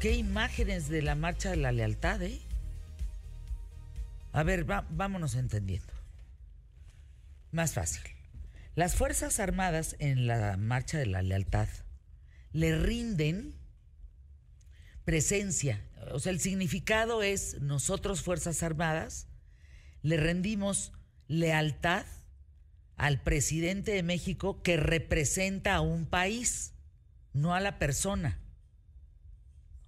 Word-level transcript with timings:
qué 0.00 0.14
imágenes 0.14 0.88
de 0.88 1.02
la 1.02 1.14
marcha 1.14 1.50
de 1.50 1.56
la 1.56 1.72
lealtad, 1.72 2.22
¿eh? 2.22 2.40
A 4.32 4.42
ver, 4.42 4.64
vámonos 4.64 5.34
entendiendo. 5.34 5.92
Más 7.50 7.72
fácil. 7.72 8.02
Las 8.74 8.94
Fuerzas 8.94 9.40
Armadas 9.40 9.96
en 9.98 10.26
la 10.26 10.56
marcha 10.56 10.98
de 10.98 11.06
la 11.06 11.22
lealtad 11.22 11.68
le 12.52 12.78
rinden 12.78 13.54
presencia. 15.04 15.82
O 16.12 16.20
sea, 16.20 16.30
el 16.30 16.40
significado 16.40 17.22
es 17.22 17.60
nosotros, 17.60 18.22
Fuerzas 18.22 18.62
Armadas, 18.62 19.26
le 20.02 20.16
rendimos 20.16 20.92
lealtad 21.26 22.06
al 22.96 23.20
presidente 23.20 23.92
de 23.92 24.02
México 24.02 24.62
que 24.62 24.76
representa 24.76 25.74
a 25.74 25.80
un 25.80 26.06
país, 26.06 26.74
no 27.32 27.54
a 27.54 27.60
la 27.60 27.78
persona. 27.78 28.38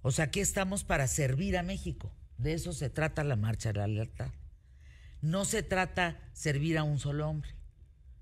O 0.01 0.11
sea, 0.11 0.25
aquí 0.25 0.39
estamos 0.39 0.83
para 0.83 1.07
servir 1.07 1.57
a 1.57 1.63
México. 1.63 2.11
De 2.37 2.53
eso 2.53 2.73
se 2.73 2.89
trata 2.89 3.23
la 3.23 3.35
marcha 3.35 3.71
de 3.71 3.79
la 3.79 3.87
lealtad. 3.87 4.31
No 5.21 5.45
se 5.45 5.61
trata 5.61 6.19
servir 6.33 6.77
a 6.77 6.83
un 6.83 6.97
solo 6.99 7.29
hombre. 7.29 7.53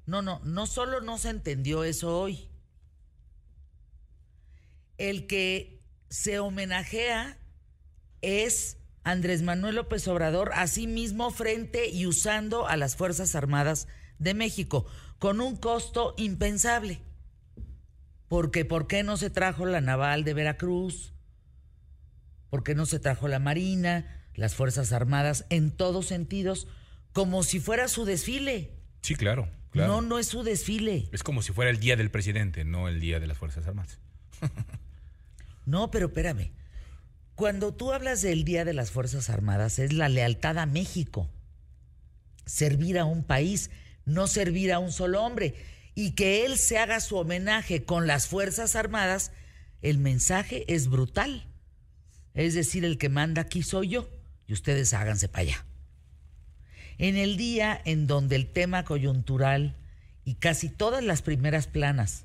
No, 0.06 0.22
no, 0.22 0.40
no 0.44 0.66
solo 0.66 1.02
no 1.02 1.18
se 1.18 1.30
entendió 1.30 1.84
eso 1.84 2.20
hoy. 2.20 2.50
El 4.98 5.28
que 5.28 5.80
se 6.10 6.40
homenajea 6.40 7.38
es 8.22 8.78
Andrés 9.04 9.42
Manuel 9.42 9.76
López 9.76 10.08
Obrador, 10.08 10.52
así 10.56 10.88
mismo 10.88 11.32
frente 11.32 11.90
y 11.90 12.06
usando 12.06 12.68
a 12.68 12.76
las 12.76 12.96
Fuerzas 12.96 13.36
Armadas 13.36 13.88
de 14.18 14.34
México, 14.34 14.86
con 15.20 15.40
un 15.40 15.56
costo 15.56 16.16
impensable. 16.18 17.00
Porque 18.28 18.66
¿por 18.66 18.88
qué 18.88 19.04
no 19.04 19.16
se 19.16 19.30
trajo 19.30 19.66
la 19.66 19.80
naval 19.80 20.26
de 20.26 20.34
Veracruz? 20.34 21.14
¿Por 22.50 22.64
qué 22.64 22.76
no 22.76 22.86
se 22.86 23.00
trajo 23.00 23.28
la 23.28 23.40
Marina, 23.40 24.26
las 24.36 24.56
Fuerzas 24.56 24.92
Armadas, 24.92 25.46
en 25.50 25.72
todos 25.72 26.08
sentidos, 26.08 26.68
como 27.14 27.44
si 27.44 27.60
fuera 27.60 27.88
su 27.88 28.06
desfile? 28.06 28.72
Sí, 29.02 29.16
claro, 29.16 29.50
claro. 29.72 29.94
No, 29.94 30.02
no 30.02 30.20
es 30.20 30.28
su 30.28 30.44
desfile. 30.44 31.10
Es 31.12 31.24
como 31.24 31.42
si 31.42 31.54
fuera 31.54 31.72
el 31.72 31.80
día 31.80 31.96
del 31.96 32.12
presidente, 32.12 32.66
no 32.66 32.88
el 32.88 33.00
día 33.00 33.20
de 33.20 33.28
las 33.28 33.38
Fuerzas 33.38 33.68
Armadas. 33.68 34.00
no, 35.66 35.92
pero 35.92 36.08
espérame. 36.08 36.52
Cuando 37.40 37.74
tú 37.74 37.94
hablas 37.94 38.22
del 38.22 38.44
Día 38.44 38.66
de 38.66 38.74
las 38.74 38.92
Fuerzas 38.92 39.30
Armadas, 39.30 39.80
es 39.80 39.94
la 39.94 40.10
lealtad 40.10 40.58
a 40.58 40.66
México. 40.66 41.30
Servir 42.46 43.00
a 43.00 43.06
un 43.06 43.24
país, 43.24 43.72
no 44.04 44.28
servir 44.28 44.74
a 44.74 44.80
un 44.80 44.92
solo 44.92 45.24
hombre. 45.24 45.56
Y 45.96 46.16
que 46.16 46.46
él 46.46 46.58
se 46.58 46.80
haga 46.80 47.00
su 47.00 47.16
homenaje 47.16 47.86
con 47.86 48.08
las 48.08 48.28
Fuerzas 48.28 48.76
Armadas, 48.76 49.32
el 49.82 50.00
mensaje 50.00 50.66
es 50.68 50.90
brutal. 50.90 51.49
Es 52.40 52.54
decir, 52.54 52.86
el 52.86 52.98
que 52.98 53.10
manda 53.10 53.42
aquí 53.42 53.64
soy 53.64 53.90
yo 53.90 54.10
y 54.48 54.54
ustedes 54.54 54.94
háganse 54.94 55.28
para 55.28 55.42
allá. 55.42 55.66
En 56.98 57.18
el 57.18 57.36
día 57.36 57.82
en 57.84 58.08
donde 58.08 58.38
el 58.38 58.48
tema 58.48 58.86
coyuntural 58.86 59.76
y 60.24 60.36
casi 60.36 60.70
todas 60.70 61.04
las 61.04 61.22
primeras 61.22 61.68
planas 61.68 62.24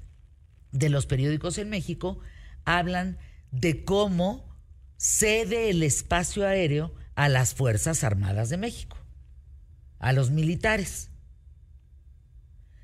de 0.70 0.88
los 0.88 1.06
periódicos 1.06 1.58
en 1.58 1.68
México 1.68 2.20
hablan 2.64 3.18
de 3.50 3.84
cómo 3.84 4.56
cede 4.98 5.68
el 5.68 5.82
espacio 5.82 6.46
aéreo 6.46 6.94
a 7.16 7.28
las 7.28 7.54
Fuerzas 7.54 8.04
Armadas 8.04 8.50
de 8.50 8.56
México, 8.56 8.96
a 9.98 10.12
los 10.12 10.30
militares. 10.30 11.10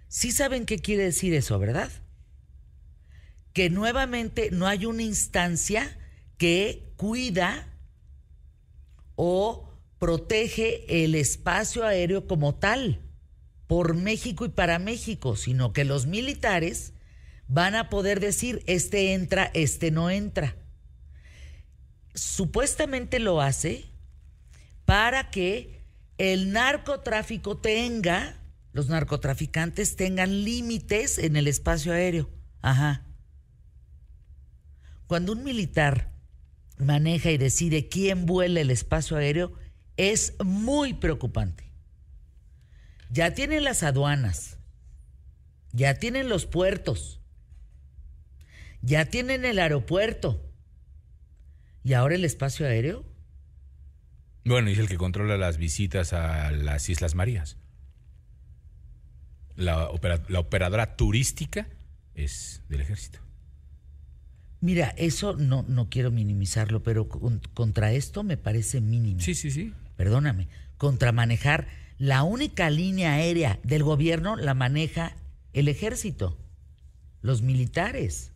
Sí 0.09 0.33
saben 0.33 0.67
qué 0.67 0.81
quiere 0.81 1.05
decir 1.05 1.33
eso, 1.35 1.61
¿verdad? 1.61 1.93
Que 3.53 3.71
nuevamente 3.71 4.51
no 4.51 4.67
hay 4.67 4.85
una 4.85 5.05
instancia 5.05 5.97
que 6.41 6.95
cuida 6.97 7.69
o 9.15 9.69
protege 9.99 11.05
el 11.05 11.15
espacio 11.15 11.85
aéreo 11.85 12.27
como 12.27 12.55
tal 12.55 13.03
por 13.67 13.95
México 13.95 14.47
y 14.47 14.49
para 14.49 14.79
México, 14.79 15.37
sino 15.37 15.75
que 15.75 15.85
los 15.85 16.07
militares 16.07 16.95
van 17.47 17.75
a 17.75 17.91
poder 17.91 18.21
decir, 18.21 18.63
este 18.67 19.13
entra, 19.13 19.51
este 19.53 19.91
no 19.91 20.09
entra. 20.09 20.57
Supuestamente 22.15 23.19
lo 23.19 23.43
hace 23.43 23.91
para 24.87 25.31
que 25.31 25.85
el 26.17 26.53
narcotráfico 26.53 27.59
tenga, 27.59 28.41
los 28.73 28.89
narcotraficantes 28.89 29.95
tengan 29.95 30.43
límites 30.43 31.19
en 31.19 31.37
el 31.37 31.49
espacio 31.49 31.93
aéreo. 31.93 32.31
Ajá. 32.63 33.05
Cuando 35.07 35.33
un 35.33 35.45
militar 35.45 36.10
maneja 36.83 37.31
y 37.31 37.39
decide 37.39 37.89
quién 37.89 38.27
vuela 38.27 38.61
el 38.61 38.71
espacio 38.71 39.17
aéreo 39.17 39.53
es 39.97 40.35
muy 40.45 40.95
preocupante. 40.95 41.71
Ya 43.11 43.35
tienen 43.35 43.65
las 43.65 43.83
aduanas, 43.83 44.59
ya 45.73 45.95
tienen 45.95 46.29
los 46.29 46.47
puertos, 46.47 47.21
ya 48.83 49.07
tienen 49.07 49.45
el 49.45 49.59
aeropuerto 49.59 50.51
y 51.83 51.95
ahora 51.95 52.15
el 52.15 52.25
espacio 52.25 52.67
aéreo. 52.67 53.05
Bueno, 54.45 54.71
y 54.71 54.73
es 54.73 54.79
el 54.79 54.89
que 54.89 54.97
controla 54.97 55.37
las 55.37 55.59
visitas 55.59 56.13
a 56.13 56.51
las 56.53 56.89
Islas 56.89 57.15
Marías. 57.15 57.57
La, 59.57 59.91
la 60.29 60.41
operadora 60.41 60.97
turística 60.97 61.69
es 62.15 62.63
del 62.69 62.81
ejército. 62.81 63.21
Mira, 64.61 64.95
eso 64.99 65.35
no, 65.37 65.65
no 65.67 65.89
quiero 65.89 66.11
minimizarlo, 66.11 66.83
pero 66.83 67.09
contra 67.09 67.93
esto 67.93 68.23
me 68.23 68.37
parece 68.37 68.81
mínimo. 68.81 69.21
Sí, 69.21 69.35
sí, 69.35 69.51
sí. 69.51 69.73
Perdóname. 69.97 70.49
Contra 70.77 71.13
manejar 71.13 71.69
la 71.99 72.23
única 72.23 72.69
línea 72.69 73.15
aérea 73.15 73.59
del 73.63 73.83
gobierno 73.83 74.37
la 74.37 74.55
maneja 74.55 75.17
el 75.55 75.69
ejército, 75.69 76.39
los 77.23 77.43
militares. 77.43 78.33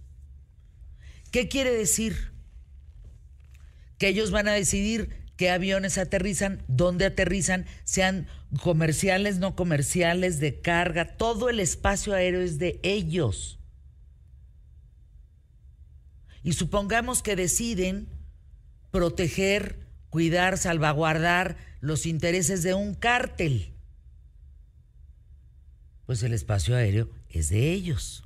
¿Qué 1.31 1.49
quiere 1.49 1.71
decir? 1.71 2.33
Que 3.99 4.09
ellos 4.09 4.31
van 4.31 4.49
a 4.49 4.53
decidir 4.53 5.11
qué 5.37 5.51
aviones 5.51 5.99
aterrizan, 5.99 6.63
dónde 6.69 7.05
aterrizan, 7.07 7.67
sean 7.85 8.29
comerciales, 8.63 9.39
no 9.39 9.57
comerciales, 9.57 10.41
de 10.41 10.61
carga, 10.61 11.17
todo 11.17 11.51
el 11.51 11.61
espacio 11.61 12.15
aéreo 12.15 12.41
es 12.41 12.59
de 12.59 12.81
ellos 12.83 13.59
y 16.45 16.53
supongamos 16.53 17.23
que 17.23 17.35
deciden 17.35 18.07
proteger, 18.93 19.81
cuidar, 20.11 20.59
salvaguardar 20.59 21.57
los 21.81 22.07
intereses 22.07 22.63
de 22.63 22.75
un 22.75 22.95
cártel, 22.95 23.73
pues 26.07 26.23
el 26.23 26.35
espacio 26.35 26.77
aéreo 26.77 27.11
es 27.31 27.49
de 27.49 27.73
ellos. 27.73 28.25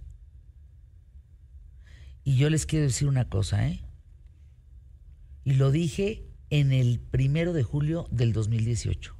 Y 2.24 2.36
yo 2.36 2.50
les 2.50 2.66
quiero 2.66 2.86
decir 2.86 3.08
una 3.08 3.28
cosa, 3.30 3.68
¿eh? 3.68 3.80
Y 5.44 5.54
lo 5.54 5.70
dije 5.70 6.26
en 6.50 6.72
el 6.72 6.98
primero 6.98 7.52
de 7.52 7.62
julio 7.62 8.08
del 8.10 8.32
2018. 8.32 9.14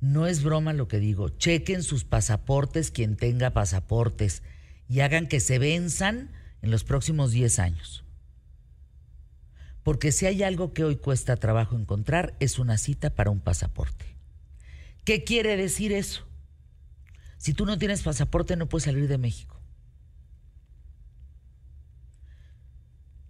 No 0.00 0.26
es 0.26 0.42
broma 0.42 0.72
lo 0.72 0.88
que 0.88 0.98
digo. 0.98 1.28
Chequen 1.28 1.82
sus 1.82 2.04
pasaportes 2.04 2.90
quien 2.90 3.16
tenga 3.16 3.50
pasaportes 3.50 4.42
y 4.88 5.00
hagan 5.00 5.28
que 5.28 5.40
se 5.40 5.58
venzan 5.58 6.30
en 6.64 6.70
los 6.70 6.82
próximos 6.82 7.30
10 7.30 7.58
años. 7.58 8.04
Porque 9.82 10.12
si 10.12 10.24
hay 10.24 10.42
algo 10.42 10.72
que 10.72 10.82
hoy 10.82 10.96
cuesta 10.96 11.36
trabajo 11.36 11.76
encontrar 11.76 12.34
es 12.40 12.58
una 12.58 12.78
cita 12.78 13.10
para 13.10 13.30
un 13.30 13.40
pasaporte. 13.40 14.16
¿Qué 15.04 15.24
quiere 15.24 15.58
decir 15.58 15.92
eso? 15.92 16.26
Si 17.36 17.52
tú 17.52 17.66
no 17.66 17.76
tienes 17.76 18.02
pasaporte 18.02 18.56
no 18.56 18.66
puedes 18.66 18.84
salir 18.84 19.08
de 19.08 19.18
México. 19.18 19.60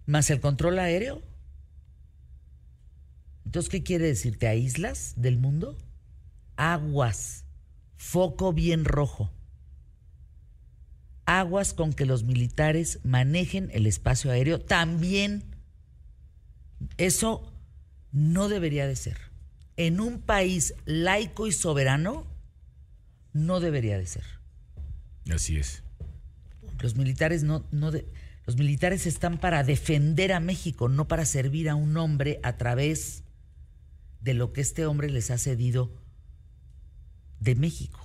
Más 0.05 0.29
el 0.29 0.39
control 0.39 0.79
aéreo. 0.79 1.21
Entonces, 3.43 3.69
¿qué 3.69 3.83
quiere 3.83 4.05
decir? 4.05 4.39
¿Te 4.39 4.47
aíslas 4.47 5.13
del 5.17 5.37
mundo? 5.37 5.77
Aguas, 6.55 7.43
foco 7.97 8.53
bien 8.53 8.85
rojo 8.85 9.29
aguas 11.25 11.73
con 11.73 11.93
que 11.93 12.05
los 12.05 12.23
militares 12.23 12.99
manejen 13.03 13.69
el 13.73 13.87
espacio 13.87 14.31
aéreo. 14.31 14.59
También 14.59 15.43
eso 16.97 17.51
no 18.11 18.49
debería 18.49 18.87
de 18.87 18.95
ser. 18.95 19.17
En 19.77 19.99
un 19.99 20.21
país 20.21 20.73
laico 20.85 21.47
y 21.47 21.51
soberano, 21.51 22.25
no 23.33 23.59
debería 23.59 23.97
de 23.97 24.05
ser. 24.05 24.23
Así 25.29 25.57
es. 25.57 25.83
Los 26.79 26.95
militares 26.95 27.43
no, 27.43 27.65
no 27.71 27.91
los 28.45 28.57
militares 28.57 29.07
están 29.07 29.39
para 29.39 29.63
defender 29.63 30.31
a 30.31 30.39
México, 30.39 30.87
no 30.87 31.07
para 31.07 31.25
servir 31.25 31.67
a 31.67 31.75
un 31.75 31.97
hombre 31.97 32.39
a 32.43 32.57
través 32.57 33.23
de 34.21 34.33
lo 34.35 34.53
que 34.53 34.61
este 34.61 34.85
hombre 34.85 35.09
les 35.09 35.31
ha 35.31 35.37
cedido 35.37 35.91
de 37.39 37.55
México. 37.55 38.04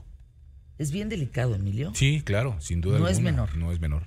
Es 0.81 0.93
bien 0.93 1.11
delicado, 1.11 1.55
Emilio. 1.55 1.93
Sí, 1.95 2.23
claro, 2.25 2.57
sin 2.59 2.81
duda. 2.81 2.99
No 2.99 3.07
es 3.07 3.21
menor. 3.21 3.55
No 3.55 3.71
es 3.71 3.81
menor. 3.81 4.07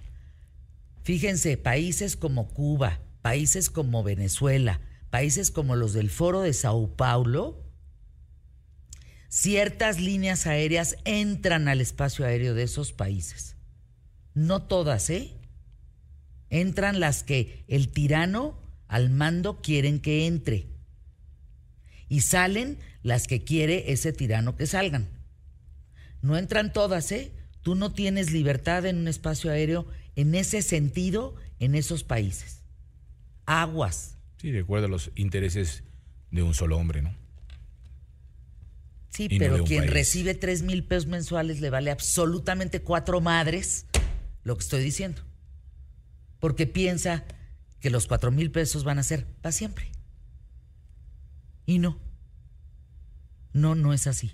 Fíjense, 1.04 1.56
países 1.56 2.16
como 2.16 2.48
Cuba, 2.48 3.00
países 3.22 3.70
como 3.70 4.02
Venezuela, 4.02 4.82
países 5.12 5.52
como 5.52 5.76
los 5.76 5.94
del 5.94 6.10
Foro 6.10 6.42
de 6.42 6.52
Sao 6.52 6.88
Paulo, 6.96 7.62
ciertas 9.30 10.02
líneas 10.02 10.48
aéreas 10.48 10.98
entran 11.06 11.68
al 11.68 11.80
espacio 11.80 12.26
aéreo 12.26 12.56
de 12.56 12.64
esos 12.64 12.92
países. 12.92 13.56
No 14.34 14.64
todas, 14.64 15.12
¿eh? 15.12 15.32
Entran 16.50 17.00
las 17.00 17.22
que 17.22 17.64
el 17.68 17.90
tirano 17.90 18.58
al 18.88 19.12
mando 19.12 19.62
quieren 19.62 20.00
que 20.00 20.26
entre. 20.26 20.66
Y 22.10 22.22
salen 22.22 22.80
las 23.04 23.28
que 23.28 23.44
quiere 23.44 23.92
ese 23.92 24.12
tirano 24.12 24.58
que 24.58 24.66
salgan. 24.66 25.13
No 26.24 26.38
entran 26.38 26.72
todas, 26.72 27.12
¿eh? 27.12 27.34
Tú 27.62 27.76
no 27.76 27.92
tienes 27.92 28.32
libertad 28.32 28.86
en 28.86 28.98
un 28.98 29.08
espacio 29.08 29.52
aéreo 29.52 29.86
en 30.16 30.34
ese 30.34 30.62
sentido 30.62 31.36
en 31.60 31.76
esos 31.76 32.04
países. 32.04 32.64
Aguas. 33.46 34.18
Sí, 34.38 34.52
de 34.52 34.62
acuerdo 34.62 34.88
a 34.88 34.90
los 34.90 35.12
intereses 35.16 35.84
de 36.32 36.42
un 36.42 36.54
solo 36.54 36.78
hombre, 36.78 37.02
¿no? 37.02 37.14
Sí, 39.10 39.28
pero 39.38 39.64
quien 39.66 39.88
recibe 39.90 40.34
3 40.34 40.64
mil 40.64 40.86
pesos 40.86 41.08
mensuales 41.08 41.60
le 41.60 41.70
vale 41.70 41.92
absolutamente 41.92 42.82
cuatro 42.82 43.22
madres 43.22 43.86
lo 44.44 44.56
que 44.56 44.64
estoy 44.64 44.82
diciendo. 44.82 45.22
Porque 46.40 46.68
piensa 46.68 47.26
que 47.80 47.90
los 47.90 48.08
cuatro 48.08 48.32
mil 48.32 48.50
pesos 48.50 48.86
van 48.86 48.98
a 48.98 49.04
ser 49.04 49.26
para 49.42 49.52
siempre. 49.52 49.92
Y 51.66 51.80
no. 51.80 52.00
No, 53.52 53.76
no 53.76 53.94
es 53.94 54.08
así. 54.08 54.32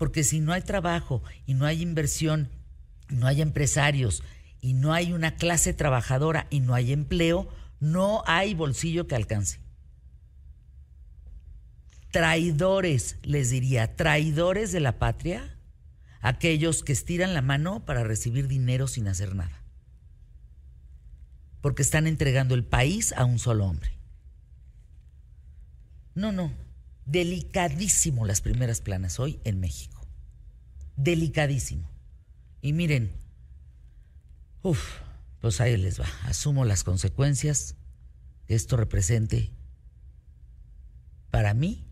Porque 0.00 0.24
si 0.24 0.40
no 0.40 0.54
hay 0.54 0.62
trabajo 0.62 1.22
y 1.44 1.52
no 1.52 1.66
hay 1.66 1.82
inversión, 1.82 2.48
no 3.10 3.26
hay 3.26 3.42
empresarios 3.42 4.22
y 4.62 4.72
no 4.72 4.94
hay 4.94 5.12
una 5.12 5.36
clase 5.36 5.74
trabajadora 5.74 6.46
y 6.48 6.60
no 6.60 6.72
hay 6.72 6.92
empleo, 6.92 7.50
no 7.80 8.22
hay 8.26 8.54
bolsillo 8.54 9.06
que 9.06 9.14
alcance. 9.14 9.60
Traidores, 12.10 13.18
les 13.22 13.50
diría, 13.50 13.94
traidores 13.94 14.72
de 14.72 14.80
la 14.80 14.98
patria, 14.98 15.58
aquellos 16.22 16.82
que 16.82 16.94
estiran 16.94 17.34
la 17.34 17.42
mano 17.42 17.84
para 17.84 18.02
recibir 18.02 18.48
dinero 18.48 18.88
sin 18.88 19.06
hacer 19.06 19.34
nada 19.34 19.60
porque 21.60 21.82
están 21.82 22.06
entregando 22.06 22.54
el 22.54 22.64
país 22.64 23.12
a 23.12 23.26
un 23.26 23.38
solo 23.38 23.66
hombre. 23.66 23.92
No, 26.14 26.32
no. 26.32 26.50
Delicadísimo 27.10 28.24
las 28.24 28.40
primeras 28.40 28.80
planas 28.80 29.18
hoy 29.18 29.40
en 29.42 29.58
México. 29.58 30.06
Delicadísimo. 30.94 31.90
Y 32.62 32.72
miren, 32.72 33.10
uff, 34.62 35.00
pues 35.40 35.60
ahí 35.60 35.76
les 35.76 36.00
va. 36.00 36.06
Asumo 36.26 36.64
las 36.64 36.84
consecuencias 36.84 37.74
que 38.46 38.54
esto 38.54 38.76
represente 38.76 39.50
para 41.32 41.52
mí 41.52 41.84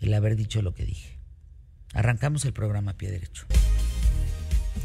el 0.00 0.14
haber 0.14 0.36
dicho 0.36 0.62
lo 0.62 0.72
que 0.72 0.86
dije. 0.86 1.18
Arrancamos 1.92 2.46
el 2.46 2.54
programa 2.54 2.92
a 2.92 2.96
pie 2.96 3.10
derecho. 3.10 3.44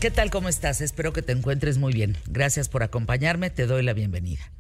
¿Qué 0.02 0.12
tal? 0.12 0.30
¿Cómo 0.32 0.50
estás? 0.50 0.82
Espero 0.82 1.14
que 1.14 1.22
te 1.22 1.32
encuentres 1.32 1.78
muy 1.78 1.94
bien. 1.94 2.18
Gracias 2.28 2.68
por 2.68 2.84
acompañarme, 2.84 3.50
te 3.50 3.68
doy 3.68 3.84
la 3.84 3.94
bienvenida. 3.94 4.52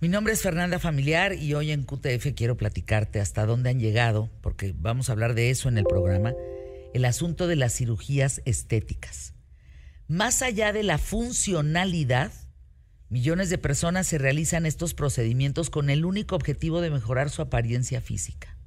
Mi 0.00 0.08
nombre 0.08 0.32
es 0.32 0.42
Fernanda 0.42 0.78
Familiar 0.80 1.34
y 1.34 1.54
hoy 1.54 1.70
en 1.70 1.84
QTF 1.84 2.34
quiero 2.34 2.56
platicarte 2.56 3.20
hasta 3.20 3.46
dónde 3.46 3.70
han 3.70 3.78
llegado, 3.78 4.28
porque 4.42 4.74
vamos 4.76 5.08
a 5.08 5.12
hablar 5.12 5.34
de 5.34 5.50
eso 5.50 5.68
en 5.68 5.78
el 5.78 5.84
programa, 5.84 6.34
el 6.92 7.04
asunto 7.04 7.46
de 7.46 7.56
las 7.56 7.74
cirugías 7.74 8.42
estéticas. 8.44 9.34
Más 10.08 10.42
allá 10.42 10.72
de 10.72 10.82
la 10.82 10.98
funcionalidad, 10.98 12.32
millones 13.08 13.50
de 13.50 13.56
personas 13.56 14.08
se 14.08 14.18
realizan 14.18 14.66
estos 14.66 14.94
procedimientos 14.94 15.70
con 15.70 15.88
el 15.88 16.04
único 16.04 16.34
objetivo 16.34 16.80
de 16.80 16.90
mejorar 16.90 17.30
su 17.30 17.40
apariencia 17.40 18.00
física. 18.00 18.58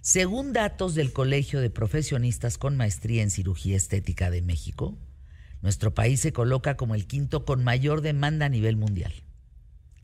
Según 0.00 0.52
datos 0.52 0.94
del 0.94 1.12
Colegio 1.12 1.60
de 1.60 1.70
Profesionistas 1.70 2.56
con 2.56 2.76
Maestría 2.76 3.22
en 3.22 3.30
Cirugía 3.30 3.76
Estética 3.76 4.30
de 4.30 4.42
México, 4.42 4.96
nuestro 5.60 5.92
país 5.92 6.20
se 6.20 6.32
coloca 6.32 6.76
como 6.76 6.94
el 6.94 7.06
quinto 7.06 7.44
con 7.44 7.64
mayor 7.64 8.00
demanda 8.00 8.46
a 8.46 8.48
nivel 8.48 8.76
mundial. 8.76 9.12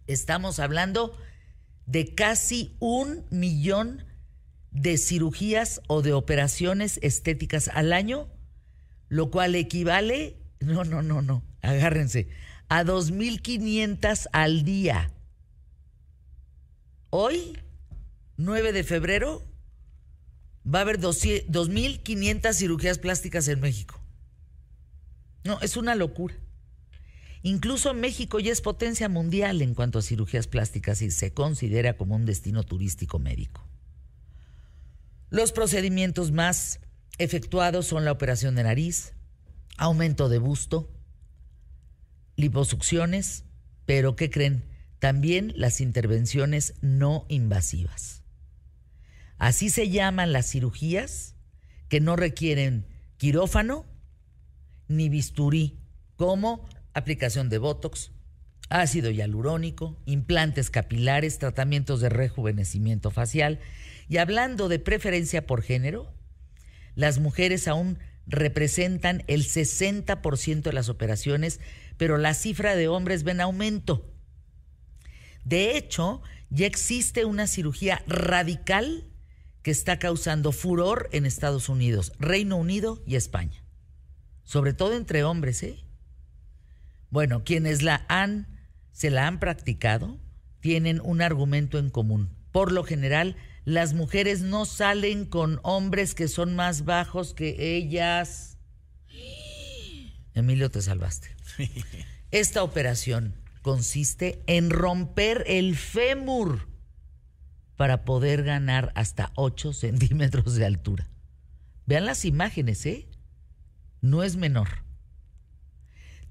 Estamos 0.06 0.58
hablando 0.58 1.16
de 1.86 2.14
casi 2.14 2.76
un 2.80 3.24
millón 3.30 4.04
de 4.70 4.98
cirugías 4.98 5.80
o 5.88 6.02
de 6.02 6.12
operaciones 6.12 6.98
estéticas 7.02 7.68
al 7.68 7.92
año, 7.92 8.28
lo 9.08 9.30
cual 9.30 9.54
equivale, 9.54 10.36
no, 10.60 10.84
no, 10.84 11.02
no, 11.02 11.22
no, 11.22 11.42
agárrense, 11.62 12.28
a 12.68 12.84
2.500 12.84 14.26
al 14.32 14.64
día. 14.64 15.12
Hoy, 17.10 17.58
9 18.36 18.72
de 18.72 18.84
febrero, 18.84 19.44
va 20.66 20.80
a 20.80 20.82
haber 20.82 21.00
2.500 21.00 22.52
cirugías 22.52 22.98
plásticas 22.98 23.48
en 23.48 23.60
México. 23.60 24.00
No, 25.44 25.60
es 25.60 25.76
una 25.76 25.94
locura. 25.94 26.34
Incluso 27.46 27.94
México 27.94 28.40
ya 28.40 28.50
es 28.50 28.60
potencia 28.60 29.08
mundial 29.08 29.62
en 29.62 29.74
cuanto 29.74 30.00
a 30.00 30.02
cirugías 30.02 30.48
plásticas 30.48 31.00
y 31.00 31.12
se 31.12 31.32
considera 31.32 31.96
como 31.96 32.16
un 32.16 32.26
destino 32.26 32.64
turístico 32.64 33.20
médico. 33.20 33.64
Los 35.30 35.52
procedimientos 35.52 36.32
más 36.32 36.80
efectuados 37.18 37.86
son 37.86 38.04
la 38.04 38.10
operación 38.10 38.56
de 38.56 38.64
nariz, 38.64 39.14
aumento 39.76 40.28
de 40.28 40.38
busto, 40.38 40.92
liposucciones, 42.34 43.44
pero 43.84 44.16
¿qué 44.16 44.28
creen? 44.28 44.64
También 44.98 45.52
las 45.54 45.80
intervenciones 45.80 46.74
no 46.80 47.26
invasivas. 47.28 48.24
Así 49.38 49.70
se 49.70 49.88
llaman 49.88 50.32
las 50.32 50.50
cirugías 50.50 51.36
que 51.88 52.00
no 52.00 52.16
requieren 52.16 52.88
quirófano 53.18 53.86
ni 54.88 55.08
bisturí, 55.08 55.78
como 56.16 56.66
aplicación 56.96 57.50
de 57.50 57.58
Botox, 57.58 58.10
ácido 58.70 59.10
hialurónico, 59.10 60.00
implantes 60.06 60.70
capilares, 60.70 61.38
tratamientos 61.38 62.00
de 62.00 62.08
rejuvenecimiento 62.08 63.10
facial. 63.10 63.60
Y 64.08 64.16
hablando 64.16 64.68
de 64.68 64.78
preferencia 64.78 65.46
por 65.46 65.62
género, 65.62 66.12
las 66.94 67.18
mujeres 67.18 67.68
aún 67.68 67.98
representan 68.26 69.22
el 69.28 69.44
60% 69.44 70.62
de 70.62 70.72
las 70.72 70.88
operaciones, 70.88 71.60
pero 71.98 72.16
la 72.16 72.34
cifra 72.34 72.74
de 72.74 72.88
hombres 72.88 73.22
ven 73.24 73.40
aumento. 73.40 74.10
De 75.44 75.76
hecho, 75.76 76.22
ya 76.48 76.66
existe 76.66 77.24
una 77.26 77.46
cirugía 77.46 78.02
radical 78.06 79.04
que 79.62 79.70
está 79.70 79.98
causando 79.98 80.50
furor 80.50 81.08
en 81.12 81.26
Estados 81.26 81.68
Unidos, 81.68 82.12
Reino 82.18 82.56
Unido 82.56 83.02
y 83.06 83.16
España. 83.16 83.62
Sobre 84.44 84.72
todo 84.72 84.94
entre 84.94 85.22
hombres, 85.22 85.62
¿eh? 85.62 85.85
Bueno, 87.10 87.44
quienes 87.44 87.82
la 87.82 88.04
han, 88.08 88.46
se 88.92 89.10
la 89.10 89.26
han 89.26 89.38
practicado, 89.38 90.18
tienen 90.60 91.00
un 91.02 91.22
argumento 91.22 91.78
en 91.78 91.90
común. 91.90 92.34
Por 92.52 92.72
lo 92.72 92.84
general, 92.84 93.36
las 93.64 93.94
mujeres 93.94 94.40
no 94.40 94.64
salen 94.64 95.26
con 95.26 95.60
hombres 95.62 96.14
que 96.14 96.28
son 96.28 96.56
más 96.56 96.84
bajos 96.84 97.34
que 97.34 97.76
ellas. 97.76 98.58
Emilio, 100.34 100.70
te 100.70 100.82
salvaste. 100.82 101.28
Esta 102.30 102.62
operación 102.62 103.34
consiste 103.62 104.42
en 104.46 104.70
romper 104.70 105.44
el 105.46 105.76
fémur 105.76 106.68
para 107.76 108.04
poder 108.04 108.42
ganar 108.42 108.92
hasta 108.94 109.32
8 109.34 109.72
centímetros 109.72 110.54
de 110.54 110.66
altura. 110.66 111.08
Vean 111.84 112.06
las 112.06 112.24
imágenes, 112.24 112.84
¿eh? 112.86 113.08
No 114.00 114.22
es 114.22 114.36
menor. 114.36 114.85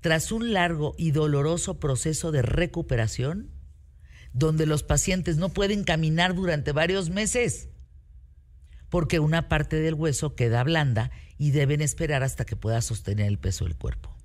Tras 0.05 0.31
un 0.31 0.53
largo 0.53 0.93
y 0.99 1.09
doloroso 1.09 1.79
proceso 1.79 2.31
de 2.31 2.43
recuperación, 2.43 3.49
donde 4.33 4.67
los 4.67 4.83
pacientes 4.83 5.37
no 5.37 5.49
pueden 5.49 5.83
caminar 5.83 6.35
durante 6.35 6.73
varios 6.73 7.09
meses, 7.09 7.69
porque 8.89 9.17
una 9.17 9.49
parte 9.49 9.77
del 9.77 9.95
hueso 9.95 10.35
queda 10.35 10.63
blanda 10.63 11.09
y 11.39 11.49
deben 11.49 11.81
esperar 11.81 12.21
hasta 12.21 12.45
que 12.45 12.55
pueda 12.55 12.83
sostener 12.83 13.25
el 13.25 13.39
peso 13.39 13.65
del 13.65 13.77
cuerpo. 13.77 14.15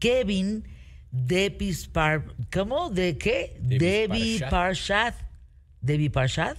Kevin 0.00 0.64
Depispar, 1.12 2.34
¿cómo? 2.52 2.90
¿De 2.90 3.18
qué? 3.18 3.56
Debbie 3.60 4.40
Parshad 4.50 5.14
Devi 5.80 6.08
Parshad, 6.08 6.56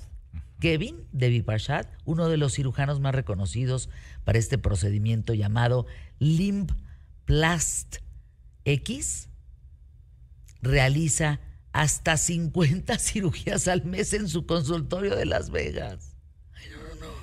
Kevin 0.61 0.95
Devi 1.11 1.41
Parshad, 1.41 1.87
uno 2.05 2.29
de 2.29 2.37
los 2.37 2.53
cirujanos 2.53 3.01
más 3.01 3.13
reconocidos 3.13 3.89
para 4.23 4.39
este 4.39 4.57
procedimiento 4.57 5.33
llamado 5.33 5.87
Limb 6.19 6.71
Plast 7.31 7.99
X, 8.65 9.29
realiza 10.61 11.39
hasta 11.71 12.17
50 12.17 12.97
cirugías 12.99 13.69
al 13.69 13.85
mes 13.85 14.11
en 14.11 14.27
su 14.27 14.45
consultorio 14.45 15.15
de 15.15 15.23
Las 15.23 15.49
Vegas. 15.49 16.17
no, 16.71 16.77
no, 16.77 17.07
no. 17.07 17.13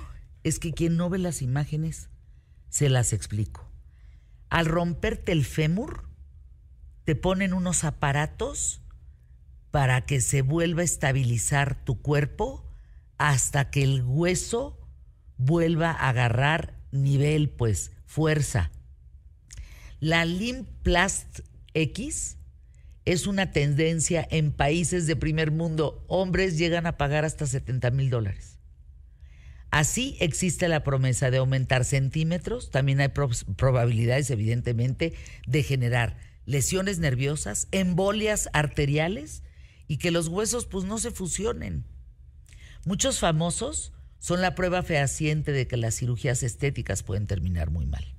Es 0.43 0.57
que 0.57 0.73
quien 0.73 0.97
no 0.97 1.11
ve 1.11 1.19
las 1.19 1.43
imágenes, 1.43 2.09
se 2.69 2.89
las 2.89 3.13
explico. 3.13 3.69
Al 4.49 4.65
romperte 4.65 5.31
el 5.31 5.45
fémur, 5.45 6.09
te 7.03 7.15
ponen 7.15 7.53
unos 7.53 7.83
aparatos 7.83 8.81
para 9.69 10.07
que 10.07 10.21
se 10.21 10.41
vuelva 10.41 10.81
a 10.81 10.85
estabilizar 10.85 11.85
tu 11.85 12.01
cuerpo 12.01 12.67
hasta 13.19 13.69
que 13.69 13.83
el 13.83 14.01
hueso 14.01 14.89
vuelva 15.37 15.91
a 15.91 16.09
agarrar 16.09 16.79
nivel, 16.91 17.51
pues, 17.51 17.91
fuerza. 18.07 18.71
La 19.99 20.23
Limplast 20.23 21.41
X 21.73 22.37
es 23.03 23.27
una 23.27 23.51
tendencia 23.51 24.25
en 24.31 24.53
países 24.53 25.07
de 25.07 25.17
primer 25.17 25.51
mundo. 25.51 26.05
Hombres 26.07 26.57
llegan 26.57 26.85
a 26.85 26.97
pagar 26.97 27.25
hasta 27.25 27.45
70 27.45 27.91
mil 27.91 28.09
dólares. 28.09 28.59
Así 29.71 30.15
existe 30.19 30.67
la 30.69 30.83
promesa 30.83 31.31
de 31.31 31.37
aumentar 31.37 31.83
centímetros. 31.83 32.71
También 32.71 33.01
hay 33.01 33.09
probabilidades, 33.09 34.31
evidentemente, 34.31 35.13
de 35.45 35.63
generar 35.63 36.17
lesiones 36.45 36.99
nerviosas, 36.99 37.67
embolias 37.71 38.49
arteriales 38.53 39.43
y 39.87 39.97
que 39.97 40.11
los 40.11 40.29
huesos 40.29 40.65
pues 40.65 40.85
no 40.85 40.97
se 40.97 41.11
fusionen. 41.11 41.83
Muchos 42.85 43.19
famosos 43.19 43.91
son 44.17 44.41
la 44.41 44.55
prueba 44.55 44.81
fehaciente 44.81 45.51
de 45.51 45.67
que 45.67 45.77
las 45.77 45.95
cirugías 45.95 46.41
estéticas 46.41 47.03
pueden 47.03 47.27
terminar 47.27 47.69
muy 47.69 47.85
mal. 47.85 48.18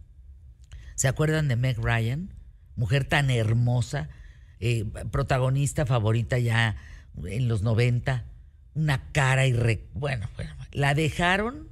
¿Se 1.00 1.08
acuerdan 1.08 1.48
de 1.48 1.56
Meg 1.56 1.78
Ryan? 1.78 2.28
Mujer 2.76 3.06
tan 3.06 3.30
hermosa, 3.30 4.10
eh, 4.58 4.84
protagonista 5.10 5.86
favorita 5.86 6.38
ya 6.38 6.76
en 7.24 7.48
los 7.48 7.62
90, 7.62 8.26
una 8.74 9.10
cara 9.10 9.46
y 9.46 9.52
bueno, 9.94 10.28
bueno, 10.36 10.54
la 10.72 10.92
dejaron 10.92 11.70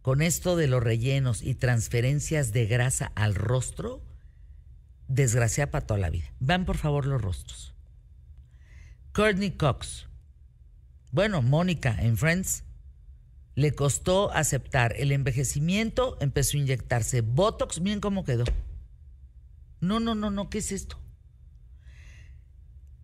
con 0.00 0.22
esto 0.22 0.56
de 0.56 0.66
los 0.66 0.82
rellenos 0.82 1.42
y 1.42 1.54
transferencias 1.56 2.54
de 2.54 2.64
grasa 2.64 3.12
al 3.14 3.34
rostro, 3.34 4.02
desgraciada 5.08 5.70
para 5.70 5.86
toda 5.86 6.00
la 6.00 6.08
vida. 6.08 6.32
Van 6.40 6.64
por 6.64 6.78
favor 6.78 7.04
los 7.04 7.20
rostros. 7.20 7.74
Courtney 9.12 9.50
Cox. 9.50 10.06
Bueno, 11.12 11.42
Mónica 11.42 11.94
en 12.00 12.16
Friends 12.16 12.64
le 13.54 13.72
costó 13.72 14.32
aceptar 14.32 14.94
el 14.98 15.12
envejecimiento, 15.12 16.16
empezó 16.20 16.56
a 16.56 16.60
inyectarse 16.60 17.20
Botox, 17.20 17.82
bien 17.82 18.00
cómo 18.00 18.24
quedó. 18.24 18.44
No, 19.80 20.00
no, 20.00 20.14
no, 20.14 20.30
no, 20.30 20.50
¿qué 20.50 20.58
es 20.58 20.72
esto? 20.72 20.98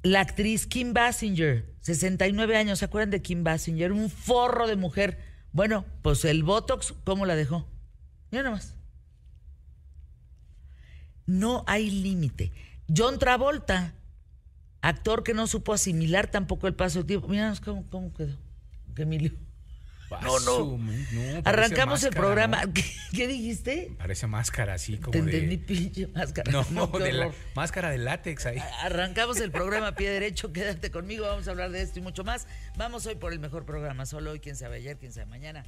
La 0.02 0.20
actriz 0.20 0.66
Kim 0.66 0.92
Basinger, 0.94 1.74
69 1.82 2.56
años, 2.56 2.78
¿se 2.78 2.86
acuerdan 2.86 3.10
de 3.10 3.22
Kim 3.22 3.44
Basinger? 3.44 3.92
Un 3.92 4.08
forro 4.08 4.66
de 4.66 4.76
mujer. 4.76 5.18
Bueno, 5.52 5.84
pues 6.02 6.24
el 6.24 6.42
Botox, 6.42 6.94
¿cómo 7.04 7.26
la 7.26 7.36
dejó? 7.36 7.68
Mira 8.30 8.44
nomás. 8.44 8.74
No 11.26 11.64
hay 11.66 11.90
límite. 11.90 12.50
John 12.94 13.18
Travolta, 13.18 13.94
actor 14.80 15.22
que 15.22 15.34
no 15.34 15.46
supo 15.46 15.74
asimilar 15.74 16.30
tampoco 16.30 16.66
el 16.66 16.74
paso 16.74 17.00
del 17.00 17.06
tiempo. 17.06 17.28
Mira 17.28 17.52
cómo, 17.62 17.86
cómo 17.88 18.12
quedó. 18.14 18.36
Que 18.96 19.02
Emilio. 19.02 19.32
No, 20.22 20.40
no. 20.40 20.78
Arrancamos 21.44 22.02
el 22.02 22.10
programa. 22.10 22.62
¿Qué, 23.12 23.26
dijiste? 23.26 23.92
Parece 23.98 24.26
máscara 24.26 24.74
así 24.74 24.98
como 24.98 25.12
Te 25.12 25.22
de... 25.22 25.58
pinche 25.58 26.08
máscara. 26.08 26.50
No, 26.50 26.86
de 26.98 27.12
la, 27.12 27.30
máscara 27.54 27.90
de 27.90 27.98
látex 27.98 28.46
ahí. 28.46 28.58
Arrancamos 28.82 29.40
el 29.40 29.50
programa 29.52 29.92
pie 29.92 30.10
derecho. 30.10 30.52
Quédate 30.52 30.90
conmigo. 30.90 31.26
Vamos 31.26 31.46
a 31.48 31.50
hablar 31.52 31.70
de 31.70 31.82
esto 31.82 31.98
y 32.00 32.02
mucho 32.02 32.24
más. 32.24 32.46
Vamos 32.76 33.06
hoy 33.06 33.14
por 33.14 33.32
el 33.32 33.38
mejor 33.38 33.64
programa. 33.64 34.06
Solo 34.06 34.32
hoy, 34.32 34.40
quién 34.40 34.56
sabe 34.56 34.76
ayer, 34.76 34.96
quién 34.98 35.12
sabe 35.12 35.26
mañana. 35.26 35.64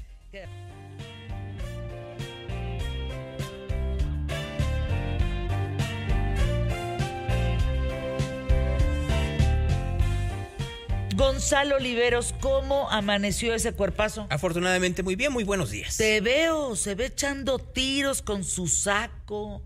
Gonzalo 11.22 11.76
Oliveros, 11.76 12.34
¿cómo 12.40 12.90
amaneció 12.90 13.54
ese 13.54 13.70
cuerpazo? 13.70 14.26
Afortunadamente 14.28 15.04
muy 15.04 15.14
bien, 15.14 15.32
muy 15.32 15.44
buenos 15.44 15.70
días. 15.70 15.96
Te 15.96 16.20
veo, 16.20 16.74
se 16.74 16.96
ve 16.96 17.06
echando 17.06 17.60
tiros 17.60 18.22
con 18.22 18.42
su 18.42 18.66
saco. 18.66 19.62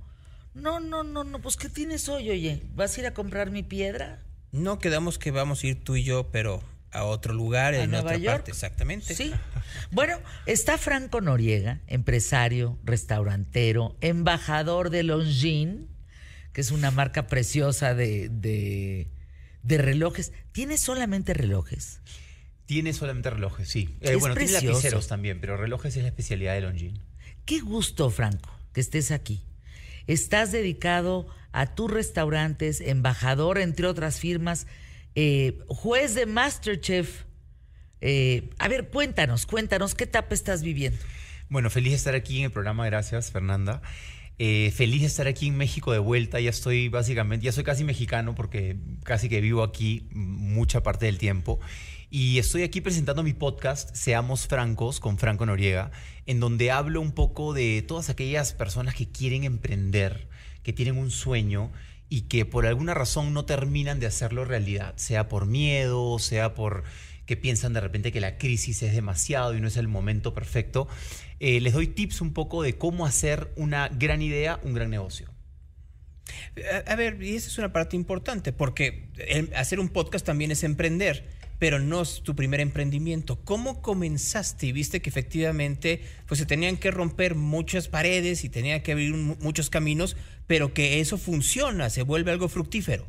No, 0.53 0.81
no, 0.81 1.03
no, 1.03 1.25
no, 1.25 1.41
pues 1.41 1.57
¿qué 1.57 1.71
tienes 1.71 2.11
hoy, 2.11 2.29
oye? 2.29 2.63
¿Vas 2.75 2.95
a 2.95 3.01
ir 3.01 3.07
a 3.07 3.15
comprar 3.15 3.51
mi 3.51 3.63
piedra? 3.63 4.23
No, 4.53 4.79
quedamos 4.79 5.19
que 5.19 5.31
vamos 5.31 5.65
a 5.65 5.69
ir 5.69 5.83
tú 5.83 5.97
y 5.97 6.05
yo, 6.05 6.31
pero 6.31 6.63
a 6.91 7.05
otro 7.05 7.33
lugar, 7.33 7.73
en 7.73 7.95
otra 7.95 8.19
parte, 8.23 8.51
exactamente. 8.51 9.15
Sí. 9.15 9.33
Bueno, 9.91 10.19
está 10.45 10.77
Franco 10.77 11.23
Noriega, 11.23 11.81
empresario, 11.87 12.79
restaurantero, 12.85 13.97
embajador 14.03 14.91
de 14.91 15.05
Longines, 15.05 15.87
que 16.53 16.61
es 16.61 16.71
una 16.71 16.91
marca 16.91 17.27
preciosa 17.27 17.95
de 17.95 18.29
de 18.29 19.09
relojes. 19.69 20.33
¿Tiene 20.53 20.79
solamente 20.79 21.35
relojes? 21.35 22.01
Tiene 22.67 22.93
solamente 22.93 23.31
relojes, 23.31 23.69
sí. 23.69 23.97
Eh, 24.01 24.17
bueno, 24.17 24.35
tiene 24.35 24.53
lapiceros 24.53 25.07
también, 25.07 25.41
pero 25.41 25.57
relojes 25.57 25.97
es 25.97 26.03
la 26.03 26.09
especialidad 26.09 26.55
de 26.55 26.63
Longines. 26.63 27.01
Qué 27.45 27.61
gusto, 27.61 28.11
Franco, 28.11 28.51
que 28.73 28.81
estés 28.81 29.13
aquí. 29.13 29.45
Estás 30.07 30.53
dedicado 30.53 31.29
a 31.53 31.75
tus 31.75 31.91
restaurantes, 31.91 32.81
embajador, 32.81 33.59
entre 33.59 33.87
otras 33.87 34.19
firmas, 34.19 34.67
eh, 35.15 35.59
juez 35.69 36.15
de 36.15 36.27
Masterchef. 36.27 37.25
Eh, 38.01 38.51
a 38.59 38.69
ver, 38.69 38.89
cuéntanos, 38.91 39.47
cuéntanos, 39.47 39.95
¿qué 39.95 40.05
etapa 40.05 40.35
estás 40.35 40.63
viviendo? 40.63 40.99
Bueno, 41.49 41.71
feliz 41.71 41.93
de 41.93 41.97
estar 41.97 42.15
aquí 42.15 42.39
en 42.39 42.45
el 42.47 42.51
programa, 42.51 42.85
gracias, 42.87 43.31
Fernanda. 43.31 43.81
Eh, 44.39 44.71
feliz 44.75 45.01
de 45.01 45.07
estar 45.07 45.27
aquí 45.27 45.47
en 45.47 45.57
México 45.57 45.93
de 45.93 45.99
vuelta. 45.99 46.41
Ya 46.41 46.51
estoy 46.51 46.89
básicamente, 46.89 47.47
ya 47.47 47.53
soy 47.53 47.65
casi 47.65 47.85
mexicano 47.85 48.35
porque 48.35 48.77
casi 49.03 49.29
que 49.29 49.41
vivo 49.41 49.63
aquí 49.63 50.09
mucha 50.13 50.83
parte 50.83 51.07
del 51.07 51.19
tiempo. 51.19 51.59
Y 52.11 52.39
estoy 52.39 52.63
aquí 52.63 52.81
presentando 52.81 53.23
mi 53.23 53.33
podcast, 53.33 53.95
Seamos 53.95 54.47
Francos, 54.47 55.01
con 55.01 55.19
Franco 55.19 55.45
Noriega, 55.45 55.91
en 56.27 56.39
donde 56.39 56.71
hablo 56.71 57.01
un 57.01 57.13
poco 57.13 57.53
de 57.53 57.83
todas 57.83 58.11
aquellas 58.11 58.53
personas 58.53 58.95
que 58.95 59.11
quieren 59.11 59.45
emprender, 59.45 60.29
que 60.63 60.73
tienen 60.73 60.99
un 60.99 61.11
sueño 61.11 61.73
y 62.09 62.23
que 62.23 62.45
por 62.45 62.67
alguna 62.67 62.95
razón 62.95 63.35
no 63.35 63.45
terminan 63.45 63.99
de 63.99 64.07
hacerlo 64.07 64.45
realidad, 64.45 64.95
sea 64.97 65.29
por 65.29 65.47
miedo, 65.47 66.19
sea 66.21 66.55
por 66.55 66.85
que 67.27 67.37
piensan 67.37 67.73
de 67.73 67.81
repente 67.81 68.13
que 68.13 68.21
la 68.21 68.39
crisis 68.39 68.83
es 68.83 68.93
demasiado 68.93 69.55
y 69.55 69.61
no 69.61 69.69
es 69.69 69.77
el 69.77 69.89
momento 69.89 70.33
perfecto. 70.33 70.89
Eh, 71.41 71.61
les 71.61 71.75
doy 71.75 71.89
tips 71.89 72.21
un 72.21 72.33
poco 72.33 72.63
de 72.63 72.79
cómo 72.79 73.05
hacer 73.05 73.53
una 73.57 73.89
gran 73.89 74.23
idea, 74.23 74.61
un 74.63 74.75
gran 74.75 74.91
negocio. 74.91 75.31
A, 76.87 76.97
ver, 76.97 77.23
y 77.23 77.37
esa 77.37 77.49
es 77.49 77.59
una 77.59 77.73
parte 77.73 77.97
importante, 77.97 78.53
porque 78.53 79.11
hacer 79.55 79.79
un 79.79 79.89
podcast 79.89 80.25
también 80.27 80.51
es 80.51 80.65
emprender, 80.65 81.29
pero 81.59 81.79
no 81.79 82.03
es 82.03 82.23
tu 82.23 82.35
primer 82.35 82.61
emprendimiento. 82.61 83.41
¿Cómo 83.45 83.81
comenzaste 83.83 84.67
y 84.67 84.73
viste 84.73 85.01
que 85.01 85.11
efectivamente 85.11 86.03
pues, 86.27 86.39
se 86.39 86.47
tenían 86.47 86.77
que 86.77 86.91
romper 86.91 87.35
muchas 87.35 87.89
paredes 87.89 88.45
y 88.45 88.49
tenía 88.49 88.83
que 88.83 88.93
abrir 88.93 89.15
muchos 89.15 89.71
caminos, 89.71 90.17
pero 90.47 90.75
que 90.75 91.01
eso 91.01 91.19
funciona, 91.19 91.91
se 91.91 92.03
vuelve 92.03 92.33
algo 92.33 92.49
fructífero? 92.49 93.07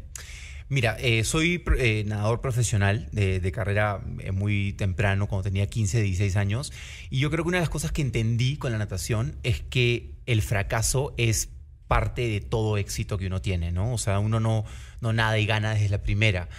Mira, 0.69 0.97
eh, 0.99 1.23
soy 1.23 1.63
eh, 1.77 2.03
nadador 2.05 2.41
profesional 2.41 3.07
de, 3.13 3.51
carrera 3.53 4.01
eh, 4.19 4.31
muy 4.31 4.73
temprano, 4.73 5.27
cuando 5.27 5.43
tenía 5.43 5.67
15, 5.67 6.01
16 6.01 6.35
años, 6.35 6.73
y 7.09 7.19
yo 7.19 7.31
creo 7.31 7.45
que 7.45 7.49
una 7.49 7.57
de 7.57 7.61
las 7.61 7.69
cosas 7.69 7.93
que 7.93 8.01
entendí 8.01 8.57
con 8.57 8.73
la 8.73 8.77
natación 8.77 9.37
es 9.43 9.61
que 9.61 10.11
el 10.25 10.41
fracaso 10.41 11.13
es 11.17 11.49
parte 11.87 12.27
de 12.27 12.41
todo 12.41 12.77
éxito 12.77 13.17
que 13.17 13.27
uno 13.27 13.41
tiene, 13.41 13.71
¿no? 13.71 13.93
O 13.93 13.97
sea, 13.97 14.19
uno 14.19 14.41
no, 14.41 14.65
no 14.99 15.13
nada 15.13 15.39
y 15.39 15.45
gana 15.45 15.73
desde 15.73 15.87
la 15.87 16.03
primera. 16.03 16.49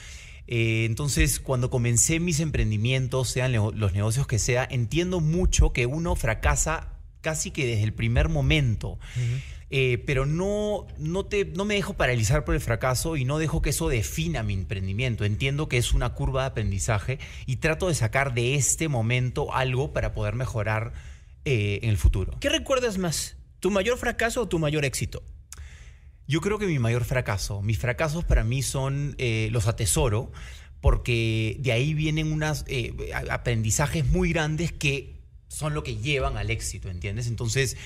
entonces, 0.47 1.39
cuando 1.39 1.69
comencé 1.69 2.19
mis 2.19 2.41
emprendimientos, 2.41 3.29
sean 3.29 3.53
los 3.53 3.93
negocios 3.93 4.27
que 4.27 4.39
sea, 4.39 4.67
entiendo 4.71 5.21
mucho 5.21 5.75
que 5.75 5.85
uno 5.85 6.17
fracasa 6.17 6.95
casi 7.21 7.51
que 7.51 7.67
desde 7.67 7.83
el 7.83 7.93
primer 7.93 8.31
momento. 8.31 8.99
Eh, 9.71 10.03
pero 10.07 10.25
no, 10.25 10.87
no, 10.97 11.27
te, 11.27 11.45
no 11.45 11.67
me 11.67 11.75
dejo 11.75 11.95
paralizar 11.95 12.45
por 12.45 12.55
el 12.55 12.61
fracaso 12.61 13.17
y 13.17 13.27
no 13.27 13.39
dejo 13.39 13.61
que 13.61 13.71
eso 13.71 13.89
defina 13.89 14.43
mi 14.43 14.55
emprendimiento. 14.55 15.25
Entiendo 15.25 15.69
que 15.69 15.77
es 15.77 15.93
una 15.93 16.15
curva 16.15 16.43
de 16.43 16.49
aprendizaje 16.49 17.19
y 17.45 17.57
trato 17.57 17.89
de 17.89 17.95
sacar 17.95 18.35
de 18.35 18.55
este 18.55 18.89
momento 18.89 19.55
algo 19.55 19.93
para 19.93 20.13
poder 20.13 20.35
mejorar 20.35 20.93
eh, 21.45 21.81
en 21.83 21.91
el 21.91 21.99
futuro. 21.99 22.35
¿Qué 22.41 22.49
recuerdas 22.49 22.97
más? 22.97 23.37
¿Tu 23.61 23.71
mayor 23.71 23.99
fracaso 23.99 24.43
o 24.43 24.49
tu 24.49 24.59
mayor 24.59 24.85
éxito? 24.85 25.23
Yo 26.27 26.41
creo 26.41 26.59
que 26.59 26.67
mi 26.67 26.79
mayor 26.79 27.05
fracaso. 27.05 27.61
Mis 27.63 27.79
fracasos 27.79 28.25
para 28.25 28.45
mí 28.45 28.63
son, 28.63 29.15
eh, 29.19 29.49
los 29.51 29.67
atesoro, 29.67 30.31
porque 30.81 31.57
de 31.61 31.73
ahí 31.73 31.93
vienen 31.93 32.33
unos 32.33 32.65
aprendizajes 33.31 34.07
muy 34.07 34.33
grandes 34.33 34.73
que 34.73 35.19
son 35.49 35.75
lo 35.75 35.83
que 35.83 35.97
llevan 35.97 36.37
al 36.37 36.51
éxito, 36.51 36.89
¿entiendes? 36.89 37.27
Entonces, 37.27 37.77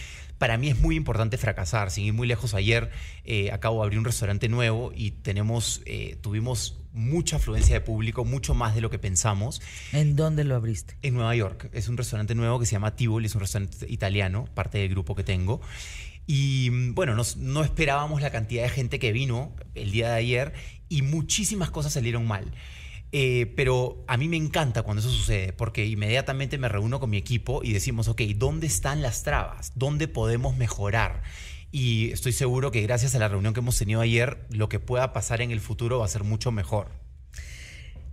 para 0.42 0.58
mí 0.58 0.68
es 0.68 0.80
muy 0.80 0.96
importante 0.96 1.38
fracasar. 1.38 1.92
Sin 1.92 2.04
ir 2.04 2.14
muy 2.14 2.26
lejos, 2.26 2.52
ayer 2.54 2.90
eh, 3.24 3.52
acabo 3.52 3.76
de 3.76 3.84
abrir 3.84 4.00
un 4.00 4.04
restaurante 4.04 4.48
nuevo 4.48 4.90
y 4.92 5.12
tenemos, 5.12 5.82
eh, 5.86 6.18
tuvimos 6.20 6.80
mucha 6.92 7.36
afluencia 7.36 7.76
de 7.76 7.80
público, 7.80 8.24
mucho 8.24 8.52
más 8.52 8.74
de 8.74 8.80
lo 8.80 8.90
que 8.90 8.98
pensamos. 8.98 9.62
¿En 9.92 10.16
dónde 10.16 10.42
lo 10.42 10.56
abriste? 10.56 10.96
En 11.02 11.14
Nueva 11.14 11.36
York. 11.36 11.70
Es 11.72 11.86
un 11.86 11.96
restaurante 11.96 12.34
nuevo 12.34 12.58
que 12.58 12.66
se 12.66 12.72
llama 12.72 12.96
Tivoli, 12.96 13.26
es 13.26 13.36
un 13.36 13.42
restaurante 13.42 13.86
italiano, 13.88 14.48
parte 14.52 14.78
del 14.78 14.88
grupo 14.88 15.14
que 15.14 15.22
tengo. 15.22 15.60
Y 16.26 16.70
mm, 16.72 16.94
bueno, 16.96 17.14
no 17.14 17.62
esperábamos 17.62 18.20
la 18.20 18.32
cantidad 18.32 18.64
de 18.64 18.68
gente 18.68 18.98
que 18.98 19.12
vino 19.12 19.54
el 19.76 19.92
día 19.92 20.08
de 20.08 20.16
ayer 20.16 20.54
y 20.88 21.02
muchísimas 21.02 21.70
cosas 21.70 21.92
salieron 21.92 22.26
mal. 22.26 22.52
Eh, 23.14 23.52
pero 23.56 24.02
a 24.08 24.16
mí 24.16 24.26
me 24.26 24.38
encanta 24.38 24.82
cuando 24.82 25.00
eso 25.00 25.10
sucede, 25.10 25.52
porque 25.52 25.84
inmediatamente 25.84 26.56
me 26.56 26.70
reúno 26.70 26.98
con 26.98 27.10
mi 27.10 27.18
equipo 27.18 27.60
y 27.62 27.74
decimos, 27.74 28.08
ok, 28.08 28.22
¿dónde 28.36 28.66
están 28.66 29.02
las 29.02 29.22
trabas? 29.22 29.72
¿Dónde 29.74 30.08
podemos 30.08 30.56
mejorar? 30.56 31.22
Y 31.70 32.10
estoy 32.10 32.32
seguro 32.32 32.70
que 32.70 32.80
gracias 32.80 33.14
a 33.14 33.18
la 33.18 33.28
reunión 33.28 33.52
que 33.52 33.60
hemos 33.60 33.78
tenido 33.78 34.00
ayer, 34.00 34.38
lo 34.50 34.70
que 34.70 34.80
pueda 34.80 35.12
pasar 35.12 35.42
en 35.42 35.50
el 35.50 35.60
futuro 35.60 35.98
va 35.98 36.06
a 36.06 36.08
ser 36.08 36.24
mucho 36.24 36.52
mejor. 36.52 36.88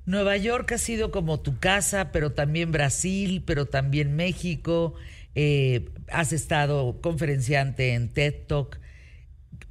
Nueva 0.05 0.35
York 0.37 0.71
ha 0.73 0.77
sido 0.77 1.11
como 1.11 1.39
tu 1.39 1.59
casa, 1.59 2.11
pero 2.11 2.33
también 2.33 2.71
Brasil, 2.71 3.43
pero 3.45 3.67
también 3.67 4.15
México. 4.15 4.95
Eh, 5.35 5.89
has 6.11 6.33
estado 6.33 6.99
conferenciante 7.01 7.93
en 7.93 8.09
TED 8.09 8.47
Talk. 8.47 8.79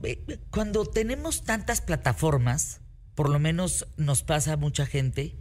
Eh, 0.04 0.38
cuando 0.50 0.86
tenemos 0.86 1.44
tantas 1.44 1.80
plataformas, 1.80 2.80
por 3.18 3.30
lo 3.30 3.40
menos 3.40 3.88
nos 3.96 4.22
pasa 4.22 4.52
a 4.52 4.56
mucha 4.56 4.86
gente, 4.86 5.34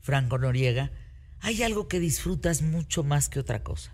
Franco 0.00 0.36
Noriega, 0.36 0.90
hay 1.38 1.62
algo 1.62 1.86
que 1.86 2.00
disfrutas 2.00 2.60
mucho 2.60 3.04
más 3.04 3.28
que 3.28 3.38
otra 3.38 3.62
cosa. 3.62 3.92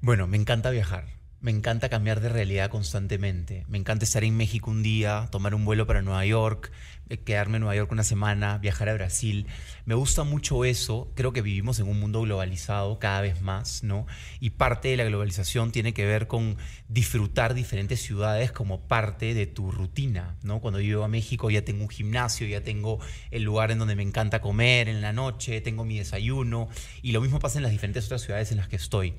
Bueno, 0.00 0.26
me 0.26 0.36
encanta 0.36 0.70
viajar. 0.70 1.19
Me 1.42 1.50
encanta 1.50 1.88
cambiar 1.88 2.20
de 2.20 2.28
realidad 2.28 2.68
constantemente. 2.68 3.64
Me 3.66 3.78
encanta 3.78 4.04
estar 4.04 4.22
en 4.24 4.36
México 4.36 4.70
un 4.70 4.82
día, 4.82 5.28
tomar 5.32 5.54
un 5.54 5.64
vuelo 5.64 5.86
para 5.86 6.02
Nueva 6.02 6.26
York, 6.26 6.70
eh, 7.08 7.16
quedarme 7.16 7.56
en 7.56 7.62
Nueva 7.62 7.76
York 7.76 7.90
una 7.90 8.04
semana, 8.04 8.58
viajar 8.58 8.90
a 8.90 8.94
Brasil. 8.94 9.46
Me 9.86 9.94
gusta 9.94 10.22
mucho 10.22 10.66
eso. 10.66 11.10
Creo 11.14 11.32
que 11.32 11.40
vivimos 11.40 11.80
en 11.80 11.88
un 11.88 11.98
mundo 11.98 12.20
globalizado 12.20 12.98
cada 12.98 13.22
vez 13.22 13.40
más, 13.40 13.82
¿no? 13.82 14.06
Y 14.38 14.50
parte 14.50 14.88
de 14.88 14.98
la 14.98 15.04
globalización 15.04 15.72
tiene 15.72 15.94
que 15.94 16.04
ver 16.04 16.26
con 16.26 16.58
disfrutar 16.88 17.54
diferentes 17.54 18.02
ciudades 18.02 18.52
como 18.52 18.86
parte 18.86 19.32
de 19.32 19.46
tu 19.46 19.72
rutina, 19.72 20.36
¿no? 20.42 20.60
Cuando 20.60 20.78
yo 20.78 21.04
a 21.04 21.08
México 21.08 21.50
ya 21.50 21.64
tengo 21.64 21.84
un 21.84 21.88
gimnasio, 21.88 22.46
ya 22.48 22.62
tengo 22.62 22.98
el 23.30 23.44
lugar 23.44 23.70
en 23.70 23.78
donde 23.78 23.96
me 23.96 24.02
encanta 24.02 24.42
comer 24.42 24.90
en 24.90 25.00
la 25.00 25.14
noche, 25.14 25.62
tengo 25.62 25.86
mi 25.86 25.96
desayuno 25.96 26.68
y 27.00 27.12
lo 27.12 27.22
mismo 27.22 27.38
pasa 27.38 27.58
en 27.58 27.62
las 27.62 27.72
diferentes 27.72 28.04
otras 28.04 28.20
ciudades 28.20 28.50
en 28.50 28.58
las 28.58 28.68
que 28.68 28.76
estoy. 28.76 29.14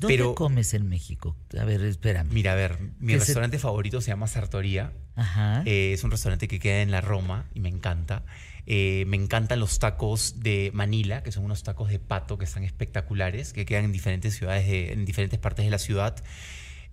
¿Dónde 0.00 0.34
comes 0.34 0.74
en 0.74 0.88
México? 0.88 1.36
A 1.58 1.64
ver, 1.64 1.82
espérame. 1.82 2.28
Mira, 2.32 2.52
a 2.52 2.54
ver, 2.56 2.78
mi 2.98 3.16
restaurante 3.16 3.58
favorito 3.58 4.00
se 4.00 4.08
llama 4.08 4.26
Sartoría. 4.26 4.92
Ajá. 5.14 5.62
Eh, 5.66 5.92
es 5.92 6.02
un 6.02 6.10
restaurante 6.10 6.48
que 6.48 6.58
queda 6.58 6.82
en 6.82 6.90
la 6.90 7.00
Roma 7.00 7.48
y 7.54 7.60
me 7.60 7.68
encanta. 7.68 8.24
Eh, 8.66 9.04
me 9.06 9.16
encantan 9.16 9.60
los 9.60 9.78
tacos 9.78 10.40
de 10.40 10.70
Manila, 10.74 11.22
que 11.22 11.30
son 11.30 11.44
unos 11.44 11.62
tacos 11.62 11.90
de 11.90 11.98
pato 11.98 12.38
que 12.38 12.44
están 12.44 12.64
espectaculares, 12.64 13.52
que 13.52 13.66
quedan 13.66 13.84
en 13.84 13.92
diferentes 13.92 14.34
ciudades, 14.34 14.90
en 14.90 15.04
diferentes 15.04 15.38
partes 15.38 15.64
de 15.64 15.70
la 15.70 15.78
ciudad. 15.78 16.16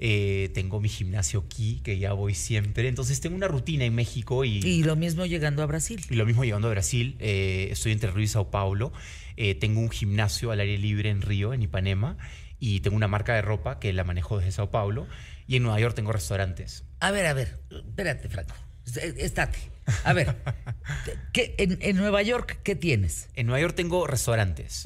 Eh, 0.04 0.50
tengo 0.54 0.80
mi 0.80 0.90
gimnasio 0.90 1.44
aquí, 1.46 1.80
que 1.84 1.98
ya 1.98 2.14
voy 2.14 2.36
siempre. 2.36 2.88
Entonces 2.88 3.20
tengo 3.22 3.36
una 3.36 3.48
rutina 3.48 3.86
en 3.86 3.96
México 3.96 4.46
y... 4.46 4.58
Y 4.58 4.84
lo 4.84 4.96
mismo 4.96 5.26
llegando 5.26 5.64
a 5.64 5.66
Brasil. 5.66 6.02
Y 6.10 6.16
lo 6.16 6.26
mismo 6.26 6.44
llegando 6.44 6.68
a 6.68 6.72
Brasil. 6.72 7.16
estoy 7.20 7.94
entre 7.94 8.12
Río 8.12 8.26
y 8.26 8.28
Sao 8.28 8.52
Paulo. 8.52 8.92
tengo 9.60 9.80
un 9.80 9.90
gimnasio 9.90 10.52
al 10.52 10.60
aire 10.60 10.78
libre 10.78 11.10
en 11.10 11.22
Río, 11.22 11.54
en 11.54 11.64
Ipanema 11.64 12.18
y 12.62 12.80
tengo 12.82 12.96
una 12.96 13.08
marca 13.10 13.34
de 13.34 13.42
ropa 13.42 13.80
que 13.80 13.92
la 13.92 14.04
manejo 14.04 14.38
desde 14.38 14.52
Sao 14.52 14.70
Paulo 14.70 15.08
y 15.48 15.56
en 15.58 15.64
Nueva 15.64 15.80
York 15.80 15.96
tengo 15.96 16.14
restaurantes. 16.14 16.86
A 17.00 17.10
ver, 17.10 17.26
a 17.26 17.34
ver, 17.34 17.60
espérate, 17.72 18.30
Franco. 18.30 18.54
Estate. 19.18 19.58
A 20.04 20.14
ver, 20.14 20.38
¿qué, 21.34 21.56
en, 21.58 21.98
Nueva 21.98 22.22
York 22.22 22.60
qué 22.64 22.76
tienes? 22.76 23.30
En 23.34 23.48
Nueva 23.48 23.62
York 23.62 23.76
tengo 23.76 24.06
restaurantes. 24.06 24.84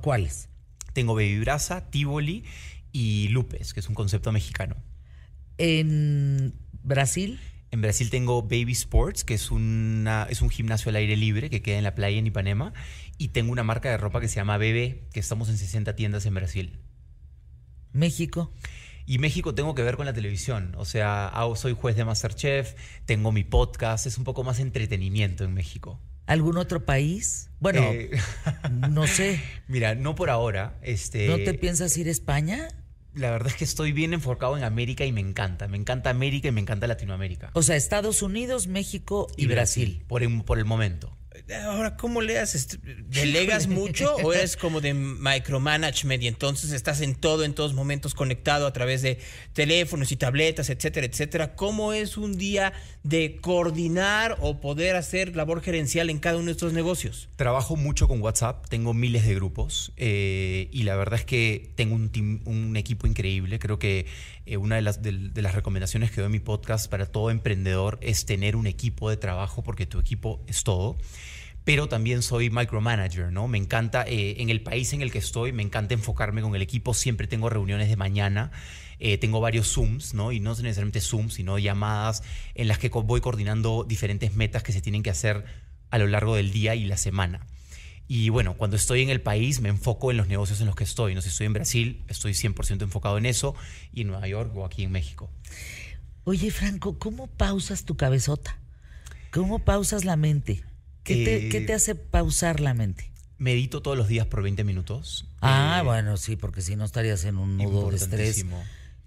¿Cuáles? 0.00 0.48
Tengo 0.94 1.14
Baby 1.14 1.38
Brasa, 1.40 1.90
Tivoli 1.90 2.44
y 2.92 3.28
Lupes, 3.28 3.74
que 3.74 3.80
es 3.80 3.88
un 3.88 3.94
concepto 3.94 4.32
mexicano. 4.32 4.76
¿En 5.58 6.54
Brasil? 6.82 7.40
En 7.70 7.82
Brasil 7.82 8.08
tengo 8.08 8.42
Baby 8.42 8.72
Sports, 8.72 9.22
que 9.22 9.34
es, 9.34 9.50
una, 9.50 10.26
es 10.30 10.40
un 10.40 10.48
gimnasio 10.48 10.88
al 10.88 10.96
aire 10.96 11.16
libre 11.16 11.50
que 11.50 11.60
queda 11.60 11.76
en 11.76 11.84
la 11.84 11.94
playa 11.94 12.18
en 12.18 12.26
Ipanema. 12.26 12.72
Y 13.18 13.28
tengo 13.28 13.52
una 13.52 13.64
marca 13.64 13.90
de 13.90 13.98
ropa 13.98 14.20
que 14.20 14.28
se 14.28 14.36
llama 14.36 14.56
Bebe, 14.56 15.08
que 15.12 15.20
estamos 15.20 15.50
en 15.50 15.58
60 15.58 15.94
tiendas 15.94 16.24
en 16.24 16.34
Brasil. 16.34 16.80
México. 17.92 18.52
Y 19.06 19.18
México 19.18 19.54
tengo 19.54 19.74
que 19.74 19.82
ver 19.82 19.96
con 19.96 20.06
la 20.06 20.12
televisión. 20.12 20.74
O 20.76 20.84
sea, 20.84 21.32
soy 21.56 21.74
juez 21.74 21.96
de 21.96 22.04
Masterchef, 22.04 22.74
tengo 23.04 23.32
mi 23.32 23.44
podcast, 23.44 24.06
es 24.06 24.18
un 24.18 24.24
poco 24.24 24.44
más 24.44 24.60
entretenimiento 24.60 25.44
en 25.44 25.54
México. 25.54 26.00
¿Algún 26.26 26.56
otro 26.56 26.84
país? 26.84 27.50
Bueno, 27.58 27.82
eh, 27.82 28.10
no 28.88 29.06
sé. 29.06 29.40
Mira, 29.68 29.94
no 29.94 30.14
por 30.14 30.30
ahora. 30.30 30.78
Este, 30.82 31.26
¿No 31.26 31.36
te 31.36 31.54
piensas 31.54 31.96
ir 31.98 32.08
a 32.08 32.10
España? 32.10 32.68
La 33.14 33.30
verdad 33.30 33.48
es 33.48 33.56
que 33.56 33.64
estoy 33.64 33.92
bien 33.92 34.14
enfocado 34.14 34.56
en 34.56 34.64
América 34.64 35.04
y 35.04 35.12
me 35.12 35.20
encanta. 35.20 35.68
Me 35.68 35.76
encanta 35.76 36.10
América 36.10 36.48
y 36.48 36.52
me 36.52 36.60
encanta 36.60 36.86
Latinoamérica. 36.86 37.50
O 37.54 37.62
sea, 37.62 37.76
Estados 37.76 38.22
Unidos, 38.22 38.68
México 38.68 39.26
y, 39.36 39.46
Brasil. 39.46 40.04
Por, 40.06 40.22
por 40.44 40.58
el 40.58 40.64
momento. 40.64 41.16
Ahora, 41.64 41.96
¿cómo 41.96 42.20
le 42.20 42.38
haces? 42.38 42.78
¿Delegas 43.08 43.66
mucho 43.66 44.14
o 44.16 44.32
eres 44.32 44.56
como 44.56 44.80
de 44.80 44.94
micromanagement 44.94 46.22
y 46.22 46.28
entonces 46.28 46.72
estás 46.72 47.00
en 47.00 47.14
todo, 47.14 47.44
en 47.44 47.54
todos 47.54 47.74
momentos 47.74 48.14
conectado 48.14 48.66
a 48.66 48.72
través 48.72 49.02
de 49.02 49.18
teléfonos 49.52 50.12
y 50.12 50.16
tabletas, 50.16 50.70
etcétera, 50.70 51.06
etcétera? 51.06 51.54
¿Cómo 51.54 51.92
es 51.92 52.16
un 52.16 52.36
día 52.36 52.72
de 53.02 53.38
coordinar 53.40 54.36
o 54.40 54.60
poder 54.60 54.96
hacer 54.96 55.34
labor 55.34 55.62
gerencial 55.62 56.10
en 56.10 56.18
cada 56.18 56.36
uno 56.36 56.46
de 56.46 56.52
estos 56.52 56.72
negocios? 56.72 57.28
Trabajo 57.36 57.76
mucho 57.76 58.08
con 58.08 58.20
WhatsApp, 58.20 58.66
tengo 58.68 58.94
miles 58.94 59.26
de 59.26 59.34
grupos 59.34 59.92
eh, 59.96 60.68
y 60.70 60.82
la 60.82 60.96
verdad 60.96 61.18
es 61.18 61.24
que 61.24 61.72
tengo 61.76 61.94
un, 61.94 62.42
un 62.44 62.76
equipo 62.76 63.06
increíble. 63.06 63.58
Creo 63.58 63.78
que 63.78 64.06
eh, 64.44 64.56
una 64.56 64.76
de 64.76 64.82
las, 64.82 65.02
de 65.02 65.42
las 65.42 65.54
recomendaciones 65.54 66.10
que 66.10 66.16
doy 66.16 66.26
en 66.26 66.32
mi 66.32 66.40
podcast 66.40 66.90
para 66.90 67.06
todo 67.06 67.30
emprendedor 67.30 67.98
es 68.02 68.26
tener 68.26 68.56
un 68.56 68.66
equipo 68.66 69.08
de 69.08 69.16
trabajo 69.16 69.62
porque 69.62 69.86
tu 69.86 69.98
equipo 69.98 70.42
es 70.46 70.64
todo 70.64 70.96
pero 71.64 71.88
también 71.88 72.22
soy 72.22 72.50
micromanager, 72.50 73.32
¿no? 73.32 73.48
Me 73.48 73.58
encanta, 73.58 74.04
eh, 74.06 74.36
en 74.38 74.50
el 74.50 74.62
país 74.62 74.92
en 74.92 75.02
el 75.02 75.12
que 75.12 75.18
estoy, 75.18 75.52
me 75.52 75.62
encanta 75.62 75.94
enfocarme 75.94 76.42
con 76.42 76.54
el 76.54 76.62
equipo, 76.62 76.94
siempre 76.94 77.26
tengo 77.26 77.48
reuniones 77.48 77.88
de 77.88 77.96
mañana, 77.96 78.50
eh, 78.98 79.18
tengo 79.18 79.40
varios 79.40 79.72
Zooms, 79.72 80.14
¿no? 80.14 80.32
Y 80.32 80.40
no 80.40 80.50
necesariamente 80.50 81.00
Zooms, 81.00 81.34
sino 81.34 81.58
llamadas 81.58 82.22
en 82.54 82.68
las 82.68 82.78
que 82.78 82.88
voy 82.88 83.20
coordinando 83.20 83.84
diferentes 83.84 84.34
metas 84.34 84.62
que 84.62 84.72
se 84.72 84.80
tienen 84.80 85.02
que 85.02 85.10
hacer 85.10 85.44
a 85.90 85.98
lo 85.98 86.06
largo 86.06 86.36
del 86.36 86.52
día 86.52 86.74
y 86.74 86.84
la 86.84 86.96
semana. 86.96 87.46
Y 88.08 88.28
bueno, 88.28 88.54
cuando 88.54 88.76
estoy 88.76 89.02
en 89.02 89.10
el 89.10 89.20
país 89.20 89.60
me 89.60 89.68
enfoco 89.68 90.10
en 90.10 90.16
los 90.16 90.28
negocios 90.28 90.60
en 90.60 90.66
los 90.66 90.76
que 90.76 90.84
estoy. 90.84 91.14
No 91.14 91.22
sé, 91.22 91.28
estoy 91.28 91.46
en 91.46 91.52
Brasil, 91.52 92.04
estoy 92.08 92.32
100% 92.32 92.82
enfocado 92.82 93.18
en 93.18 93.26
eso, 93.26 93.54
y 93.92 94.02
en 94.02 94.08
Nueva 94.08 94.26
York 94.26 94.52
o 94.56 94.64
aquí 94.64 94.82
en 94.82 94.92
México. 94.92 95.30
Oye, 96.24 96.50
Franco, 96.50 96.98
¿cómo 96.98 97.26
pausas 97.26 97.84
tu 97.84 97.96
cabezota? 97.96 98.58
¿Cómo 99.30 99.60
pausas 99.60 100.04
la 100.04 100.16
mente? 100.16 100.62
¿Qué, 101.04 101.64
te, 101.66 101.72
hace 101.72 101.94
pausar 101.94 102.60
la 102.60 102.74
mente? 102.74 103.10
Medito 103.38 103.82
todos 103.82 103.96
los 103.96 104.08
días 104.08 104.26
por 104.26 104.42
20 104.42 104.64
minutos. 104.64 105.26
Ah, 105.40 105.78
eh, 105.80 105.84
bueno, 105.84 106.16
sí, 106.16 106.36
porque 106.36 106.60
si 106.62 106.76
no 106.76 106.84
estarías 106.84 107.24
en 107.24 107.38
un 107.38 107.56
nudo 107.56 107.90
de 107.90 107.96
estrés 107.96 108.44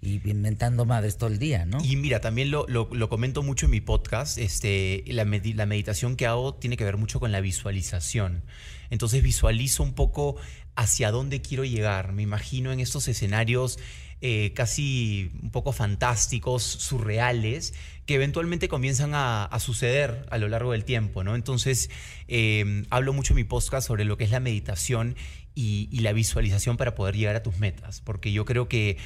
y 0.02 0.20
inventando 0.28 0.84
madres 0.84 1.16
todo 1.16 1.30
el 1.30 1.38
día, 1.38 1.64
¿no? 1.64 1.78
Y 1.82 1.96
mira, 1.96 2.20
también 2.20 2.50
lo, 2.50 2.66
lo, 2.68 3.08
comento 3.08 3.42
mucho 3.42 3.66
en 3.66 3.72
mi 3.72 3.80
podcast, 3.80 4.36
este, 4.36 5.04
la, 5.06 5.24
la, 5.24 5.66
meditación 5.66 6.16
que 6.16 6.26
hago 6.26 6.54
tiene 6.54 6.76
que 6.76 6.84
ver 6.84 6.98
mucho 6.98 7.18
con 7.18 7.32
la 7.32 7.40
visualización. 7.40 8.44
Entonces 8.90 9.22
visualizo 9.22 9.82
un 9.82 9.94
poco 9.94 10.36
hacia 10.74 11.10
dónde 11.10 11.40
quiero 11.40 11.64
llegar, 11.64 12.12
me 12.12 12.22
imagino 12.22 12.72
en 12.72 12.80
estos 12.80 13.08
escenarios 13.08 13.78
eh, 14.22 14.52
casi 14.54 15.30
un 15.42 15.50
poco 15.50 15.72
fantásticos, 15.72 16.62
surreales, 16.62 17.74
que 18.06 18.14
eventualmente 18.14 18.66
comienzan 18.68 19.10
a, 19.14 19.50
suceder 19.58 20.26
a 20.30 20.38
lo 20.38 20.48
largo 20.48 20.72
del 20.72 20.84
tiempo, 20.84 21.22
¿no? 21.22 21.34
Entonces, 21.34 21.90
em, 22.28 22.86
hablo 22.88 23.12
mucho 23.12 23.34
en 23.34 23.36
mi 23.36 23.44
podcast 23.44 23.86
sobre 23.86 24.04
lo 24.04 24.16
que 24.16 24.24
es 24.24 24.30
la 24.30 24.40
meditación 24.40 25.16
y, 25.54 26.00
la 26.00 26.12
visualización 26.12 26.76
para 26.76 26.94
poder 26.94 27.16
llegar 27.16 27.36
a 27.36 27.42
tus 27.42 27.58
metas, 27.58 28.00
porque 28.00 28.32
yo 28.32 28.44
creo 28.44 28.68
que 28.68 28.96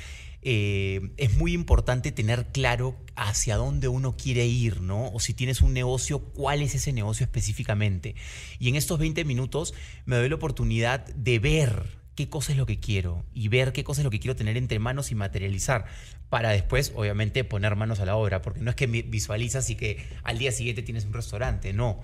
eh, 0.43 1.11
es 1.17 1.37
muy 1.37 1.55
importante 1.55 2.13
tener 2.13 2.47
claro 2.53 2.97
hacia 3.17 3.57
dónde 3.57 3.89
uno 3.89 4.17
quiere 4.17 4.47
ir, 4.47 4.81
¿no? 4.81 5.11
O 5.13 5.21
si 5.21 5.35
tienes 5.35 5.61
un 5.61 5.75
negocio, 5.75 6.21
cuál 6.21 6.63
es 6.63 6.75
ese 6.75 6.93
negocio 6.93 7.25
específicamente. 7.25 8.15
Y 8.59 8.69
en 8.69 8.77
estos 8.77 8.99
20 8.99 9.25
minutos 9.25 9.75
me 10.07 10.17
doy 10.17 10.29
la 10.29 10.37
oportunidad 10.37 11.07
de 11.15 11.39
ver 11.39 12.00
qué 12.15 12.29
cosa 12.29 12.53
es 12.53 12.59
lo 12.59 12.67
que 12.67 12.81
quiero 12.81 13.25
y 13.33 13.49
ver 13.49 13.73
qué 13.73 13.85
cosa 13.85 14.01
es 14.01 14.05
lo 14.05 14.11
que 14.11 14.21
quiero 14.21 14.37
tener 14.37 14.57
entre 14.57 14.79
manos 14.79 15.11
y 15.11 15.15
materializar 15.15 15.87
para 16.29 16.51
después, 16.51 16.93
obviamente, 16.95 17.45
poner 17.45 17.77
manos 17.77 18.01
a 18.01 18.05
la 18.05 18.17
obra, 18.17 18.41
porque 18.43 18.61
no 18.61 18.71
es 18.71 18.77
que 18.77 18.87
visualizas 18.87 19.69
y 19.71 19.75
que 19.75 20.07
al 20.23 20.39
día 20.39 20.53
siguiente 20.53 20.83
tienes 20.83 21.05
un 21.05 21.13
restaurante, 21.13 21.73
no. 21.73 22.01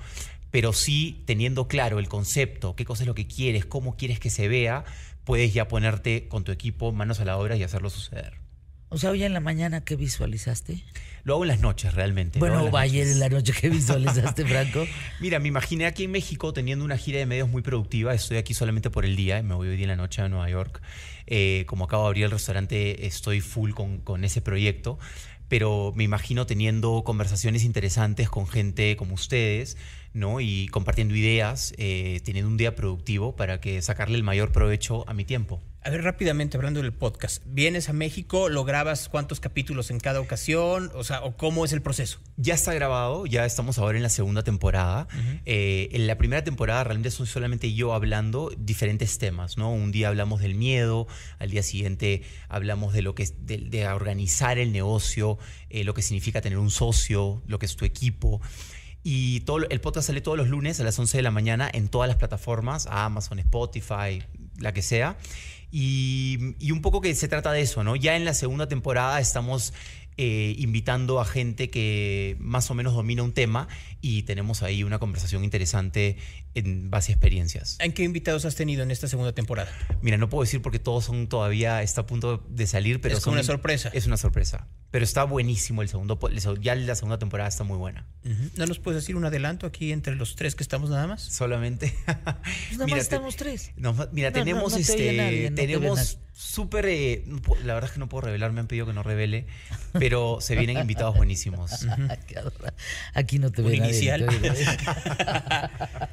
pero 0.51 0.73
sí 0.73 1.23
teniendo 1.27 1.69
claro 1.69 1.99
el 1.99 2.09
concepto, 2.09 2.75
qué 2.75 2.85
cosa 2.85 3.05
es 3.05 3.07
lo 3.07 3.15
que 3.15 3.27
quieres, 3.27 3.67
cómo 3.67 3.97
quieres 3.97 4.19
que 4.19 4.31
se 4.31 4.49
vea, 4.49 4.85
puedes 5.25 5.53
ya 5.55 5.69
ponerte 5.69 6.29
con 6.29 6.45
tu 6.45 6.53
equipo 6.53 6.93
manos 6.93 7.21
a 7.21 7.25
la 7.25 7.37
obra 7.37 7.57
y 7.57 7.63
hacerlo 7.63 7.91
suceder. 7.91 8.46
O 8.89 8.99
sea, 8.99 9.11
hoy 9.11 9.25
en 9.25 9.33
la 9.33 9.41
mañana, 9.41 9.83
¿qué 9.83 9.97
visualizaste? 9.97 10.85
Lo 11.25 11.35
hago 11.35 11.43
en 11.43 11.49
las 11.49 11.61
noches 11.61 11.93
realmente. 11.95 12.39
Bueno, 12.39 12.61
en 12.61 12.67
las 12.67 12.75
ayer 12.75 13.05
noches. 13.05 13.15
en 13.15 13.21
la 13.21 13.29
noche, 13.29 13.53
¿qué 13.61 13.69
visualizaste, 13.69 14.45
Franco? 14.47 14.87
Mira, 15.19 15.41
me 15.41 15.49
imaginé 15.49 15.87
aquí 15.87 16.05
en 16.05 16.13
México 16.13 16.53
teniendo 16.53 16.85
una 16.85 16.97
gira 16.97 17.19
de 17.19 17.27
medios 17.27 17.49
muy 17.49 17.63
productiva. 17.63 18.15
Estoy 18.15 18.37
aquí 18.37 18.55
solamente 18.55 18.89
por 18.89 19.05
el 19.05 19.17
día, 19.17 19.43
me 19.43 19.55
voy 19.55 19.69
hoy 19.69 19.77
día 19.77 19.87
en 19.87 19.89
la 19.89 19.97
noche 19.97 20.23
a 20.23 20.29
Nueva 20.29 20.49
York. 20.49 20.81
Eh, 21.27 21.65
como 21.67 21.87
acabo 21.87 22.05
de 22.05 22.09
abrir 22.09 22.25
el 22.27 22.31
restaurante, 22.31 23.07
estoy 23.07 23.41
full 23.41 23.73
con, 23.73 23.99
con 23.99 24.23
ese 24.23 24.41
proyecto. 24.41 25.01
Pero 25.49 25.93
me 25.97 26.05
imagino 26.05 26.47
teniendo 26.47 27.03
conversaciones 27.05 27.65
interesantes 27.65 28.29
con 28.29 28.47
gente 28.47 28.97
como 28.97 29.15
ustedes, 29.15 29.77
¿no? 30.13 30.41
Y 30.41 30.69
compartiendo 30.69 31.15
ideas, 31.15 31.75
eh, 31.77 32.21
teniendo 32.25 32.51
un 32.51 32.57
día 32.57 32.75
productivo 32.75 33.35
para 33.37 33.61
que 33.61 33.83
sacarle 33.83 34.17
el 34.17 34.23
mayor 34.23 34.53
provecho 34.53 35.09
a 35.09 35.15
mi 35.15 35.25
tiempo. 35.25 35.61
A 35.87 35.91
ver, 35.91 36.03
rápidamente 36.03 36.57
hablando 36.57 36.83
del 36.83 36.93
podcast. 36.93 37.45
¿Vienes 37.47 37.89
a 37.89 37.93
México? 37.93 38.49
¿Lo 38.49 38.65
grabas 38.65 39.09
cuántos 39.09 39.39
capítulos 39.39 39.93
en 39.93 40.01
cada 40.01 40.19
ocasión? 40.19 40.91
O 40.97 41.05
sea, 41.05 41.23
¿o 41.23 41.37
cómo 41.37 41.65
es 41.65 41.73
el 41.73 41.81
proceso? 41.81 42.19
Ya 42.37 42.55
está 42.55 42.75
grabado, 42.75 43.25
ya 43.25 43.47
estamos 43.47 43.79
ahora 43.79 43.97
en 43.97 44.03
la 44.03 44.09
segunda 44.09 44.43
temporada. 44.43 45.07
Eh, 45.45 45.89
en 45.93 46.09
la 46.09 46.19
primera 46.19 46.43
temporada 46.43 46.83
realmente 46.83 47.13
soy 47.13 47.29
solamente 47.29 47.73
yo 47.73 47.95
hablando 47.95 48.51
diferentes 48.59 49.19
temas, 49.19 49.59
¿no? 49.59 49.73
Un 49.73 49.93
día 49.93 50.09
hablamos 50.09 50.41
del 50.41 50.57
miedo, 50.57 51.07
al 51.39 51.51
día 51.51 51.63
siguiente 51.63 52.25
hablamos 52.49 52.93
de 52.93 53.03
lo 53.03 53.15
que 53.15 53.23
es 53.23 53.47
de, 53.47 53.59
de 53.59 53.87
organizar 53.87 54.59
el 54.59 54.73
negocio, 54.73 55.39
eh, 55.71 55.85
lo 55.85 55.95
que 55.95 56.03
significa 56.03 56.41
tener 56.41 56.59
un 56.59 56.73
socio, 56.73 57.45
lo 57.47 57.61
que 57.61 57.67
es 57.67 57.77
tu 57.77 57.85
equipo. 57.85 58.41
Y 59.05 59.39
todo, 59.43 59.59
el 59.69 59.81
podcast 59.81 60.09
sale 60.09 60.21
todos 60.21 60.37
los 60.37 60.49
lunes 60.49 60.81
a 60.81 60.83
las 60.83 60.99
11 60.99 61.19
de 61.19 61.23
la 61.23 61.31
mañana 61.31 61.71
en 61.73 61.87
todas 61.87 62.09
las 62.09 62.17
plataformas, 62.17 62.89
Amazon, 62.91 63.39
Spotify, 63.39 64.21
la 64.59 64.73
que 64.73 64.83
sea. 64.83 65.17
Y, 65.71 66.55
un 66.71 66.81
poco 66.81 67.01
que 67.01 67.15
se 67.15 67.29
trata 67.29 67.53
de 67.53 67.61
eso, 67.61 67.85
¿no? 67.85 67.97
Ya 67.97 68.17
en 68.17 68.25
la 68.25 68.35
segunda 68.35 68.69
temporada 68.69 69.21
estamos 69.21 69.75
eh, 70.17 70.55
invitando 70.59 71.21
a 71.21 71.25
gente 71.25 71.69
que 71.69 72.37
más 72.39 72.71
o 72.71 72.75
menos 72.75 72.95
domina 72.95 73.23
un 73.23 73.33
tema 73.33 73.69
y 74.01 74.23
tenemos 74.23 74.63
ahí 74.63 74.83
una 74.83 74.99
conversación 74.99 75.45
interesante 75.45 76.17
en 76.57 76.91
base 76.91 77.13
a 77.13 77.15
experiencias. 77.15 77.77
¿En 77.81 77.93
qué 77.93 78.03
invitados 78.03 78.45
has 78.45 78.55
tenido 78.55 78.83
en 78.83 78.91
esta 78.91 79.09
segunda 79.09 79.33
temporada? 79.33 79.71
Mira, 80.03 80.17
no 80.17 80.29
puedo 80.29 80.43
decir 80.43 80.63
porque 80.63 80.79
todos 80.79 81.05
son 81.05 81.29
todavía, 81.29 81.83
está 81.83 82.01
a 82.03 82.07
punto 82.07 82.45
de 82.49 82.67
salir, 82.67 83.01
pero 83.01 83.17
Es 83.17 83.23
como 83.25 83.33
son- 83.35 83.39
una 83.41 83.45
sorpresa. 83.45 83.91
Es 83.93 84.07
una 84.07 84.17
sorpresa. 84.17 84.67
Pero 84.91 85.05
está 85.05 85.25
buenísimo 85.25 85.83
el 85.83 85.89
segundo, 85.89 86.19
ya 86.61 86.75
la 86.75 86.95
segunda 86.95 87.19
temporada 87.19 87.49
está 87.49 87.65
muy 87.65 87.77
buena. 87.77 88.07
¿No 88.57 88.67
nos 88.67 88.79
puedes 88.79 89.03
decir 89.03 89.17
un 89.17 89.25
adelanto 89.25 89.67
aquí 89.67 89.93
entre 89.93 90.15
los 90.17 90.37
tres 90.37 90.55
que 90.55 90.63
estamos 90.63 90.91
nada 90.91 91.07
más? 91.07 91.23
Solamente. 91.23 91.95
Pues 92.07 92.79
nada 92.79 92.85
Mira, 92.87 92.87
más 92.87 93.09
te- 93.09 93.15
estamos 93.15 93.37
tres. 93.37 93.73
No, 93.77 93.95
mira, 94.13 94.31
No, 94.31 94.35
tenemos 94.35 94.73
no 94.73 94.79
este. 94.79 95.13
nadie, 95.17 95.51
tenemos 95.51 96.19
súper. 96.33 96.87
eh, 96.87 97.25
la 97.65 97.75
verdad 97.75 97.89
es 97.91 97.95
que 97.95 97.99
no 98.01 98.09
puedo 98.09 98.23
revelar, 98.27 98.53
me 98.53 98.61
han 98.61 98.67
pedido 98.69 98.87
que 98.87 98.93
no 98.93 99.03
revele, 99.03 99.47
pero 99.93 100.39
se 100.41 100.55
vienen 100.57 100.79
invitados 100.79 101.17
buenísimos. 101.17 101.71
Aquí 103.15 103.39
no 103.39 103.51
te 103.53 103.63
ve 103.63 103.77
nadie, 103.79 103.91
inicial. 103.91 104.27
no 104.27 104.33
te 104.33 104.39
ve 104.39 104.49
nadie. 104.49 104.67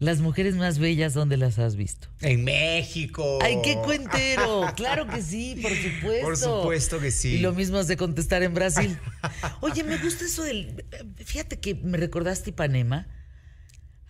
Las 0.00 0.20
mujeres 0.20 0.56
más 0.56 0.78
bellas, 0.78 1.14
¿dónde 1.14 1.36
las 1.36 1.58
has 1.58 1.76
visto? 1.76 2.08
En 2.20 2.44
México. 2.44 3.38
¡Ay, 3.42 3.58
qué 3.62 3.76
cuentero! 3.76 4.66
Claro 4.76 5.06
que 5.06 5.22
sí, 5.22 5.58
por 5.62 5.70
supuesto. 5.70 6.22
Por 6.22 6.36
supuesto 6.36 7.00
que 7.00 7.10
sí. 7.10 7.36
Y 7.36 7.38
lo 7.38 7.52
mismo 7.52 7.78
has 7.78 7.86
de 7.86 7.96
contestar 7.96 8.42
en 8.42 8.54
Brasil. 8.54 8.98
Oye, 9.60 9.84
me 9.84 9.96
gusta 9.98 10.24
eso 10.24 10.42
del. 10.42 10.84
Fíjate 11.24 11.58
que 11.60 11.74
me 11.76 11.96
recordaste 11.96 12.50
Ipanema. 12.50 13.06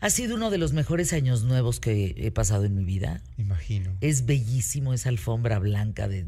Ha 0.01 0.11
sido 0.11 0.35
uno 0.35 0.51
de 0.51 0.59
los 0.59 0.73
mejores 0.73 1.13
años 1.13 1.45
nuevos 1.45 1.81
que 1.81 2.15
he 2.17 2.31
pasado 2.31 2.65
en 2.65 2.75
mi 2.75 2.85
vida. 2.85 3.23
Imagino. 3.37 3.97
Es 4.01 4.27
bellísimo 4.27 4.95
esa 4.95 5.11
alfombra 5.11 5.59
blanca 5.59 6.09
de 6.09 6.27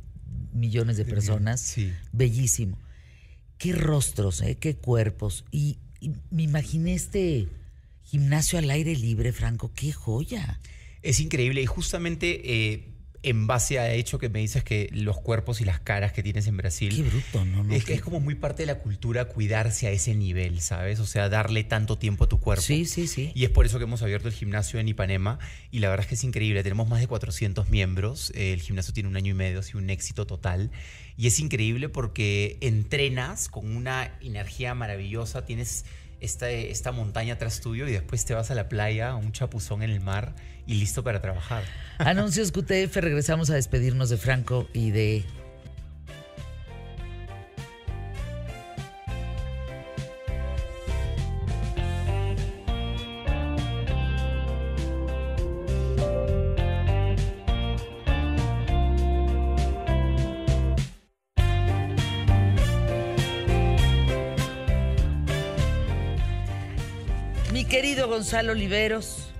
millones 0.52 0.96
de 0.96 1.06
personas. 1.06 1.60
sí. 1.60 1.92
Bellísimo. 2.12 2.78
Qué 3.58 3.72
rostros, 3.72 4.42
¿eh? 4.42 4.56
qué 4.58 4.76
cuerpos. 4.76 5.44
Y, 5.50 5.78
y 6.00 6.12
me 6.30 6.42
imaginé 6.42 6.94
este 6.94 7.48
gimnasio 8.06 8.58
al 8.58 8.70
aire 8.70 8.94
libre, 8.96 9.32
Franco. 9.32 9.72
Qué 9.74 9.92
joya. 9.92 10.60
Es 11.02 11.20
increíble 11.20 11.60
y 11.62 11.66
justamente 11.66 12.40
eh, 12.72 12.88
en 13.22 13.46
base 13.46 13.78
a 13.80 13.92
hecho 13.92 14.18
que 14.18 14.28
me 14.28 14.38
dices 14.38 14.62
que 14.62 14.88
los 14.92 15.18
cuerpos 15.18 15.60
y 15.60 15.64
las 15.64 15.80
caras 15.80 16.12
que 16.12 16.22
tienes 16.22 16.46
en 16.46 16.56
Brasil. 16.56 16.94
Qué 16.94 17.02
bruto, 17.02 17.44
¿no? 17.44 17.64
no 17.64 17.74
es 17.74 17.84
que 17.84 17.94
es 17.94 18.00
como 18.00 18.20
muy 18.20 18.36
parte 18.36 18.62
de 18.62 18.66
la 18.66 18.78
cultura 18.78 19.24
cuidarse 19.26 19.88
a 19.88 19.90
ese 19.90 20.14
nivel, 20.14 20.60
¿sabes? 20.60 21.00
O 21.00 21.06
sea, 21.06 21.28
darle 21.28 21.64
tanto 21.64 21.98
tiempo 21.98 22.24
a 22.24 22.28
tu 22.28 22.38
cuerpo. 22.38 22.62
Sí, 22.62 22.84
sí, 22.86 23.08
sí. 23.08 23.32
Y 23.34 23.44
es 23.44 23.50
por 23.50 23.66
eso 23.66 23.78
que 23.78 23.84
hemos 23.84 24.02
abierto 24.02 24.28
el 24.28 24.34
gimnasio 24.34 24.78
en 24.78 24.86
Ipanema 24.88 25.38
y 25.72 25.80
la 25.80 25.88
verdad 25.88 26.04
es 26.04 26.08
que 26.08 26.14
es 26.14 26.24
increíble. 26.24 26.62
Tenemos 26.62 26.88
más 26.88 27.00
de 27.00 27.08
400 27.08 27.68
miembros. 27.68 28.30
eh, 28.34 28.52
El 28.52 28.60
gimnasio 28.60 28.92
tiene 28.94 29.08
un 29.08 29.16
año 29.16 29.32
y 29.32 29.34
medio, 29.34 29.58
ha 29.58 29.62
sido 29.62 29.80
un 29.80 29.90
éxito 29.90 30.26
total. 30.26 30.70
Y 31.16 31.26
es 31.26 31.40
increíble 31.40 31.88
porque 31.88 32.58
entrenas 32.60 33.48
con 33.48 33.74
una 33.74 34.16
energía 34.20 34.74
maravillosa, 34.74 35.44
tienes 35.46 35.84
esta, 36.20 36.50
esta 36.50 36.92
montaña 36.92 37.34
atrás 37.34 37.60
tuyo 37.60 37.86
y 37.86 37.92
después 37.92 38.24
te 38.24 38.34
vas 38.34 38.50
a 38.50 38.54
la 38.54 38.68
playa, 38.68 39.14
un 39.14 39.32
chapuzón 39.32 39.82
en 39.82 39.90
el 39.90 40.00
mar 40.00 40.34
y 40.66 40.74
listo 40.74 41.04
para 41.04 41.20
trabajar. 41.20 41.64
Anuncios 41.98 42.52
QTF, 42.52 42.96
regresamos 42.96 43.50
a 43.50 43.54
despedirnos 43.54 44.10
de 44.10 44.16
Franco 44.16 44.68
y 44.72 44.90
de 44.90 45.24
Gonzalo 68.46 68.52
Oliveros. 68.60 69.32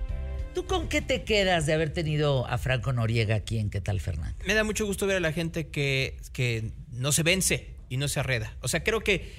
¿Tú 0.53 0.65
con 0.65 0.89
qué 0.89 1.01
te 1.01 1.23
quedas 1.23 1.65
de 1.65 1.73
haber 1.73 1.91
tenido 1.93 2.45
a 2.47 2.57
Franco 2.57 2.91
Noriega 2.91 3.35
aquí 3.35 3.57
en 3.57 3.69
¿Qué 3.69 3.79
tal, 3.79 4.01
Fernando? 4.01 4.37
Me 4.45 4.53
da 4.53 4.63
mucho 4.65 4.85
gusto 4.85 5.07
ver 5.07 5.17
a 5.17 5.19
la 5.21 5.31
gente 5.31 5.67
que, 5.69 6.17
que 6.33 6.71
no 6.91 7.11
se 7.13 7.23
vence 7.23 7.69
y 7.89 7.95
no 7.97 8.07
se 8.09 8.19
arreda. 8.19 8.57
O 8.61 8.67
sea, 8.67 8.83
creo 8.83 9.01
que 9.01 9.31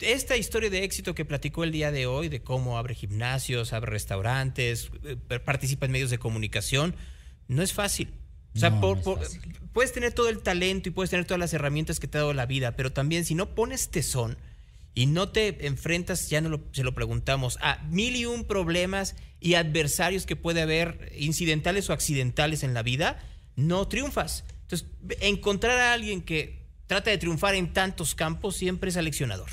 esta 0.00 0.36
historia 0.36 0.70
de 0.70 0.84
éxito 0.84 1.14
que 1.16 1.24
platicó 1.24 1.64
el 1.64 1.72
día 1.72 1.90
de 1.90 2.06
hoy, 2.06 2.28
de 2.28 2.42
cómo 2.42 2.78
abre 2.78 2.94
gimnasios, 2.94 3.72
abre 3.72 3.90
restaurantes, 3.90 4.90
eh, 5.04 5.16
participa 5.40 5.86
en 5.86 5.92
medios 5.92 6.10
de 6.10 6.18
comunicación, 6.18 6.94
no 7.48 7.62
es 7.62 7.72
fácil. 7.72 8.12
O 8.54 8.58
sea, 8.60 8.70
No, 8.70 8.80
por- 8.80 8.96
no 8.96 8.98
es 9.00 9.04
por- 9.04 9.18
fácil. 9.18 9.40
puedes 9.72 9.92
tener 9.92 10.12
todo 10.12 10.28
el 10.28 10.42
talento 10.42 10.88
y 10.90 10.92
puedes 10.92 11.10
tener 11.10 11.24
todas 11.24 11.40
las 11.40 11.52
herramientas 11.54 11.98
que 11.98 12.06
te 12.06 12.18
ha 12.18 12.20
dado 12.20 12.34
la 12.34 12.46
vida, 12.46 12.76
pero 12.76 12.92
también 12.92 13.24
si 13.24 13.34
no 13.34 13.54
pones 13.56 13.88
tesón 13.88 14.38
y 14.98 15.06
no 15.06 15.28
te 15.28 15.64
enfrentas, 15.64 16.28
ya 16.28 16.40
no 16.40 16.48
lo, 16.48 16.60
se 16.72 16.82
lo 16.82 16.92
preguntamos, 16.92 17.56
a 17.60 17.78
mil 17.84 18.16
y 18.16 18.26
un 18.26 18.44
problemas 18.44 19.14
y 19.38 19.54
adversarios 19.54 20.26
que 20.26 20.34
puede 20.34 20.60
haber, 20.60 21.12
incidentales 21.16 21.88
o 21.88 21.92
accidentales 21.92 22.64
en 22.64 22.74
la 22.74 22.82
vida, 22.82 23.20
no 23.54 23.86
triunfas. 23.86 24.42
Entonces, 24.62 24.88
encontrar 25.20 25.78
a 25.78 25.92
alguien 25.92 26.20
que 26.20 26.66
trata 26.88 27.10
de 27.10 27.18
triunfar 27.18 27.54
en 27.54 27.72
tantos 27.72 28.16
campos 28.16 28.56
siempre 28.56 28.90
es 28.90 28.96
aleccionador. 28.96 29.48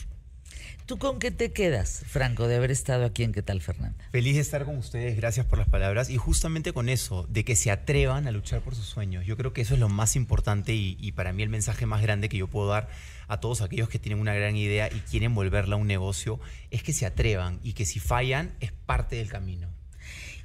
¿Tú 0.88 0.98
con 0.98 1.20
qué 1.20 1.30
te 1.30 1.52
quedas, 1.52 2.04
Franco, 2.08 2.48
de 2.48 2.56
haber 2.56 2.72
estado 2.72 3.06
aquí 3.06 3.22
en 3.22 3.32
¿Qué 3.32 3.44
tal, 3.44 3.62
Fernanda? 3.62 4.04
Feliz 4.12 4.34
de 4.34 4.42
estar 4.42 4.66
con 4.66 4.78
ustedes, 4.78 5.16
gracias 5.16 5.46
por 5.46 5.60
las 5.60 5.70
palabras 5.70 6.10
y 6.10 6.18
justamente 6.18 6.74
con 6.74 6.90
eso, 6.90 7.28
de 7.30 7.46
que 7.46 7.56
se 7.56 7.70
atrevan 7.70 8.26
a 8.28 8.32
luchar 8.32 8.62
por 8.62 8.74
sus 8.74 8.86
sueños. 8.88 9.28
Yo 9.28 9.38
creo 9.38 9.54
que 9.54 9.62
eso 9.62 9.76
es 9.76 9.80
lo 9.80 9.90
más 9.90 10.16
importante 10.16 10.74
y, 10.74 10.98
y 11.00 11.12
para 11.12 11.34
mí 11.34 11.44
el 11.44 11.50
mensaje 11.50 11.86
más 11.86 12.02
grande 12.02 12.30
que 12.30 12.38
yo 12.38 12.48
puedo 12.48 12.70
dar 12.70 12.90
a 13.28 13.40
todos 13.40 13.62
aquellos 13.62 13.90
que 13.90 14.00
tienen 14.00 14.20
una 14.20 14.34
gran 14.34 14.56
idea 14.56 14.90
y 14.94 15.00
quieren 15.02 15.34
volverla 15.36 15.76
un 15.76 15.88
negocio, 15.88 16.40
es 16.72 16.84
que 16.84 16.94
se 16.94 17.06
atrevan 17.06 17.60
y 17.64 17.74
que 17.74 17.86
si 17.86 18.00
fallan 18.00 18.54
es 18.60 18.72
parte 18.72 19.16
del 19.16 19.30
camino. 19.30 19.70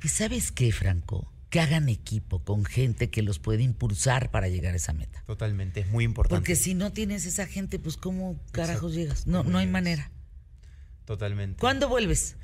¿Y 0.02 0.08
sabes 0.08 0.52
qué, 0.52 0.72
Franco? 0.72 1.30
Que 1.50 1.60
hagan 1.60 1.88
equipo 1.88 2.44
con 2.44 2.64
gente 2.64 3.10
que 3.10 3.22
los 3.22 3.38
puede 3.38 3.62
impulsar 3.62 4.30
para 4.30 4.48
llegar 4.48 4.72
a 4.72 4.76
esa 4.76 4.92
meta. 4.92 5.22
Totalmente, 5.26 5.80
es 5.80 5.88
muy 5.88 6.04
importante. 6.04 6.40
Porque 6.40 6.56
si 6.56 6.74
no 6.74 6.92
tienes 6.92 7.26
esa 7.26 7.46
gente, 7.46 7.78
pues 7.78 7.96
¿cómo 7.96 8.40
carajos 8.52 8.94
llegas? 8.94 9.26
No, 9.26 9.42
no 9.42 9.58
hay 9.58 9.66
manera. 9.66 10.10
Totalmente. 11.04 11.58
¿Cuándo 11.58 11.88
vuelves? 11.88 12.36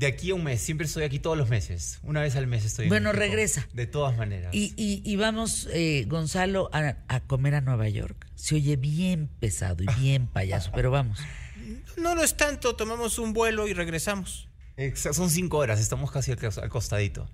De 0.00 0.06
aquí 0.06 0.30
a 0.30 0.34
un 0.34 0.42
mes, 0.44 0.62
siempre 0.62 0.86
estoy 0.86 1.04
aquí 1.04 1.18
todos 1.18 1.36
los 1.36 1.50
meses. 1.50 2.00
Una 2.02 2.22
vez 2.22 2.34
al 2.34 2.46
mes 2.46 2.64
estoy 2.64 2.86
en 2.86 2.88
Bueno, 2.88 3.10
México. 3.12 3.20
regresa. 3.26 3.68
De 3.74 3.86
todas 3.86 4.16
maneras. 4.16 4.54
Y, 4.54 4.72
y- 4.76 5.02
y 5.04 5.16
vamos, 5.16 5.68
eh, 5.74 6.06
Gonzalo, 6.08 6.70
a, 6.72 6.96
a 7.08 7.20
comer 7.20 7.54
a 7.54 7.60
Nueva 7.60 7.86
York. 7.90 8.26
Se 8.34 8.54
oye 8.54 8.76
bien 8.76 9.28
pesado 9.40 9.84
y 9.84 9.86
bien 10.00 10.26
payaso, 10.26 10.72
pero 10.74 10.90
vamos. 10.90 11.18
No 11.98 12.14
lo 12.14 12.22
es 12.24 12.34
tanto, 12.36 12.74
tomamos 12.76 13.18
un 13.18 13.34
vuelo 13.34 13.68
y 13.68 13.74
regresamos. 13.74 14.48
Son 14.94 15.28
cinco 15.28 15.58
horas, 15.58 15.78
estamos 15.78 16.10
casi 16.10 16.32
al 16.32 16.68
costadito. 16.70 17.30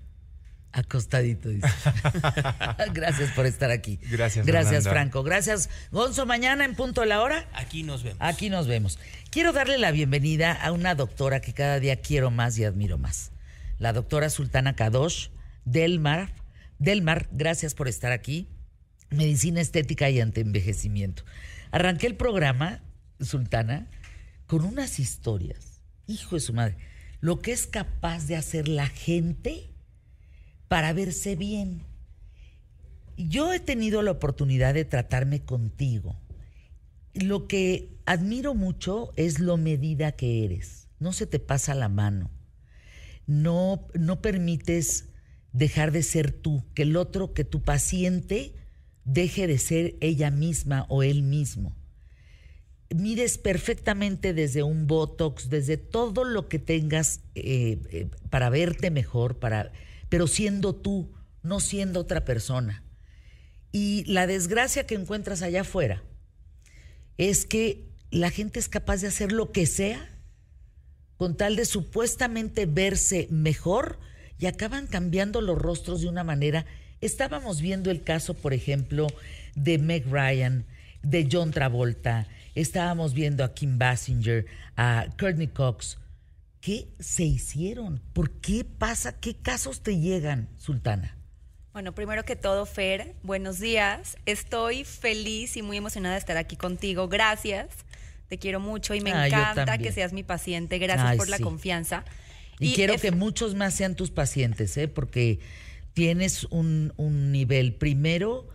Acostadito, 0.77 1.49
dice. 1.49 1.67
Gracias 2.93 3.31
por 3.31 3.47
estar 3.47 3.71
aquí. 3.71 3.99
Gracias, 4.11 4.45
Gracias, 4.45 4.83
Fernanda. 4.83 4.91
Franco. 4.91 5.23
Gracias, 5.23 5.69
Gonzo. 5.91 6.27
Mañana 6.27 6.65
en 6.65 6.75
punto 6.75 7.01
de 7.01 7.07
la 7.07 7.21
hora. 7.21 7.49
Aquí 7.53 7.81
nos 7.81 8.03
vemos. 8.03 8.19
Aquí 8.21 8.51
nos 8.51 8.67
vemos. 8.67 8.99
Quiero 9.31 9.53
darle 9.53 9.79
la 9.79 9.89
bienvenida 9.89 10.53
a 10.53 10.71
una 10.71 10.93
doctora 10.93 11.41
que 11.41 11.53
cada 11.53 11.79
día 11.79 11.95
quiero 11.95 12.29
más 12.29 12.59
y 12.59 12.63
admiro 12.63 12.99
más. 12.99 13.31
La 13.79 13.91
doctora 13.91 14.29
Sultana 14.29 14.75
Kadosh 14.75 15.29
Delmar. 15.65 16.31
Delmar, 16.77 17.27
gracias 17.31 17.73
por 17.73 17.87
estar 17.87 18.11
aquí. 18.11 18.47
Medicina 19.09 19.61
estética 19.61 20.11
y 20.11 20.21
antienvejecimiento. 20.21 21.23
Arranqué 21.71 22.05
el 22.05 22.15
programa, 22.15 22.83
Sultana, 23.19 23.87
con 24.45 24.63
unas 24.63 24.99
historias. 24.99 25.81
Hijo 26.05 26.35
de 26.35 26.41
su 26.41 26.53
madre. 26.53 26.77
Lo 27.19 27.39
que 27.39 27.51
es 27.51 27.65
capaz 27.65 28.27
de 28.27 28.35
hacer 28.35 28.67
la 28.67 28.85
gente 28.85 29.71
para 30.67 30.93
verse 30.93 31.35
bien. 31.35 31.83
Yo 33.17 33.53
he 33.53 33.59
tenido 33.59 34.01
la 34.01 34.11
oportunidad 34.11 34.73
de 34.73 34.85
tratarme 34.85 35.41
contigo 35.41 36.15
lo 37.23 37.47
que 37.47 37.97
admiro 38.05 38.53
mucho 38.53 39.11
es 39.15 39.39
lo 39.39 39.57
medida 39.57 40.11
que 40.13 40.43
eres. 40.45 40.87
No 40.99 41.13
se 41.13 41.25
te 41.27 41.39
pasa 41.39 41.75
la 41.75 41.89
mano. 41.89 42.31
No, 43.25 43.87
no 43.93 44.21
permites 44.21 45.09
dejar 45.51 45.91
de 45.91 46.03
ser 46.03 46.31
tú, 46.31 46.63
que 46.73 46.83
el 46.83 46.95
otro, 46.95 47.33
que 47.33 47.43
tu 47.43 47.61
paciente 47.61 48.53
deje 49.03 49.47
de 49.47 49.57
ser 49.57 49.95
ella 50.01 50.31
misma 50.31 50.85
o 50.89 51.03
él 51.03 51.23
mismo. 51.23 51.75
Mides 52.95 53.37
perfectamente 53.37 54.33
desde 54.33 54.63
un 54.63 54.87
botox, 54.87 55.49
desde 55.49 55.77
todo 55.77 56.23
lo 56.23 56.47
que 56.47 56.59
tengas 56.59 57.21
eh, 57.35 57.79
eh, 57.91 58.09
para 58.29 58.49
verte 58.49 58.91
mejor, 58.91 59.39
para, 59.39 59.73
pero 60.09 60.27
siendo 60.27 60.75
tú, 60.75 61.13
no 61.43 61.59
siendo 61.59 61.99
otra 61.99 62.25
persona. 62.25 62.83
Y 63.71 64.03
la 64.05 64.27
desgracia 64.27 64.85
que 64.85 64.95
encuentras 64.95 65.41
allá 65.41 65.61
afuera, 65.61 66.03
es 67.17 67.45
que 67.45 67.89
la 68.11 68.29
gente 68.29 68.59
es 68.59 68.69
capaz 68.69 69.01
de 69.01 69.07
hacer 69.07 69.31
lo 69.31 69.51
que 69.51 69.65
sea 69.65 70.09
con 71.17 71.35
tal 71.35 71.55
de 71.55 71.65
supuestamente 71.65 72.65
verse 72.65 73.27
mejor 73.31 73.99
y 74.39 74.45
acaban 74.45 74.87
cambiando 74.87 75.41
los 75.41 75.57
rostros 75.57 76.01
de 76.01 76.07
una 76.07 76.23
manera. 76.23 76.65
Estábamos 77.01 77.59
viendo 77.59 77.89
el 77.89 78.03
caso, 78.03 78.35
por 78.35 78.53
ejemplo, 78.53 79.07
de 79.55 79.79
Meg 79.79 80.05
Ryan, 80.05 80.65
de 81.01 81.27
John 81.31 81.51
Travolta, 81.51 82.27
estábamos 82.53 83.13
viendo 83.13 83.43
a 83.43 83.53
Kim 83.53 83.77
Basinger, 83.77 84.45
a 84.75 85.07
Courtney 85.19 85.47
Cox. 85.47 85.97
¿Qué 86.67 86.89
se 86.99 87.23
hicieron? 87.23 88.01
¿Por 88.11 88.29
qué 88.41 88.65
pasa? 88.65 89.17
¿Qué 89.17 89.37
casos 89.37 89.83
te 89.83 90.01
llegan, 90.01 90.49
Sultana? 90.57 91.15
Bueno, 91.71 91.95
primero 91.95 92.25
que 92.25 92.35
todo, 92.35 92.65
Fer, 92.65 93.15
buenos 93.23 93.61
días. 93.61 94.17
Estoy 94.25 94.83
feliz 94.83 95.55
y 95.55 95.61
muy 95.61 95.77
emocionada 95.77 96.15
de 96.15 96.19
estar 96.19 96.35
aquí 96.35 96.57
contigo. 96.57 97.07
Gracias. 97.07 97.69
Te 98.27 98.37
quiero 98.37 98.59
mucho 98.59 98.93
y 98.93 98.99
me 98.99 99.13
Ah, 99.13 99.27
encanta 99.27 99.77
que 99.77 99.93
seas 99.93 100.11
mi 100.11 100.23
paciente. 100.23 100.77
Gracias 100.77 101.11
Ay, 101.11 101.17
por 101.17 101.29
la 101.29 101.37
sí. 101.37 101.43
confianza. 101.43 102.03
Y, 102.59 102.73
quiero 102.73 102.97
que 102.97 103.11
muchos 103.11 103.55
más 103.55 103.73
sean 103.73 103.95
tus 103.95 104.11
pacientes, 104.11 104.75
¿eh? 104.75 104.89
porque 104.89 105.39
tienes 105.93 106.43
un, 106.49 106.91
un 106.97 107.31
nivel 107.31 107.75
primero 107.75 108.49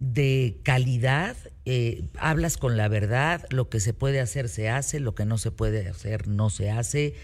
de 0.00 0.58
calidad, 0.64 1.36
eh, 1.66 2.02
hablas 2.18 2.56
con 2.56 2.76
la 2.76 2.88
verdad, 2.88 3.46
lo 3.50 3.68
que 3.68 3.78
se 3.78 3.94
puede 3.94 4.18
hacer 4.18 4.48
se 4.48 4.68
hace, 4.68 4.98
lo 4.98 5.14
que 5.14 5.24
no 5.24 5.38
se 5.38 5.52
puede 5.52 5.88
hacer 5.88 6.26
no 6.26 6.50
se 6.50 6.72
hace, 6.72 7.14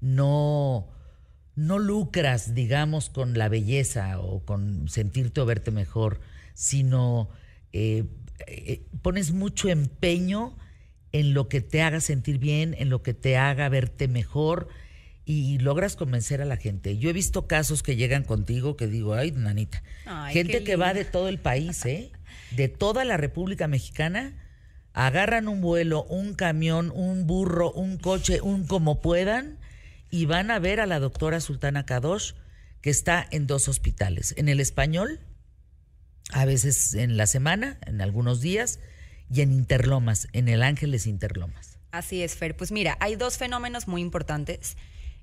no, 0.00 0.88
no 1.56 1.78
lucras, 1.78 2.54
digamos, 2.54 3.10
con 3.10 3.36
la 3.36 3.48
belleza 3.48 4.20
o 4.20 4.44
con 4.44 4.88
sentirte 4.88 5.40
o 5.40 5.46
verte 5.46 5.70
mejor, 5.70 6.20
sino 6.54 7.28
eh, 7.72 8.04
eh, 8.46 8.82
pones 9.02 9.32
mucho 9.32 9.68
empeño 9.68 10.56
en 11.12 11.34
lo 11.34 11.48
que 11.48 11.60
te 11.60 11.82
haga 11.82 12.00
sentir 12.00 12.38
bien, 12.38 12.74
en 12.78 12.90
lo 12.90 13.02
que 13.02 13.14
te 13.14 13.36
haga 13.36 13.68
verte 13.68 14.08
mejor 14.08 14.68
y 15.24 15.58
logras 15.58 15.94
convencer 15.94 16.40
a 16.40 16.46
la 16.46 16.56
gente. 16.56 16.96
Yo 16.96 17.10
he 17.10 17.12
visto 17.12 17.46
casos 17.46 17.82
que 17.82 17.96
llegan 17.96 18.24
contigo 18.24 18.76
que 18.76 18.86
digo, 18.86 19.14
ay, 19.14 19.32
nanita, 19.32 19.82
Ay, 20.06 20.32
gente 20.32 20.64
que 20.64 20.76
va 20.76 20.94
de 20.94 21.04
todo 21.04 21.28
el 21.28 21.38
país, 21.38 21.84
¿eh? 21.84 22.10
De 22.56 22.68
toda 22.68 23.04
la 23.04 23.18
República 23.18 23.68
Mexicana, 23.68 24.32
agarran 24.94 25.48
un 25.48 25.60
vuelo, 25.60 26.04
un 26.04 26.32
camión, 26.32 26.90
un 26.94 27.26
burro, 27.26 27.70
un 27.72 27.98
coche, 27.98 28.40
un 28.40 28.66
como 28.66 29.02
puedan, 29.02 29.57
y 30.10 30.26
van 30.26 30.50
a 30.50 30.58
ver 30.58 30.80
a 30.80 30.86
la 30.86 31.00
doctora 31.00 31.40
Sultana 31.40 31.86
Kadosh, 31.86 32.32
que 32.80 32.90
está 32.90 33.26
en 33.30 33.46
dos 33.46 33.68
hospitales, 33.68 34.34
en 34.36 34.48
el 34.48 34.60
español, 34.60 35.20
a 36.32 36.44
veces 36.44 36.94
en 36.94 37.16
la 37.16 37.26
semana, 37.26 37.78
en 37.86 38.00
algunos 38.00 38.40
días, 38.40 38.80
y 39.30 39.42
en 39.42 39.52
Interlomas, 39.52 40.28
en 40.32 40.48
el 40.48 40.62
Ángeles 40.62 41.06
Interlomas. 41.06 41.78
Así 41.90 42.22
es, 42.22 42.36
Fer. 42.36 42.56
Pues 42.56 42.72
mira, 42.72 42.96
hay 43.00 43.16
dos 43.16 43.38
fenómenos 43.38 43.88
muy 43.88 44.00
importantes. 44.00 44.76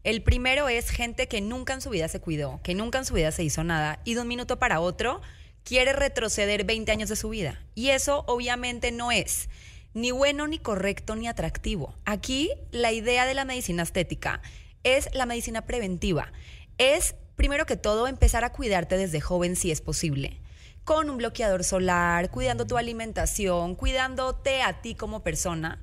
El 0.03 0.21
primero 0.21 0.69
es 0.69 0.89
gente 0.89 1.27
que 1.27 1.41
nunca 1.41 1.73
en 1.73 1.81
su 1.81 1.89
vida 1.89 2.07
se 2.07 2.19
cuidó, 2.19 2.59
que 2.63 2.75
nunca 2.75 2.99
en 2.99 3.05
su 3.05 3.15
vida 3.15 3.31
se 3.31 3.43
hizo 3.43 3.63
nada 3.63 4.01
y 4.05 4.13
de 4.13 4.21
un 4.21 4.27
minuto 4.27 4.59
para 4.59 4.79
otro 4.79 5.21
quiere 5.63 5.93
retroceder 5.93 6.63
20 6.63 6.91
años 6.91 7.09
de 7.09 7.15
su 7.15 7.29
vida. 7.29 7.63
Y 7.73 7.89
eso 7.89 8.23
obviamente 8.27 8.91
no 8.91 9.11
es 9.11 9.49
ni 9.95 10.11
bueno, 10.11 10.47
ni 10.47 10.59
correcto, 10.59 11.15
ni 11.15 11.27
atractivo. 11.27 11.95
Aquí 12.05 12.51
la 12.71 12.91
idea 12.91 13.25
de 13.25 13.33
la 13.33 13.45
medicina 13.45 13.81
estética 13.81 14.41
es 14.85 15.09
la 15.13 15.25
medicina 15.25 15.65
preventiva. 15.65 16.31
Es, 16.77 17.15
primero 17.35 17.65
que 17.65 17.75
todo, 17.75 18.07
empezar 18.07 18.45
a 18.45 18.53
cuidarte 18.53 18.95
desde 18.95 19.19
joven 19.19 19.57
si 19.57 19.71
es 19.71 19.81
posible 19.81 20.39
con 20.85 21.09
un 21.09 21.17
bloqueador 21.17 21.63
solar, 21.63 22.29
cuidando 22.29 22.67
tu 22.67 22.77
alimentación, 22.77 23.73
cuidándote 23.73 24.61
a 24.61 24.81
ti 24.81 24.93
como 24.93 25.23
persona 25.23 25.81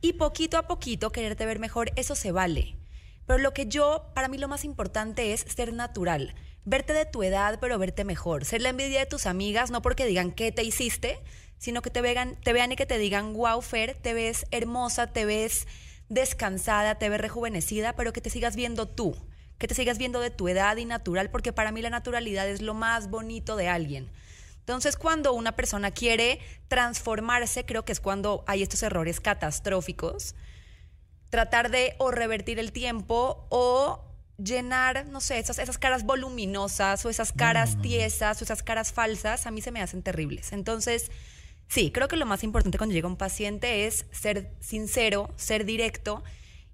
y 0.00 0.14
poquito 0.14 0.56
a 0.56 0.66
poquito 0.66 1.12
quererte 1.12 1.44
ver 1.44 1.58
mejor, 1.58 1.92
eso 1.96 2.14
se 2.14 2.32
vale. 2.32 2.76
Pero 3.26 3.38
lo 3.40 3.52
que 3.52 3.66
yo, 3.66 4.10
para 4.14 4.28
mí 4.28 4.38
lo 4.38 4.48
más 4.48 4.64
importante 4.64 5.34
es 5.34 5.40
ser 5.42 5.74
natural, 5.74 6.34
verte 6.64 6.94
de 6.94 7.04
tu 7.04 7.22
edad, 7.22 7.58
pero 7.60 7.78
verte 7.78 8.04
mejor, 8.04 8.46
ser 8.46 8.62
la 8.62 8.70
envidia 8.70 9.00
de 9.00 9.06
tus 9.06 9.26
amigas, 9.26 9.70
no 9.70 9.82
porque 9.82 10.06
digan 10.06 10.32
qué 10.32 10.50
te 10.50 10.62
hiciste, 10.62 11.20
sino 11.58 11.82
que 11.82 11.90
te 11.90 12.00
vean, 12.00 12.36
te 12.42 12.54
vean 12.54 12.72
y 12.72 12.76
que 12.76 12.86
te 12.86 12.96
digan, 12.96 13.34
wow, 13.34 13.60
Fer, 13.60 13.98
te 14.00 14.14
ves 14.14 14.46
hermosa, 14.50 15.08
te 15.08 15.26
ves 15.26 15.66
descansada, 16.08 16.96
te 16.96 17.08
ves 17.08 17.20
rejuvenecida, 17.20 17.94
pero 17.94 18.12
que 18.12 18.20
te 18.20 18.30
sigas 18.30 18.56
viendo 18.56 18.86
tú, 18.86 19.16
que 19.58 19.68
te 19.68 19.74
sigas 19.74 19.98
viendo 19.98 20.20
de 20.20 20.30
tu 20.30 20.48
edad 20.48 20.76
y 20.76 20.84
natural, 20.84 21.30
porque 21.30 21.52
para 21.52 21.72
mí 21.72 21.82
la 21.82 21.90
naturalidad 21.90 22.48
es 22.48 22.62
lo 22.62 22.74
más 22.74 23.10
bonito 23.10 23.56
de 23.56 23.68
alguien. 23.68 24.10
Entonces, 24.60 24.96
cuando 24.96 25.32
una 25.32 25.56
persona 25.56 25.90
quiere 25.90 26.40
transformarse, 26.68 27.64
creo 27.64 27.84
que 27.86 27.92
es 27.92 28.00
cuando 28.00 28.44
hay 28.46 28.62
estos 28.62 28.82
errores 28.82 29.18
catastróficos. 29.18 30.34
Tratar 31.30 31.70
de 31.70 31.94
o 31.98 32.10
revertir 32.10 32.58
el 32.58 32.72
tiempo 32.72 33.46
o 33.48 34.04
llenar, 34.36 35.06
no 35.06 35.20
sé, 35.20 35.38
esas, 35.38 35.58
esas 35.58 35.78
caras 35.78 36.04
voluminosas 36.04 37.04
o 37.04 37.08
esas 37.08 37.32
caras 37.32 37.80
tiesas 37.80 38.40
o 38.40 38.44
esas 38.44 38.62
caras 38.62 38.92
falsas, 38.92 39.46
a 39.46 39.50
mí 39.50 39.62
se 39.62 39.72
me 39.72 39.80
hacen 39.80 40.02
terribles. 40.02 40.52
Entonces, 40.52 41.10
sí, 41.68 41.90
creo 41.90 42.08
que 42.08 42.16
lo 42.16 42.26
más 42.26 42.42
importante 42.42 42.78
cuando 42.78 42.94
llega 42.94 43.08
un 43.08 43.16
paciente 43.16 43.86
es 43.86 44.06
ser 44.10 44.50
sincero, 44.60 45.32
ser 45.36 45.64
directo 45.64 46.24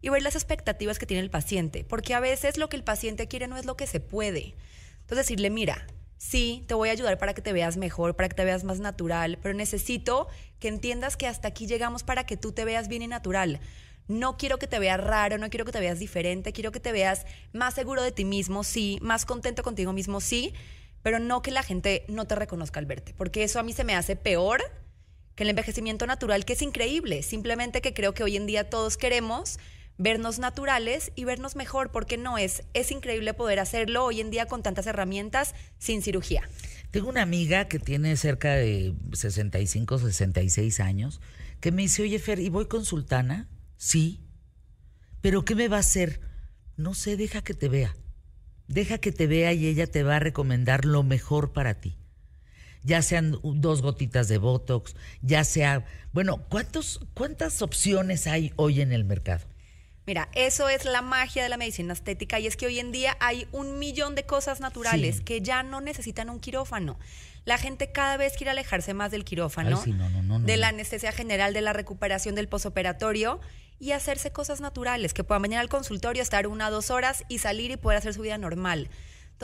y 0.01 0.09
ver 0.09 0.23
las 0.23 0.35
expectativas 0.35 0.99
que 0.99 1.07
tiene 1.07 1.23
el 1.23 1.31
paciente, 1.31 1.85
porque 1.85 2.15
a 2.15 2.21
veces 2.21 2.59
lo 2.59 2.69
que 2.69 2.77
el 2.77 2.85
paciente 2.85 3.29
quiere 3.29 3.49
no 3.49 3.57
es 3.57 3.65
lo 3.65 3.77
que 3.77 3.87
se 3.87 4.01
puede. 4.01 4.55
Entonces 5.01 5.27
decirle, 5.27 5.51
mira, 5.51 5.87
sí, 6.19 6.65
te 6.67 6.75
voy 6.75 6.89
a 6.89 6.93
ayudar 6.93 7.19
para 7.19 7.35
que 7.35 7.43
te 7.43 7.53
veas 7.53 7.77
mejor, 7.77 8.17
para 8.17 8.29
que 8.29 8.35
te 8.35 8.45
veas 8.45 8.65
más 8.65 8.81
natural, 8.81 9.39
pero 9.43 9.55
necesito 9.55 10.29
que 10.59 10.69
entiendas 10.69 11.17
que 11.17 11.27
hasta 11.27 11.49
aquí 11.49 11.67
llegamos 11.67 12.03
para 12.03 12.25
que 12.25 12.37
tú 12.37 12.53
te 12.53 12.65
veas 12.65 12.89
bien 12.89 13.03
y 13.03 13.07
natural. 13.07 13.61
No 14.07 14.37
quiero 14.37 14.59
que 14.59 14.67
te 14.67 14.79
veas 14.79 15.03
raro, 15.03 15.39
no 15.39 15.49
quiero 15.49 15.65
que 15.65 15.73
te 15.73 15.81
veas 15.81 15.99
diferente, 15.99 16.53
quiero 16.53 16.73
que 16.73 16.81
te 16.81 16.93
veas 16.93 17.27
más 17.53 17.75
seguro 17.75 18.03
de 18.03 18.13
ti 18.13 18.25
mismo, 18.25 18.65
sí, 18.65 18.99
más 19.01 19.25
contento 19.25 19.63
contigo 19.63 19.93
mismo, 19.93 20.21
sí, 20.21 20.53
pero 21.03 21.19
no 21.19 21.43
que 21.43 21.51
la 21.51 21.63
gente 21.63 22.05
no 22.09 22.27
te 22.27 22.35
reconozca 22.35 22.81
al 22.81 22.87
verte, 22.87 23.15
porque 23.15 23.45
eso 23.45 23.59
a 23.59 23.63
mí 23.63 23.73
se 23.73 23.85
me 23.85 23.95
hace 23.95 24.17
peor 24.17 24.63
que 25.35 25.43
el 25.43 25.51
envejecimiento 25.51 26.07
natural, 26.07 26.45
que 26.45 26.53
es 26.53 26.63
increíble, 26.63 27.23
simplemente 27.23 27.81
que 27.81 27.95
creo 27.95 28.15
que 28.15 28.23
hoy 28.23 28.37
en 28.37 28.47
día 28.47 28.69
todos 28.71 28.97
queremos 28.97 29.59
vernos 29.97 30.39
naturales 30.39 31.13
y 31.15 31.25
vernos 31.25 31.57
mejor, 31.57 31.91
porque 31.91 32.17
no 32.17 32.39
es, 32.39 32.65
es 32.75 32.91
increíble 32.91 33.35
poder 33.35 33.61
hacerlo 33.61 34.05
hoy 34.05 34.21
en 34.21 34.31
día 34.31 34.47
con 34.47 34.63
tantas 34.63 34.87
herramientas 34.87 35.55
sin 35.79 36.03
cirugía. 36.03 36.49
Tengo 36.91 37.09
una 37.09 37.23
amiga 37.23 37.69
que 37.69 37.79
tiene 37.79 38.17
cerca 38.17 38.53
de 38.55 38.95
65, 39.13 39.99
66 39.99 40.81
años, 40.81 41.21
que 41.61 41.73
me 41.73 41.83
dice, 41.83 42.03
oye 42.03 42.19
Fer, 42.19 42.41
¿y 42.41 42.49
voy 42.49 42.67
con 42.67 42.85
Sultana? 42.85 43.49
Sí. 43.77 44.21
¿Pero 45.21 45.45
qué 45.45 45.55
me 45.55 45.69
va 45.69 45.79
a 45.79 45.81
hacer? 45.81 46.21
No 46.77 46.95
sé, 46.95 47.17
deja 47.17 47.43
que 47.43 47.55
te 47.55 47.69
vea. 47.69 47.97
Deja 48.67 48.99
que 48.99 49.13
te 49.13 49.27
vea 49.27 49.53
y 49.53 49.67
ella 49.67 49.87
te 49.87 50.03
va 50.03 50.17
a 50.17 50.21
recomendar 50.21 50.85
lo 50.85 51.03
mejor 51.03 51.53
para 51.53 51.75
ti. 51.75 51.97
Ya 52.85 53.03
sean 53.03 53.39
dos 53.43 53.83
gotitas 53.83 54.29
de 54.29 54.39
Botox, 54.39 54.95
ya 55.23 55.43
sea... 55.45 55.85
Bueno, 56.13 56.45
¿cuántos, 56.49 57.01
¿cuántas 57.15 57.61
opciones 57.63 58.27
hay 58.29 58.53
hoy 58.57 58.81
en 58.81 58.93
el 58.93 59.05
mercado? 59.05 59.45
Mira, 60.07 60.29
eso 60.35 60.69
es 60.69 60.85
la 60.85 61.01
magia 61.01 61.43
de 61.43 61.49
la 61.49 61.57
medicina 61.57 61.95
estética 61.95 62.39
y 62.39 62.47
es 62.47 62.57
que 62.57 62.67
hoy 62.67 62.79
en 62.79 62.93
día 62.93 63.17
hay 63.21 63.49
un 63.53 63.79
millón 63.79 64.15
de 64.15 64.25
cosas 64.25 64.61
naturales 64.61 65.17
Sí. 65.17 65.25
que 65.25 65.41
ya 65.41 65.63
no 65.63 65.81
necesitan 65.81 66.29
un 66.29 66.41
quirófano. 66.41 66.99
La 67.47 67.57
gente 67.57 67.91
cada 67.91 68.19
vez 68.19 68.35
quiere 68.37 68.51
alejarse 68.51 68.93
más 68.93 69.11
del 69.11 69.25
quirófano, 69.25 69.79
Ay, 69.79 69.83
sí, 69.85 69.93
no, 69.93 70.09
no, 70.23 70.41
de 70.41 70.57
la 70.59 70.69
anestesia 70.69 71.11
general, 71.11 71.55
de 71.55 71.63
la 71.63 71.73
recuperación 71.73 72.35
del 72.35 72.49
posoperatorio 72.49 73.41
y 73.81 73.93
hacerse 73.93 74.31
cosas 74.31 74.61
naturales, 74.61 75.15
que 75.15 75.25
puedan 75.25 75.43
venir 75.43 75.59
al 75.59 75.69
consultorio, 75.71 76.23
estar 76.23 76.47
una 76.47 76.69
o 76.69 76.71
dos 76.71 76.91
horas 76.91 77.25
y 77.29 77.39
salir 77.39 77.71
y 77.71 77.77
poder 77.77 77.99
hacer 77.99 78.13
su 78.15 78.23
vida 78.23 78.37
normal. 78.39 78.91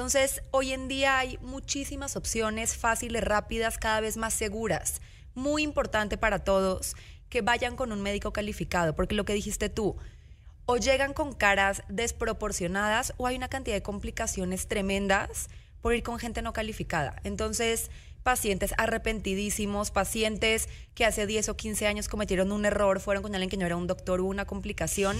Entonces, 0.04 0.40
hoy 0.50 0.72
en 0.72 0.88
día 0.88 1.18
hay 1.18 1.36
muchísimas 1.42 2.16
opciones 2.16 2.74
fáciles, 2.74 3.22
rápidas, 3.22 3.76
cada 3.76 4.00
vez 4.00 4.16
más 4.16 4.32
seguras. 4.32 5.02
Muy 5.34 5.62
importante 5.62 6.16
para 6.16 6.38
todos 6.38 6.96
que 7.28 7.42
vayan 7.42 7.76
con 7.76 7.92
un 7.92 8.00
médico 8.00 8.32
calificado, 8.32 8.96
porque 8.96 9.14
lo 9.14 9.26
que 9.26 9.34
dijiste 9.34 9.68
tú, 9.68 9.98
o 10.64 10.78
llegan 10.78 11.12
con 11.12 11.34
caras 11.34 11.82
desproporcionadas 11.90 13.12
o 13.18 13.26
hay 13.26 13.36
una 13.36 13.48
cantidad 13.48 13.76
de 13.76 13.82
complicaciones 13.82 14.68
tremendas 14.68 15.50
por 15.82 15.94
ir 15.94 16.02
con 16.02 16.18
gente 16.18 16.40
no 16.40 16.54
calificada. 16.54 17.16
Entonces, 17.22 17.90
pacientes 18.22 18.72
arrepentidísimos, 18.78 19.90
pacientes 19.90 20.70
que 20.94 21.04
hace 21.04 21.26
10 21.26 21.50
o 21.50 21.56
15 21.58 21.86
años 21.86 22.08
cometieron 22.08 22.52
un 22.52 22.64
error, 22.64 23.00
fueron 23.00 23.22
con 23.22 23.34
alguien 23.34 23.50
que 23.50 23.58
no 23.58 23.66
era 23.66 23.76
un 23.76 23.86
doctor, 23.86 24.22
hubo 24.22 24.30
una 24.30 24.46
complicación. 24.46 25.18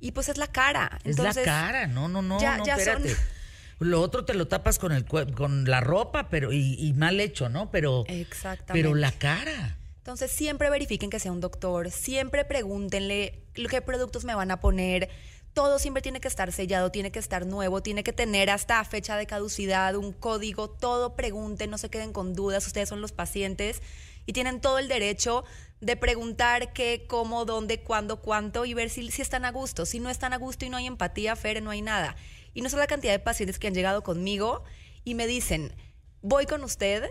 Y 0.00 0.10
pues 0.10 0.28
es 0.28 0.38
la 0.38 0.48
cara. 0.48 0.98
Es 1.04 1.18
la 1.20 1.32
cara, 1.44 1.86
no, 1.86 2.08
no, 2.08 2.20
no, 2.20 2.40
ya- 2.40 2.56
no, 2.56 2.64
ya 2.66 2.74
son- 2.80 3.04
espérate. 3.06 3.37
Lo 3.78 4.00
otro 4.00 4.24
te 4.24 4.34
lo 4.34 4.48
tapas 4.48 4.78
con 4.78 4.92
el 4.92 5.04
con 5.06 5.64
la 5.64 5.80
ropa, 5.80 6.28
pero 6.28 6.52
y, 6.52 6.74
y 6.78 6.92
mal 6.94 7.20
hecho, 7.20 7.48
¿no? 7.48 7.70
Pero 7.70 8.04
Exactamente. 8.08 8.72
pero 8.72 8.94
la 8.94 9.12
cara. 9.12 9.78
Entonces 9.98 10.30
siempre 10.30 10.70
verifiquen 10.70 11.10
que 11.10 11.20
sea 11.20 11.32
un 11.32 11.40
doctor, 11.40 11.90
siempre 11.90 12.44
pregúntenle 12.44 13.44
qué 13.52 13.82
productos 13.82 14.24
me 14.24 14.34
van 14.34 14.50
a 14.50 14.60
poner. 14.60 15.10
Todo 15.52 15.78
siempre 15.78 16.02
tiene 16.02 16.20
que 16.20 16.28
estar 16.28 16.50
sellado, 16.52 16.90
tiene 16.90 17.10
que 17.10 17.18
estar 17.18 17.44
nuevo, 17.44 17.82
tiene 17.82 18.04
que 18.04 18.12
tener 18.12 18.48
hasta 18.48 18.82
fecha 18.84 19.16
de 19.16 19.26
caducidad, 19.26 19.96
un 19.96 20.12
código, 20.12 20.70
todo 20.70 21.14
pregunten, 21.14 21.70
no 21.70 21.78
se 21.78 21.90
queden 21.90 22.12
con 22.12 22.34
dudas, 22.34 22.66
ustedes 22.66 22.88
son 22.88 23.00
los 23.00 23.12
pacientes 23.12 23.82
y 24.24 24.32
tienen 24.32 24.60
todo 24.60 24.78
el 24.78 24.88
derecho 24.88 25.44
de 25.80 25.96
preguntar 25.96 26.72
qué, 26.72 27.06
cómo, 27.08 27.44
dónde, 27.44 27.80
cuándo, 27.80 28.20
cuánto 28.20 28.64
y 28.64 28.74
ver 28.74 28.90
si, 28.90 29.10
si 29.10 29.22
están 29.22 29.44
a 29.44 29.52
gusto. 29.52 29.86
Si 29.86 30.00
no 30.00 30.10
están 30.10 30.32
a 30.32 30.36
gusto 30.36 30.64
y 30.64 30.70
no 30.70 30.76
hay 30.76 30.86
empatía, 30.86 31.34
Fer, 31.36 31.62
no 31.62 31.70
hay 31.70 31.82
nada. 31.82 32.16
Y 32.54 32.62
no 32.62 32.68
es 32.68 32.74
la 32.74 32.86
cantidad 32.86 33.12
de 33.12 33.18
pacientes 33.18 33.58
que 33.58 33.66
han 33.66 33.74
llegado 33.74 34.02
conmigo 34.02 34.64
y 35.04 35.14
me 35.14 35.26
dicen, 35.26 35.74
voy 36.22 36.46
con 36.46 36.64
usted 36.64 37.10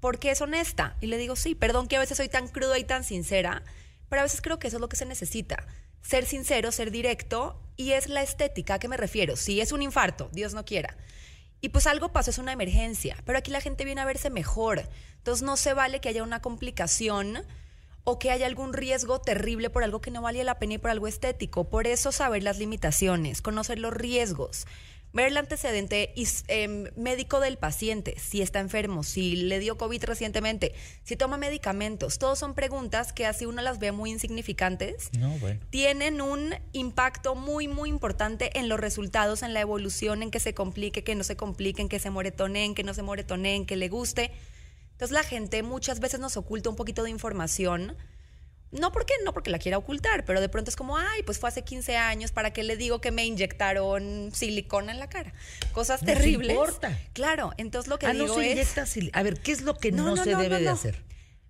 porque 0.00 0.30
es 0.30 0.40
honesta. 0.40 0.96
Y 1.00 1.06
le 1.06 1.18
digo, 1.18 1.36
sí, 1.36 1.54
perdón 1.54 1.88
que 1.88 1.96
a 1.96 2.00
veces 2.00 2.16
soy 2.16 2.28
tan 2.28 2.48
cruda 2.48 2.78
y 2.78 2.84
tan 2.84 3.04
sincera, 3.04 3.62
pero 4.08 4.20
a 4.20 4.24
veces 4.24 4.40
creo 4.40 4.58
que 4.58 4.68
eso 4.68 4.76
es 4.76 4.80
lo 4.80 4.88
que 4.88 4.96
se 4.96 5.06
necesita. 5.06 5.66
Ser 6.02 6.26
sincero, 6.26 6.70
ser 6.70 6.90
directo, 6.90 7.60
y 7.76 7.92
es 7.92 8.08
la 8.08 8.22
estética 8.22 8.74
a 8.74 8.78
que 8.78 8.88
me 8.88 8.96
refiero. 8.96 9.36
Si 9.36 9.60
es 9.60 9.72
un 9.72 9.82
infarto, 9.82 10.30
Dios 10.32 10.54
no 10.54 10.64
quiera. 10.64 10.96
Y 11.60 11.70
pues 11.70 11.86
algo 11.86 12.12
pasó, 12.12 12.30
es 12.30 12.38
una 12.38 12.52
emergencia, 12.52 13.16
pero 13.24 13.38
aquí 13.38 13.50
la 13.50 13.60
gente 13.60 13.84
viene 13.84 14.00
a 14.00 14.04
verse 14.04 14.30
mejor. 14.30 14.88
Entonces 15.18 15.42
no 15.42 15.56
se 15.56 15.74
vale 15.74 16.00
que 16.00 16.08
haya 16.08 16.22
una 16.22 16.40
complicación 16.40 17.44
o 18.08 18.20
que 18.20 18.30
haya 18.30 18.46
algún 18.46 18.72
riesgo 18.72 19.20
terrible 19.20 19.68
por 19.68 19.82
algo 19.82 20.00
que 20.00 20.12
no 20.12 20.22
valía 20.22 20.44
la 20.44 20.60
pena 20.60 20.74
y 20.74 20.78
por 20.78 20.92
algo 20.92 21.08
estético. 21.08 21.68
Por 21.68 21.88
eso 21.88 22.12
saber 22.12 22.44
las 22.44 22.56
limitaciones, 22.56 23.42
conocer 23.42 23.80
los 23.80 23.92
riesgos, 23.92 24.64
ver 25.12 25.26
el 25.26 25.36
antecedente 25.36 26.14
em, 26.46 26.84
médico 26.94 27.40
del 27.40 27.58
paciente, 27.58 28.14
si 28.16 28.42
está 28.42 28.60
enfermo, 28.60 29.02
si 29.02 29.34
le 29.34 29.58
dio 29.58 29.76
COVID 29.76 30.04
recientemente, 30.04 30.72
si 31.02 31.16
toma 31.16 31.36
medicamentos. 31.36 32.18
Todos 32.18 32.38
son 32.38 32.54
preguntas 32.54 33.12
que 33.12 33.26
así 33.26 33.44
uno 33.44 33.60
las 33.60 33.80
ve 33.80 33.90
muy 33.90 34.12
insignificantes 34.12 35.10
No, 35.18 35.30
bueno. 35.40 35.58
tienen 35.70 36.20
un 36.20 36.54
impacto 36.72 37.34
muy, 37.34 37.66
muy 37.66 37.88
importante 37.88 38.56
en 38.56 38.68
los 38.68 38.78
resultados, 38.78 39.42
en 39.42 39.52
la 39.52 39.60
evolución, 39.62 40.22
en 40.22 40.30
que 40.30 40.38
se 40.38 40.54
complique, 40.54 41.02
que 41.02 41.16
no 41.16 41.24
se 41.24 41.34
complique, 41.36 41.82
en 41.82 41.88
que 41.88 41.98
se 41.98 42.10
moretoneen, 42.10 42.76
que 42.76 42.84
no 42.84 42.94
se 42.94 43.02
moretoneen, 43.02 43.66
que 43.66 43.74
le 43.74 43.88
guste. 43.88 44.30
Entonces 44.96 45.12
la 45.12 45.22
gente 45.24 45.62
muchas 45.62 46.00
veces 46.00 46.20
nos 46.20 46.38
oculta 46.38 46.70
un 46.70 46.76
poquito 46.76 47.02
de 47.02 47.10
información. 47.10 47.96
No 48.72 48.90
porque, 48.92 49.12
no 49.24 49.32
porque 49.32 49.50
la 49.50 49.58
quiera 49.58 49.78
ocultar, 49.78 50.24
pero 50.24 50.40
de 50.40 50.48
pronto 50.48 50.70
es 50.70 50.76
como, 50.76 50.96
ay, 50.96 51.22
pues 51.24 51.38
fue 51.38 51.48
hace 51.50 51.62
15 51.62 51.96
años, 51.98 52.32
¿para 52.32 52.52
qué 52.52 52.62
le 52.62 52.76
digo 52.76 53.00
que 53.00 53.10
me 53.12 53.24
inyectaron 53.24 54.30
silicona 54.34 54.90
en 54.92 54.98
la 54.98 55.08
cara? 55.08 55.32
Cosas 55.72 56.02
No 56.02 56.06
terribles. 56.06 56.50
importa. 56.50 56.98
Claro, 57.12 57.52
entonces 57.58 57.88
lo 57.88 57.98
que 57.98 58.06
Ah, 58.06 58.12
no 58.14 58.24
digo 58.24 58.34
se 58.36 58.46
es... 58.46 58.76
inyecta 58.76 59.18
A 59.18 59.22
ver, 59.22 59.38
¿qué 59.40 59.52
es 59.52 59.62
lo 59.62 59.76
que 59.76 59.92
no, 59.92 60.04
No, 60.04 60.16
no, 60.16 60.24
se 60.24 60.32
no, 60.32 60.38
debe 60.38 60.54
no, 60.54 60.58
de 60.60 60.64
no. 60.64 60.72
hacer? 60.72 61.02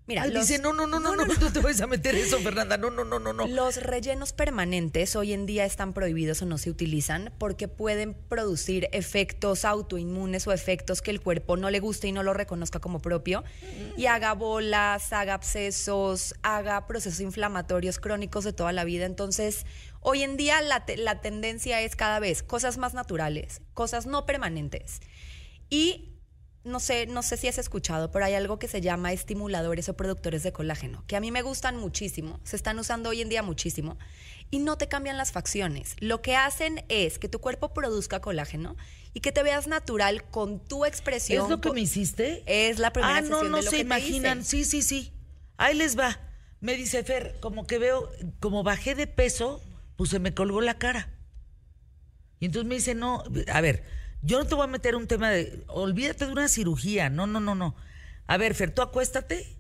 Mira, 0.09 0.23
Ay, 0.23 0.31
los- 0.31 0.47
dice, 0.47 0.61
no, 0.63 0.73
no, 0.73 0.87
no, 0.87 1.01
no, 1.01 1.17
no, 1.17 1.25
no, 1.27 1.53
te 1.53 1.59
vayas 1.59 1.81
a 1.81 1.89
meter 1.89 2.15
eso, 2.15 2.39
Fernanda. 2.39 2.77
No, 2.77 2.91
no, 2.91 3.05
no, 3.05 3.19
no, 3.19 3.33
no. 3.33 3.49
Los 3.49 3.83
rellenos 3.83 4.33
permanentes 4.33 5.17
hoy 5.17 5.33
en 5.33 5.47
día 5.47 5.65
están 5.65 5.93
prohibidos 5.95 6.41
o 6.43 6.47
no 6.47 6.59
se 6.59 6.71
utilizan 6.71 7.33
porque 7.39 7.67
pueden 7.67 8.15
producir 8.15 8.89
efectos 8.93 9.65
autoinmunes 9.65 10.47
o 10.47 10.53
efectos 10.53 11.03
que 11.03 11.11
el 11.11 11.21
cuerpo 11.21 11.57
no 11.57 11.71
le 11.71 11.81
guste 11.81 12.07
y 12.07 12.13
no 12.13 12.23
lo 12.23 12.35
reconozca 12.35 12.79
como 12.79 13.03
propio 13.03 13.43
y 13.97 14.07
haga 14.07 14.33
bolas, 14.35 15.13
haga 15.13 15.35
abscesos, 15.35 16.35
haga 16.43 16.87
procesos 16.87 17.19
inflamatorios 17.21 17.99
crónicos 17.99 18.45
de 18.45 18.53
toda 18.53 18.73
la 18.73 18.85
vida. 18.85 19.07
Entonces, 19.07 19.67
hoy 20.01 20.23
en 20.23 20.37
día 20.37 20.63
la, 20.63 20.85
te- 20.87 20.99
la 20.99 21.21
tendencia 21.21 21.81
es 21.83 21.97
cada 21.97 22.21
vez 22.21 22.45
cosas 22.45 22.79
más 22.79 22.95
naturales, 22.95 23.61
cosas 23.75 24.07
no 24.07 24.25
permanentes. 24.25 25.01
Y 25.69 26.13
no 26.67 26.81
sé, 26.81 27.07
no 27.07 27.23
sé 27.23 27.37
si 27.37 27.49
has 27.49 27.59
escuchado, 27.59 28.11
pero 28.11 28.25
hay 28.25 28.35
algo 28.35 28.59
que 28.59 28.69
se 28.69 28.81
llama 28.81 29.13
estimuladores 29.13 29.89
o 29.89 29.97
productores 29.97 30.43
de 30.43 30.53
colágeno, 30.53 31.05
que 31.07 31.17
a 31.17 31.21
mí 31.21 31.31
me 31.31 31.43
gustan 31.43 31.77
muchísimo, 31.77 32.41
se 32.45 32.57
están 32.57 32.79
usando 32.79 33.11
hoy 33.11 33.23
en 33.23 33.29
día 33.29 33.43
muchísimo, 33.43 33.97
y 34.51 34.59
no 34.59 34.79
te 34.79 34.87
cambian 34.89 35.17
las 35.17 35.33
facciones. 35.33 35.97
Lo 36.01 36.23
que 36.23 36.37
hacen 36.37 36.85
es 36.89 37.19
que 37.19 37.29
tu 37.29 37.41
cuerpo 37.41 37.73
produzca 37.73 38.21
colágeno 38.21 38.77
y 39.13 39.21
que 39.21 39.33
te 39.33 39.43
veas 39.43 39.67
natural 39.67 40.23
con 40.31 40.61
tu 40.61 40.85
expresión. 40.85 41.45
¿Es 41.45 41.51
lo 41.51 41.61
que 41.61 41.73
me 41.73 41.81
hiciste? 41.81 42.43
Es 42.47 42.79
la 42.79 42.93
primera 42.93 43.17
Ah, 43.17 43.21
no, 43.23 43.29
sesión 43.37 43.51
no 43.51 43.57
de 43.59 43.65
lo 43.65 43.71
se 43.71 43.77
que 43.77 43.83
imaginan. 43.83 44.45
Sí, 44.45 44.65
sí, 44.65 44.83
sí. 44.83 45.13
Ahí 45.57 45.75
les 45.75 45.99
va. 45.99 46.21
Me 46.61 46.75
dice 46.75 47.03
Fer, 47.03 47.39
como 47.41 47.67
que 47.67 47.79
veo, 47.79 48.11
como 48.41 48.63
bajé 48.63 48.95
de 48.95 49.07
peso, 49.07 49.63
pues 49.97 50.11
se 50.11 50.19
me 50.19 50.33
colgó 50.35 50.61
la 50.61 50.79
cara. 50.79 51.11
Y 52.39 52.47
entonces 52.47 52.69
me 52.69 52.75
dice, 52.77 52.95
no, 52.95 53.25
a 53.53 53.61
ver, 53.61 53.85
yo 54.27 54.39
no 54.39 54.45
te 54.45 54.57
voy 54.57 54.65
a 54.65 54.69
meter 54.69 54.97
un 54.97 55.07
tema 55.07 55.31
de, 55.31 55.65
olvídate 55.69 56.27
de 56.27 56.33
una 56.33 56.49
cirugía. 56.49 57.09
No, 57.09 57.29
no, 57.29 57.39
no, 57.39 57.55
no. 57.55 57.77
A 58.27 58.37
ver, 58.37 58.55
Fer, 58.55 58.75
tú 58.75 58.83
acuéstate. 58.83 59.57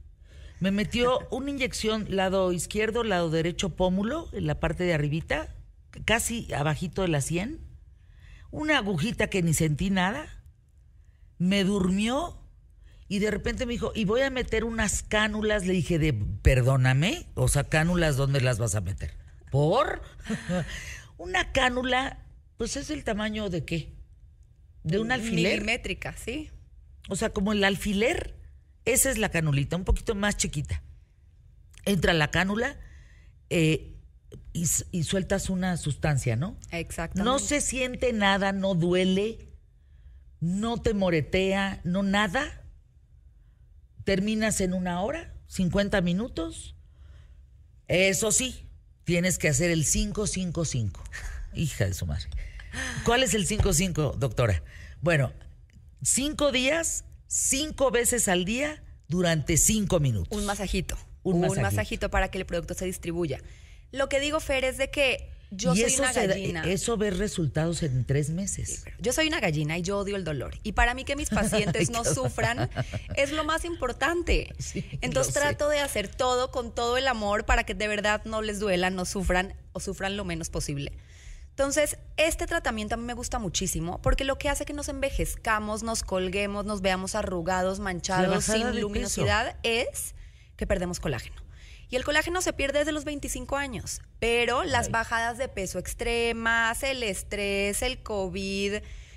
Me 0.58 0.72
metió 0.72 1.20
una 1.30 1.50
inyección 1.50 2.06
lado 2.08 2.52
izquierdo, 2.52 3.04
lado 3.04 3.30
derecho 3.30 3.76
pómulo, 3.76 4.28
en 4.32 4.46
la 4.48 4.58
parte 4.58 4.82
de 4.82 4.92
arribita, 4.92 5.54
casi 6.04 6.52
abajito 6.52 7.02
de 7.02 7.08
la 7.08 7.20
sien. 7.20 7.60
Una 8.50 8.78
agujita 8.78 9.28
que 9.28 9.42
ni 9.42 9.54
sentí 9.54 9.90
nada 9.90 10.26
me 11.38 11.62
durmió 11.62 12.42
y 13.08 13.20
de 13.20 13.30
repente 13.30 13.66
me 13.66 13.74
dijo, 13.74 13.92
y 13.94 14.04
voy 14.04 14.22
a 14.22 14.30
meter 14.30 14.64
unas 14.64 15.04
cánulas. 15.04 15.64
Le 15.64 15.74
dije, 15.74 16.00
de, 16.00 16.12
perdóname, 16.12 17.28
o 17.34 17.46
sea, 17.46 17.64
cánulas, 17.64 18.16
¿dónde 18.16 18.40
las 18.40 18.58
vas 18.58 18.74
a 18.74 18.80
meter? 18.80 19.16
¿Por? 19.52 20.02
Una 21.18 21.52
cánula, 21.52 22.26
pues 22.56 22.76
es 22.76 22.90
el 22.90 23.04
tamaño 23.04 23.48
de 23.48 23.64
qué? 23.64 23.95
De 24.86 25.00
un 25.00 25.10
alfiler. 25.10 25.54
Milimétrica, 25.54 26.14
sí. 26.16 26.50
O 27.08 27.16
sea, 27.16 27.30
como 27.30 27.52
el 27.52 27.64
alfiler, 27.64 28.36
esa 28.84 29.10
es 29.10 29.18
la 29.18 29.30
canulita, 29.30 29.76
un 29.76 29.84
poquito 29.84 30.14
más 30.14 30.36
chiquita. 30.36 30.80
Entra 31.84 32.12
la 32.12 32.30
cánula 32.30 32.78
eh, 33.50 33.96
y, 34.52 35.02
sueltas 35.02 35.50
una 35.50 35.76
sustancia, 35.76 36.36
¿no? 36.36 36.56
Exactamente. 36.70 37.28
No 37.28 37.40
se 37.40 37.60
siente 37.60 38.12
nada, 38.12 38.52
no 38.52 38.74
duele, 38.74 39.48
no 40.40 40.80
te 40.80 40.94
moretea, 40.94 41.80
no 41.82 42.04
nada. 42.04 42.62
Terminas 44.04 44.60
en 44.60 44.72
una 44.72 45.00
hora, 45.00 45.34
50 45.48 46.00
minutos. 46.00 46.76
Eso 47.88 48.30
sí, 48.30 48.68
tienes 49.02 49.36
que 49.38 49.48
hacer 49.48 49.72
el 49.72 49.84
555. 49.84 51.02
Hija 51.54 51.86
de 51.86 51.94
su 51.94 52.06
madre. 52.06 52.28
¿Cuál 53.04 53.22
es 53.22 53.34
el 53.34 53.46
55, 53.46 54.16
doctora? 54.18 54.62
Bueno, 55.00 55.32
cinco 56.02 56.52
días, 56.52 57.04
cinco 57.26 57.90
veces 57.90 58.28
al 58.28 58.44
día, 58.44 58.82
durante 59.08 59.56
cinco 59.56 60.00
minutos. 60.00 60.36
Un 60.36 60.46
masajito. 60.46 60.96
Un 61.22 61.34
Un, 61.36 61.40
masajito. 61.42 61.62
masajito. 61.62 62.10
para 62.10 62.30
que 62.30 62.38
el 62.38 62.46
producto 62.46 62.74
se 62.74 62.84
distribuya. 62.86 63.40
Lo 63.92 64.08
que 64.08 64.20
digo, 64.20 64.40
Fer, 64.40 64.64
es 64.64 64.78
de 64.78 64.90
que 64.90 65.30
yo 65.52 65.74
y 65.74 65.80
soy 65.80 65.84
eso, 65.92 66.02
una 66.02 66.12
da- 66.12 66.26
gallina. 66.26 66.64
eso 66.64 66.96
ves 66.96 67.16
resultados 67.18 67.82
en 67.84 68.04
tres 68.04 68.30
meses. 68.30 68.84
Yo 68.98 69.12
soy 69.12 69.28
una 69.28 69.38
gallina 69.40 69.78
y 69.78 69.82
yo 69.82 69.98
odio 69.98 70.16
el 70.16 70.24
dolor. 70.24 70.58
Y 70.64 70.72
para 70.72 70.92
mí 70.94 71.04
que 71.04 71.14
mis 71.14 71.30
pacientes 71.80 71.90
no 71.90 72.04
sufran 72.04 72.68
es 73.16 73.30
lo 73.32 73.44
más 73.44 73.64
importante. 73.64 74.52
Sí, 74.58 74.84
Entonces 75.02 75.34
sé. 75.34 75.40
trato 75.40 75.68
de 75.68 75.78
hacer 75.78 76.08
todo 76.08 76.50
con 76.50 76.74
todo 76.74 76.96
el 76.96 77.06
amor 77.06 77.44
para 77.44 77.64
que 77.64 77.74
de 77.74 77.86
verdad 77.88 78.22
no 78.24 78.42
les 78.42 78.58
duela, 78.58 78.90
no 78.90 79.04
sufran 79.04 79.54
o 79.72 79.78
sufran 79.80 80.16
lo 80.16 80.24
menos 80.24 80.50
posible. 80.50 80.92
Entonces, 81.56 81.96
este 82.18 82.46
tratamiento 82.46 82.96
a 82.96 82.98
mí 82.98 83.04
me 83.04 83.14
gusta 83.14 83.38
muchísimo 83.38 83.98
porque 84.02 84.24
lo 84.24 84.36
que 84.36 84.50
hace 84.50 84.66
que 84.66 84.74
nos 84.74 84.90
envejezcamos, 84.90 85.82
nos 85.82 86.02
colguemos, 86.02 86.66
nos 86.66 86.82
veamos 86.82 87.14
arrugados, 87.14 87.80
manchados, 87.80 88.44
sin 88.44 88.78
luminosidad, 88.78 89.56
es 89.62 90.14
que 90.56 90.66
perdemos 90.66 91.00
colágeno. 91.00 91.36
Y 91.88 91.96
el 91.96 92.04
colágeno 92.04 92.42
se 92.42 92.52
pierde 92.52 92.80
desde 92.80 92.92
los 92.92 93.06
25 93.06 93.56
años, 93.56 94.02
pero 94.18 94.64
las 94.64 94.86
Ay. 94.88 94.92
bajadas 94.92 95.38
de 95.38 95.48
peso 95.48 95.78
extremas, 95.78 96.82
el 96.82 97.02
estrés, 97.02 97.80
el 97.80 98.02
COVID, 98.02 98.74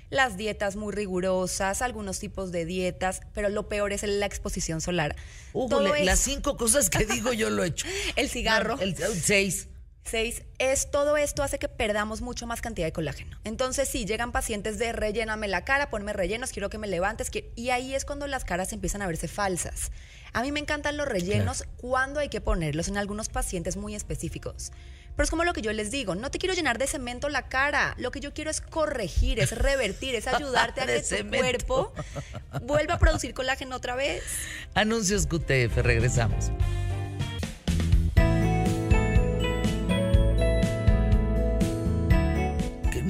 las 0.08 0.38
dietas 0.38 0.76
muy 0.76 0.94
rigurosas, 0.94 1.82
algunos 1.82 2.20
tipos 2.20 2.52
de 2.52 2.64
dietas, 2.64 3.20
pero 3.34 3.50
lo 3.50 3.68
peor 3.68 3.92
es 3.92 4.02
la 4.02 4.24
exposición 4.24 4.80
solar. 4.80 5.14
Hugo, 5.52 5.68
Todo 5.68 5.94
le- 5.94 6.06
las 6.06 6.20
cinco 6.20 6.56
cosas 6.56 6.88
que 6.88 7.04
digo 7.04 7.34
yo 7.34 7.50
lo 7.50 7.64
he 7.64 7.66
hecho. 7.66 7.86
el 8.16 8.30
cigarro. 8.30 8.76
No, 8.76 8.82
el, 8.82 8.90
el 8.98 9.20
seis. 9.20 9.68
Seis, 10.04 10.42
es 10.58 10.90
todo 10.90 11.16
esto 11.16 11.42
hace 11.42 11.58
que 11.58 11.68
perdamos 11.68 12.20
mucho 12.20 12.46
más 12.46 12.60
cantidad 12.60 12.86
de 12.86 12.92
colágeno. 12.92 13.38
Entonces, 13.44 13.88
sí, 13.88 14.06
llegan 14.06 14.32
pacientes 14.32 14.78
de 14.78 14.92
relléname 14.92 15.46
la 15.46 15.64
cara, 15.64 15.90
ponme 15.90 16.12
rellenos, 16.12 16.50
quiero 16.50 16.70
que 16.70 16.78
me 16.78 16.88
levantes. 16.88 17.30
Y 17.54 17.70
ahí 17.70 17.94
es 17.94 18.04
cuando 18.04 18.26
las 18.26 18.44
caras 18.44 18.72
empiezan 18.72 19.02
a 19.02 19.06
verse 19.06 19.28
falsas. 19.28 19.92
A 20.32 20.42
mí 20.42 20.52
me 20.52 20.60
encantan 20.60 20.96
los 20.96 21.06
rellenos 21.08 21.64
cuando 21.76 22.20
hay 22.20 22.28
que 22.28 22.40
ponerlos 22.40 22.88
en 22.88 22.96
algunos 22.96 23.28
pacientes 23.28 23.76
muy 23.76 23.94
específicos. 23.94 24.72
Pero 25.16 25.24
es 25.24 25.30
como 25.30 25.44
lo 25.44 25.52
que 25.52 25.60
yo 25.60 25.72
les 25.72 25.90
digo, 25.90 26.14
no 26.14 26.30
te 26.30 26.38
quiero 26.38 26.54
llenar 26.54 26.78
de 26.78 26.86
cemento 26.86 27.28
la 27.28 27.48
cara. 27.48 27.94
Lo 27.98 28.10
que 28.10 28.20
yo 28.20 28.32
quiero 28.32 28.50
es 28.50 28.60
corregir, 28.60 29.38
es 29.40 29.56
revertir, 29.56 30.14
es 30.14 30.26
ayudarte 30.28 30.80
a 30.80 30.86
que 30.86 31.02
tu 31.02 31.28
cuerpo 31.28 31.92
vuelva 32.62 32.94
a 32.94 32.98
producir 32.98 33.34
colágeno 33.34 33.76
otra 33.76 33.94
vez. 33.96 34.22
Anuncios 34.74 35.26
QTF, 35.26 35.76
regresamos. 35.78 36.50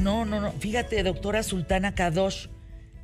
No, 0.00 0.24
no, 0.24 0.40
no. 0.40 0.52
Fíjate, 0.52 1.02
doctora 1.02 1.42
Sultana 1.42 1.94
Kadosh, 1.94 2.48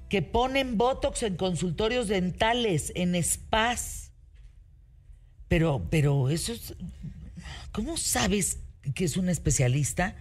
que 0.08 0.22
ponen 0.22 0.78
Botox 0.78 1.22
en 1.22 1.36
consultorios 1.36 2.08
dentales, 2.08 2.92
en 2.94 3.22
spas. 3.22 4.12
Pero, 5.48 5.86
pero 5.90 6.30
eso 6.30 6.52
es. 6.52 6.74
¿Cómo 7.72 7.96
sabes 7.96 8.60
que 8.94 9.04
es 9.04 9.16
un 9.16 9.28
especialista? 9.28 10.16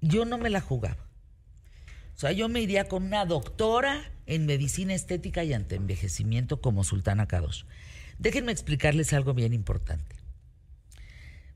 Yo 0.00 0.24
no 0.24 0.38
me 0.38 0.50
la 0.50 0.60
jugaba. 0.60 1.08
O 2.14 2.20
sea, 2.20 2.32
yo 2.32 2.48
me 2.48 2.60
iría 2.60 2.88
con 2.88 3.04
una 3.04 3.24
doctora 3.24 4.12
en 4.26 4.44
medicina 4.44 4.94
estética 4.94 5.44
y 5.44 5.52
antienvejecimiento 5.52 6.60
como 6.60 6.84
Sultana 6.84 7.26
Kadosh. 7.26 7.62
Déjenme 8.18 8.52
explicarles 8.52 9.12
algo 9.12 9.34
bien 9.34 9.54
importante. 9.54 10.16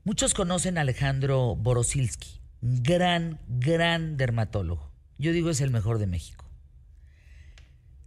Muchos 0.05 0.33
conocen 0.33 0.77
a 0.77 0.81
Alejandro 0.81 1.55
Borosilsky, 1.55 2.39
gran, 2.63 3.41
gran 3.47 4.15
dermatólogo. 4.15 4.89
Yo 5.17 5.33
digo 5.33 5.49
es 5.49 5.59
el 5.59 5.69
mejor 5.69 5.99
de 5.99 6.07
México. 6.07 6.49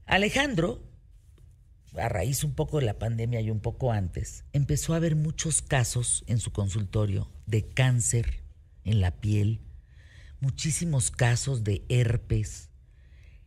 Alejandro, 0.07 0.83
a 1.95 2.09
raíz 2.09 2.43
un 2.43 2.55
poco 2.55 2.79
de 2.79 2.87
la 2.87 2.99
pandemia 2.99 3.41
y 3.43 3.51
un 3.51 3.61
poco 3.61 3.93
antes, 3.93 4.45
empezó 4.55 4.95
a 4.95 4.99
ver 4.99 5.15
muchos 5.15 5.61
casos 5.61 6.25
en 6.27 6.39
su 6.39 6.53
consultorio 6.53 7.31
de 7.45 7.69
cáncer 7.69 8.43
en 8.85 9.03
la 9.03 9.21
piel, 9.21 9.61
muchísimos 10.41 11.11
casos 11.11 11.63
de 11.63 11.85
herpes. 11.91 12.71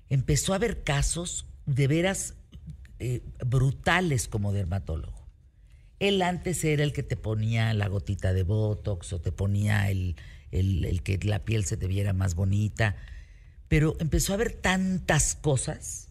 Empezó 0.10 0.54
a 0.54 0.58
haber 0.58 0.84
casos 0.84 1.48
de 1.66 1.88
veras 1.88 2.36
eh, 3.00 3.24
brutales 3.46 4.28
como 4.28 4.54
dermatólogo. 4.54 5.28
Él 5.98 6.22
antes 6.22 6.64
era 6.64 6.84
el 6.84 6.94
que 6.94 7.04
te 7.04 7.18
ponía 7.18 7.74
la 7.74 7.88
gotita 7.88 8.32
de 8.32 8.44
Botox 8.44 9.12
o 9.14 9.20
te 9.20 9.32
ponía 9.32 9.90
el, 9.90 10.16
el- 10.52 10.86
el 10.86 11.04
que 11.04 11.20
la 11.24 11.44
piel 11.46 11.66
se 11.66 11.78
te 11.78 11.88
viera 11.88 12.14
más 12.14 12.36
bonita. 12.36 12.96
Pero 13.68 13.96
empezó 14.00 14.34
a 14.34 14.38
ver 14.38 14.52
tantas 14.54 15.36
cosas, 15.36 16.10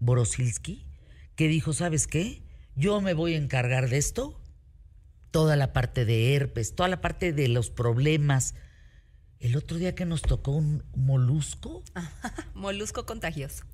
Borosilsky, 0.00 0.84
que 1.36 1.48
dijo, 1.48 1.72
¿sabes 1.72 2.06
qué? 2.06 2.42
Yo 2.74 3.00
me 3.00 3.14
voy 3.14 3.34
a 3.34 3.38
encargar 3.38 3.88
de 3.88 3.98
esto, 3.98 4.40
toda 5.30 5.56
la 5.56 5.72
parte 5.72 6.04
de 6.04 6.34
herpes, 6.34 6.74
toda 6.74 6.88
la 6.88 7.00
parte 7.00 7.32
de 7.32 7.48
los 7.48 7.70
problemas. 7.70 8.54
El 9.38 9.56
otro 9.56 9.76
día 9.78 9.94
que 9.94 10.04
nos 10.06 10.22
tocó 10.22 10.52
un 10.52 10.82
molusco, 10.94 11.82
Molusco 12.54 13.06
contagioso. 13.06 13.64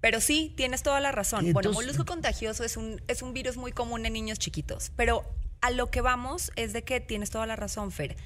Pero 0.00 0.20
sí, 0.20 0.52
tienes 0.56 0.82
toda 0.82 1.00
la 1.00 1.12
razón. 1.12 1.52
Bueno, 1.52 1.72
molusco 1.72 2.04
contagioso 2.06 2.64
es 2.64 2.76
un, 2.76 3.02
es 3.06 3.20
un 3.22 3.34
virus 3.34 3.56
muy 3.56 3.72
común 3.72 4.06
en 4.06 4.14
niños 4.14 4.38
chiquitos. 4.38 4.92
Pero 4.96 5.24
a 5.60 5.70
lo 5.70 5.90
que 5.90 6.00
vamos 6.00 6.52
es 6.56 6.72
de 6.72 6.84
que 6.84 7.00
tienes 7.00 7.28
toda 7.30 7.46
la 7.46 7.54
razón, 7.54 7.92
Fer. 7.92 8.16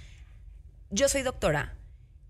Yo 0.94 1.08
soy 1.08 1.22
doctora 1.22 1.74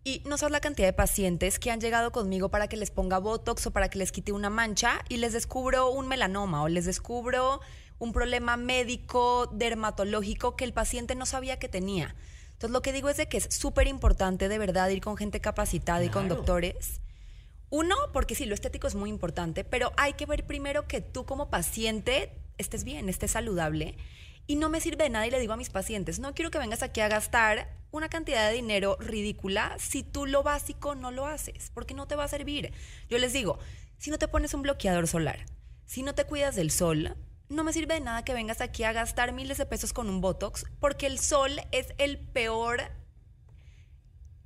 y 0.04 0.22
no 0.24 0.38
sabes 0.38 0.52
la 0.52 0.60
cantidad 0.60 0.88
de 0.88 0.94
pacientes 0.94 1.58
que 1.58 1.70
han 1.70 1.82
llegado 1.82 2.12
conmigo 2.12 2.48
para 2.48 2.66
que 2.66 2.78
les 2.78 2.90
ponga 2.90 3.18
Botox 3.18 3.66
o 3.66 3.72
para 3.72 3.90
que 3.90 3.98
les 3.98 4.10
quite 4.10 4.32
una 4.32 4.48
mancha 4.48 5.04
y 5.10 5.18
les 5.18 5.34
descubro 5.34 5.90
un 5.90 6.08
melanoma 6.08 6.62
o 6.62 6.68
les 6.68 6.86
descubro 6.86 7.60
un 7.98 8.14
problema 8.14 8.56
médico, 8.56 9.50
dermatológico 9.52 10.56
que 10.56 10.64
el 10.64 10.72
paciente 10.72 11.14
no 11.14 11.26
sabía 11.26 11.58
que 11.58 11.68
tenía. 11.68 12.16
Entonces 12.52 12.70
lo 12.70 12.80
que 12.80 12.94
digo 12.94 13.10
es 13.10 13.18
de 13.18 13.28
que 13.28 13.36
es 13.36 13.48
súper 13.50 13.86
importante 13.86 14.48
de 14.48 14.56
verdad 14.56 14.88
ir 14.88 15.02
con 15.02 15.18
gente 15.18 15.40
capacitada 15.40 16.02
y 16.02 16.08
con 16.08 16.28
doctores. 16.28 17.02
Uno, 17.68 17.96
porque 18.14 18.34
sí, 18.34 18.46
lo 18.46 18.54
estético 18.54 18.86
es 18.86 18.94
muy 18.94 19.10
importante, 19.10 19.64
pero 19.64 19.92
hay 19.98 20.14
que 20.14 20.24
ver 20.24 20.46
primero 20.46 20.88
que 20.88 21.02
tú 21.02 21.26
como 21.26 21.50
paciente 21.50 22.32
estés 22.56 22.84
bien, 22.84 23.10
estés 23.10 23.32
saludable. 23.32 23.98
Y 24.46 24.56
no 24.56 24.68
me 24.68 24.80
sirve 24.80 25.04
de 25.04 25.10
nada 25.10 25.26
y 25.26 25.30
le 25.30 25.40
digo 25.40 25.54
a 25.54 25.56
mis 25.56 25.70
pacientes, 25.70 26.18
no 26.18 26.34
quiero 26.34 26.50
que 26.50 26.58
vengas 26.58 26.82
aquí 26.82 27.00
a 27.00 27.08
gastar 27.08 27.68
una 27.90 28.08
cantidad 28.08 28.48
de 28.48 28.54
dinero 28.54 28.96
ridícula 29.00 29.76
si 29.78 30.02
tú 30.02 30.26
lo 30.26 30.42
básico 30.42 30.94
no 30.94 31.10
lo 31.10 31.26
haces, 31.26 31.70
porque 31.72 31.94
no 31.94 32.06
te 32.06 32.16
va 32.16 32.24
a 32.24 32.28
servir. 32.28 32.72
Yo 33.08 33.18
les 33.18 33.32
digo, 33.32 33.58
si 33.96 34.10
no 34.10 34.18
te 34.18 34.28
pones 34.28 34.52
un 34.52 34.62
bloqueador 34.62 35.06
solar, 35.08 35.46
si 35.86 36.02
no 36.02 36.14
te 36.14 36.24
cuidas 36.24 36.56
del 36.56 36.70
sol, 36.70 37.16
no 37.48 37.64
me 37.64 37.72
sirve 37.72 37.94
de 37.94 38.00
nada 38.00 38.24
que 38.24 38.34
vengas 38.34 38.60
aquí 38.60 38.84
a 38.84 38.92
gastar 38.92 39.32
miles 39.32 39.58
de 39.58 39.66
pesos 39.66 39.92
con 39.92 40.08
un 40.10 40.20
Botox, 40.20 40.66
porque 40.80 41.06
el 41.06 41.18
sol 41.18 41.60
es 41.72 41.94
el 41.98 42.18
peor 42.18 42.82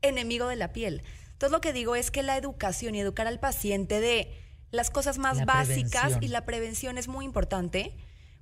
enemigo 0.02 0.46
de 0.48 0.56
la 0.56 0.72
piel. 0.72 1.02
Entonces 1.32 1.52
lo 1.52 1.60
que 1.60 1.72
digo 1.72 1.96
es 1.96 2.10
que 2.10 2.22
la 2.22 2.36
educación 2.36 2.94
y 2.94 3.00
educar 3.00 3.26
al 3.26 3.40
paciente 3.40 4.00
de 4.00 4.32
las 4.70 4.90
cosas 4.90 5.18
más 5.18 5.38
La 5.38 5.44
básicas 5.44 6.02
prevención. 6.02 6.22
y 6.22 6.28
la 6.28 6.44
prevención 6.44 6.98
es 6.98 7.08
muy 7.08 7.24
importante, 7.24 7.96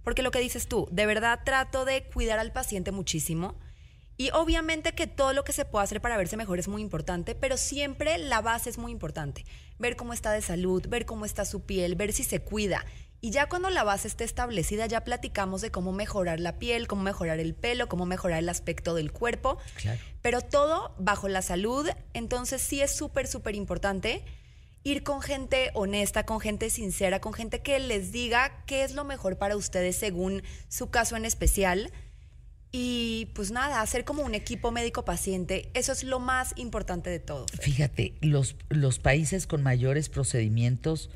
porque 0.06 0.22
lo 0.22 0.30
que 0.30 0.38
dices 0.38 0.68
tú, 0.68 0.86
de 0.92 1.04
verdad 1.04 1.40
trato 1.44 1.84
de 1.84 2.04
cuidar 2.04 2.38
al 2.38 2.52
paciente 2.52 2.92
muchísimo. 2.92 3.56
Y 4.16 4.30
obviamente 4.30 4.92
que 4.92 5.08
todo 5.08 5.32
lo 5.32 5.42
que 5.42 5.52
se 5.52 5.64
pueda 5.64 5.82
hacer 5.82 6.00
para 6.00 6.16
verse 6.16 6.36
mejor 6.36 6.60
es 6.60 6.68
muy 6.68 6.80
importante, 6.80 7.34
pero 7.34 7.56
siempre 7.56 8.16
la 8.16 8.40
base 8.40 8.70
es 8.70 8.78
muy 8.78 8.92
importante. 8.92 9.44
Ver 9.80 9.96
cómo 9.96 10.12
está 10.12 10.30
de 10.30 10.42
salud, 10.42 10.86
ver 10.88 11.06
cómo 11.06 11.24
está 11.24 11.44
su 11.44 11.66
piel, 11.66 11.96
ver 11.96 12.12
si 12.12 12.22
se 12.22 12.40
cuida. 12.40 12.84
Y 13.20 13.32
ya 13.32 13.48
cuando 13.48 13.68
la 13.68 13.82
base 13.82 14.06
esté 14.06 14.22
establecida, 14.22 14.86
ya 14.86 15.02
platicamos 15.02 15.60
de 15.60 15.72
cómo 15.72 15.90
mejorar 15.90 16.38
la 16.38 16.60
piel, 16.60 16.86
cómo 16.86 17.02
mejorar 17.02 17.40
el 17.40 17.56
pelo, 17.56 17.88
cómo 17.88 18.06
mejorar 18.06 18.38
el 18.38 18.48
aspecto 18.48 18.94
del 18.94 19.10
cuerpo. 19.10 19.58
Claro. 19.74 20.00
Pero 20.22 20.40
todo 20.40 20.94
bajo 21.00 21.26
la 21.26 21.42
salud. 21.42 21.88
Entonces 22.14 22.62
sí 22.62 22.80
es 22.80 22.94
súper, 22.94 23.26
súper 23.26 23.56
importante 23.56 24.24
ir 24.86 25.02
con 25.02 25.20
gente 25.20 25.72
honesta, 25.74 26.24
con 26.24 26.38
gente 26.38 26.70
sincera, 26.70 27.20
con 27.20 27.32
gente 27.32 27.60
que 27.60 27.80
les 27.80 28.12
diga 28.12 28.62
qué 28.66 28.84
es 28.84 28.94
lo 28.94 29.04
mejor 29.04 29.36
para 29.36 29.56
ustedes 29.56 29.96
según 29.96 30.44
su 30.68 30.90
caso 30.90 31.16
en 31.16 31.24
especial. 31.24 31.90
Y 32.70 33.32
pues 33.34 33.50
nada, 33.50 33.80
hacer 33.80 34.04
como 34.04 34.22
un 34.22 34.36
equipo 34.36 34.70
médico-paciente, 34.70 35.70
eso 35.74 35.90
es 35.90 36.04
lo 36.04 36.20
más 36.20 36.52
importante 36.56 37.10
de 37.10 37.18
todo. 37.18 37.46
Fíjate, 37.60 38.14
los, 38.20 38.54
los 38.68 39.00
países 39.00 39.48
con 39.48 39.60
mayores 39.60 40.08
procedimientos 40.08 41.10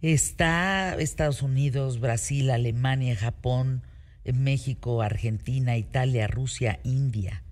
está 0.00 0.94
Estados 0.98 1.42
Unidos, 1.42 2.00
Brasil, 2.00 2.48
Alemania, 2.48 3.14
Japón, 3.16 3.82
México, 4.24 5.02
Argentina, 5.02 5.76
Italia, 5.76 6.26
Rusia, 6.26 6.80
India, 6.84 7.42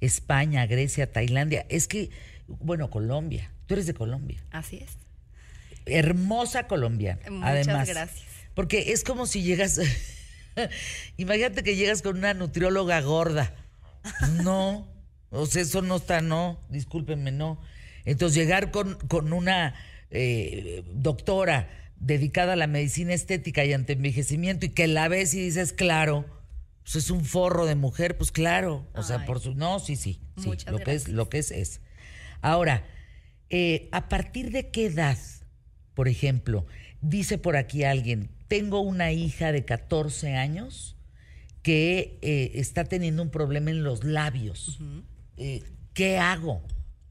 España, 0.00 0.66
Grecia, 0.66 1.10
Tailandia. 1.10 1.66
Es 1.68 1.88
que, 1.88 2.10
bueno, 2.46 2.90
Colombia. 2.90 3.50
Tú 3.68 3.74
eres 3.74 3.86
de 3.86 3.92
Colombia. 3.92 4.42
Así 4.50 4.78
es. 4.78 4.96
Hermosa 5.84 6.66
colombiana. 6.66 7.20
Muchas 7.30 7.50
además. 7.50 7.88
gracias. 7.88 8.26
Porque 8.54 8.92
es 8.92 9.04
como 9.04 9.26
si 9.26 9.42
llegas. 9.42 9.78
Imagínate 11.18 11.62
que 11.62 11.76
llegas 11.76 12.00
con 12.00 12.16
una 12.16 12.32
nutrióloga 12.32 13.00
gorda. 13.02 13.54
No. 14.42 14.88
O 15.30 15.44
sea, 15.44 15.62
eso 15.62 15.82
no 15.82 15.96
está, 15.96 16.22
no. 16.22 16.58
Discúlpenme, 16.70 17.30
no. 17.30 17.60
Entonces, 18.06 18.36
llegar 18.36 18.70
con, 18.70 18.94
con 19.06 19.34
una 19.34 19.74
eh, 20.10 20.82
doctora 20.94 21.68
dedicada 22.00 22.54
a 22.54 22.56
la 22.56 22.68
medicina 22.68 23.12
estética 23.12 23.66
y 23.66 23.74
antienvejecimiento 23.74 24.64
y 24.64 24.70
que 24.70 24.86
la 24.86 25.08
ves 25.08 25.34
y 25.34 25.42
dices, 25.42 25.74
claro, 25.74 26.24
pues 26.84 26.96
es 26.96 27.10
un 27.10 27.22
forro 27.26 27.66
de 27.66 27.74
mujer, 27.74 28.16
pues 28.16 28.32
claro. 28.32 28.88
O 28.94 29.02
sea, 29.02 29.18
Ay. 29.20 29.26
por 29.26 29.40
su. 29.40 29.54
No, 29.54 29.78
sí, 29.78 29.94
sí. 29.94 30.22
sí 30.38 30.48
Muchas 30.48 30.72
lo 30.72 30.78
que 30.78 30.94
es, 30.94 31.08
lo 31.08 31.28
que 31.28 31.36
es, 31.36 31.50
es. 31.50 31.82
Ahora, 32.40 32.82
eh, 33.50 33.88
¿a 33.92 34.08
partir 34.08 34.50
de 34.50 34.70
qué 34.70 34.86
edad, 34.86 35.18
por 35.94 36.08
ejemplo, 36.08 36.66
dice 37.00 37.38
por 37.38 37.56
aquí 37.56 37.84
alguien, 37.84 38.30
tengo 38.48 38.80
una 38.80 39.12
hija 39.12 39.52
de 39.52 39.64
14 39.64 40.34
años 40.34 40.96
que 41.62 42.18
eh, 42.22 42.52
está 42.54 42.84
teniendo 42.84 43.22
un 43.22 43.30
problema 43.30 43.70
en 43.70 43.84
los 43.84 44.04
labios? 44.04 44.78
Eh, 45.36 45.62
¿Qué 45.94 46.18
hago? 46.18 46.62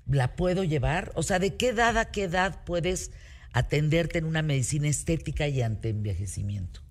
¿La 0.06 0.36
puedo 0.36 0.64
llevar? 0.64 1.12
O 1.16 1.24
sea, 1.24 1.40
¿de 1.40 1.56
qué 1.56 1.70
edad 1.70 1.98
a 1.98 2.12
qué 2.12 2.24
edad 2.24 2.64
puedes 2.66 3.12
atenderte 3.52 4.20
en 4.20 4.26
una 4.26 4.42
medicina 4.42 4.88
estética 4.88 5.48
y 5.48 5.62
antienvejecimiento? 5.62 6.82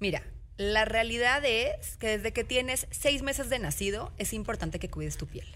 Mira, 0.00 0.22
La 0.58 0.84
realidad 0.84 1.44
es 1.44 1.96
que 1.98 2.08
desde 2.08 2.32
que 2.32 2.42
tienes 2.42 2.88
seis 2.90 3.22
meses 3.22 3.48
de 3.48 3.60
nacido 3.60 4.12
es 4.18 4.32
importante 4.32 4.80
que 4.80 4.90
cuides 4.90 5.16
tu 5.16 5.28
piel. 5.28 5.46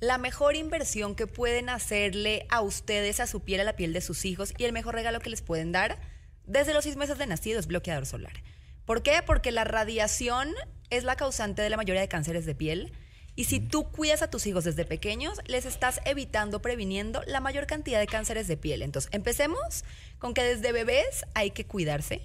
La 0.00 0.18
mejor 0.18 0.56
inversión 0.56 1.14
que 1.14 1.26
pueden 1.26 1.68
hacerle 1.68 2.46
a 2.50 2.60
ustedes, 2.60 3.20
a 3.20 3.26
su 3.26 3.40
piel, 3.40 3.60
a 3.60 3.64
la 3.64 3.76
piel 3.76 3.92
de 3.92 4.00
sus 4.00 4.24
hijos 4.24 4.52
y 4.58 4.64
el 4.64 4.72
mejor 4.72 4.94
regalo 4.94 5.20
que 5.20 5.30
les 5.30 5.42
pueden 5.42 5.72
dar 5.72 5.98
desde 6.46 6.74
los 6.74 6.84
seis 6.84 6.96
meses 6.96 7.18
de 7.18 7.26
nacido 7.26 7.58
es 7.58 7.66
bloqueador 7.66 8.06
solar. 8.06 8.42
¿Por 8.84 9.02
qué? 9.02 9.22
Porque 9.24 9.50
la 9.50 9.64
radiación 9.64 10.52
es 10.90 11.04
la 11.04 11.16
causante 11.16 11.62
de 11.62 11.70
la 11.70 11.76
mayoría 11.76 12.02
de 12.02 12.08
cánceres 12.08 12.44
de 12.44 12.54
piel. 12.54 12.92
Y 13.36 13.44
si 13.44 13.58
tú 13.58 13.90
cuidas 13.90 14.22
a 14.22 14.30
tus 14.30 14.46
hijos 14.46 14.64
desde 14.64 14.84
pequeños, 14.84 15.40
les 15.46 15.64
estás 15.64 16.00
evitando, 16.04 16.60
previniendo 16.60 17.22
la 17.26 17.40
mayor 17.40 17.66
cantidad 17.66 17.98
de 17.98 18.06
cánceres 18.06 18.46
de 18.46 18.56
piel. 18.56 18.82
Entonces, 18.82 19.10
empecemos 19.12 19.84
con 20.18 20.34
que 20.34 20.44
desde 20.44 20.70
bebés 20.70 21.24
hay 21.34 21.50
que 21.50 21.66
cuidarse. 21.66 22.22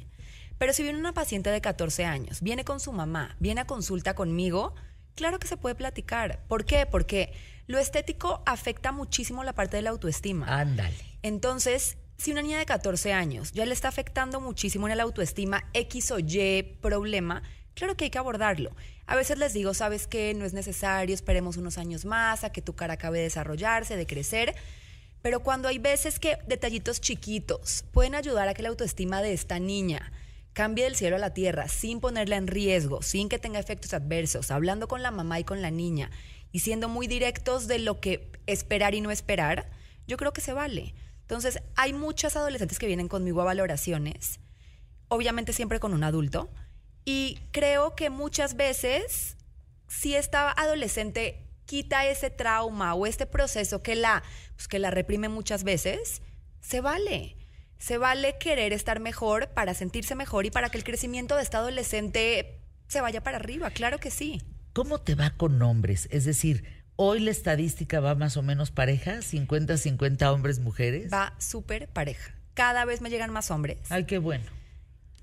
Pero 0.59 0.73
si 0.73 0.83
viene 0.83 0.99
una 0.99 1.13
paciente 1.13 1.49
de 1.49 1.61
14 1.61 2.05
años, 2.05 2.41
viene 2.41 2.65
con 2.65 2.79
su 2.79 2.91
mamá, 2.91 3.35
viene 3.39 3.61
a 3.61 3.65
consulta 3.65 4.13
conmigo, 4.13 4.75
claro 5.15 5.39
que 5.39 5.47
se 5.47 5.57
puede 5.57 5.73
platicar. 5.75 6.43
¿Por 6.47 6.65
qué? 6.65 6.85
Porque 6.85 7.33
lo 7.69 7.77
estético 7.77 8.41
afecta 8.47 8.91
muchísimo 8.91 9.43
la 9.43 9.53
parte 9.53 9.77
de 9.77 9.83
la 9.83 9.91
autoestima. 9.91 10.47
Ándale. 10.47 10.97
Entonces, 11.21 11.97
si 12.17 12.31
una 12.31 12.41
niña 12.41 12.57
de 12.57 12.65
14 12.65 13.13
años 13.13 13.51
ya 13.51 13.63
le 13.67 13.73
está 13.73 13.89
afectando 13.89 14.41
muchísimo 14.41 14.89
en 14.89 14.97
la 14.97 15.03
autoestima 15.03 15.63
X 15.73 16.09
o 16.09 16.17
Y 16.17 16.63
problema, 16.81 17.43
claro 17.75 17.95
que 17.95 18.05
hay 18.05 18.09
que 18.09 18.17
abordarlo. 18.17 18.71
A 19.05 19.15
veces 19.15 19.37
les 19.37 19.53
digo, 19.53 19.75
sabes 19.75 20.07
que 20.07 20.33
no 20.33 20.45
es 20.45 20.53
necesario, 20.53 21.13
esperemos 21.13 21.57
unos 21.57 21.77
años 21.77 22.05
más 22.05 22.43
a 22.43 22.51
que 22.51 22.63
tu 22.63 22.73
cara 22.75 22.95
acabe 22.95 23.19
de 23.19 23.25
desarrollarse, 23.25 23.95
de 23.95 24.07
crecer. 24.07 24.55
Pero 25.21 25.41
cuando 25.41 25.67
hay 25.67 25.77
veces 25.77 26.17
que 26.17 26.39
detallitos 26.47 26.99
chiquitos 26.99 27.85
pueden 27.91 28.15
ayudar 28.15 28.47
a 28.47 28.55
que 28.55 28.63
la 28.63 28.69
autoestima 28.69 29.21
de 29.21 29.33
esta 29.33 29.59
niña 29.59 30.11
cambie 30.53 30.85
del 30.85 30.95
cielo 30.95 31.17
a 31.17 31.19
la 31.19 31.35
tierra 31.35 31.67
sin 31.67 31.99
ponerla 31.99 32.37
en 32.37 32.47
riesgo, 32.47 33.03
sin 33.03 33.29
que 33.29 33.37
tenga 33.37 33.59
efectos 33.59 33.93
adversos, 33.93 34.49
hablando 34.49 34.87
con 34.87 35.03
la 35.03 35.11
mamá 35.11 35.39
y 35.39 35.43
con 35.43 35.61
la 35.61 35.69
niña 35.69 36.09
y 36.51 36.59
siendo 36.59 36.89
muy 36.89 37.07
directos 37.07 37.67
de 37.67 37.79
lo 37.79 37.99
que 37.99 38.31
esperar 38.47 38.95
y 38.95 39.01
no 39.01 39.11
esperar, 39.11 39.69
yo 40.07 40.17
creo 40.17 40.33
que 40.33 40.41
se 40.41 40.53
vale. 40.53 40.95
Entonces, 41.21 41.61
hay 41.75 41.93
muchas 41.93 42.35
adolescentes 42.35 42.79
que 42.79 42.87
vienen 42.87 43.07
conmigo 43.07 43.41
a 43.41 43.45
valoraciones, 43.45 44.39
obviamente 45.07 45.53
siempre 45.53 45.79
con 45.79 45.93
un 45.93 46.03
adulto, 46.03 46.49
y 47.05 47.39
creo 47.51 47.95
que 47.95 48.09
muchas 48.09 48.55
veces, 48.55 49.37
si 49.87 50.15
esta 50.15 50.51
adolescente 50.51 51.45
quita 51.65 52.07
ese 52.07 52.31
trauma 52.31 52.95
o 52.95 53.05
este 53.05 53.27
proceso 53.27 53.83
que 53.83 53.95
la, 53.95 54.23
pues, 54.55 54.67
que 54.67 54.79
la 54.79 54.89
reprime 54.89 55.29
muchas 55.29 55.63
veces, 55.63 56.23
se 56.61 56.81
vale. 56.81 57.37
Se 57.77 57.97
vale 57.97 58.37
querer 58.39 58.73
estar 58.73 58.99
mejor 58.99 59.49
para 59.49 59.73
sentirse 59.73 60.15
mejor 60.15 60.45
y 60.45 60.51
para 60.51 60.69
que 60.69 60.77
el 60.77 60.83
crecimiento 60.83 61.35
de 61.35 61.43
esta 61.43 61.59
adolescente 61.59 62.59
se 62.87 63.01
vaya 63.01 63.21
para 63.21 63.37
arriba, 63.37 63.69
claro 63.69 63.99
que 63.99 64.09
sí. 64.11 64.41
¿Cómo 64.79 65.01
te 65.01 65.13
va 65.13 65.31
con 65.31 65.61
hombres? 65.61 66.07
Es 66.09 66.23
decir, 66.23 66.63
Hoy 66.95 67.19
la 67.19 67.31
estadística 67.31 67.99
va 67.99 68.15
más 68.15 68.37
o 68.37 68.41
menos 68.41 68.71
pareja, 68.71 69.17
50-50 69.17 70.33
hombres, 70.33 70.59
mujeres. 70.59 71.11
Va 71.11 71.33
súper 71.37 71.89
pareja. 71.89 72.33
Cada 72.53 72.85
vez 72.85 73.01
me 73.01 73.09
llegan 73.09 73.29
más 73.33 73.51
hombres. 73.51 73.77
Ay, 73.89 74.05
qué 74.05 74.19
bueno. 74.19 74.45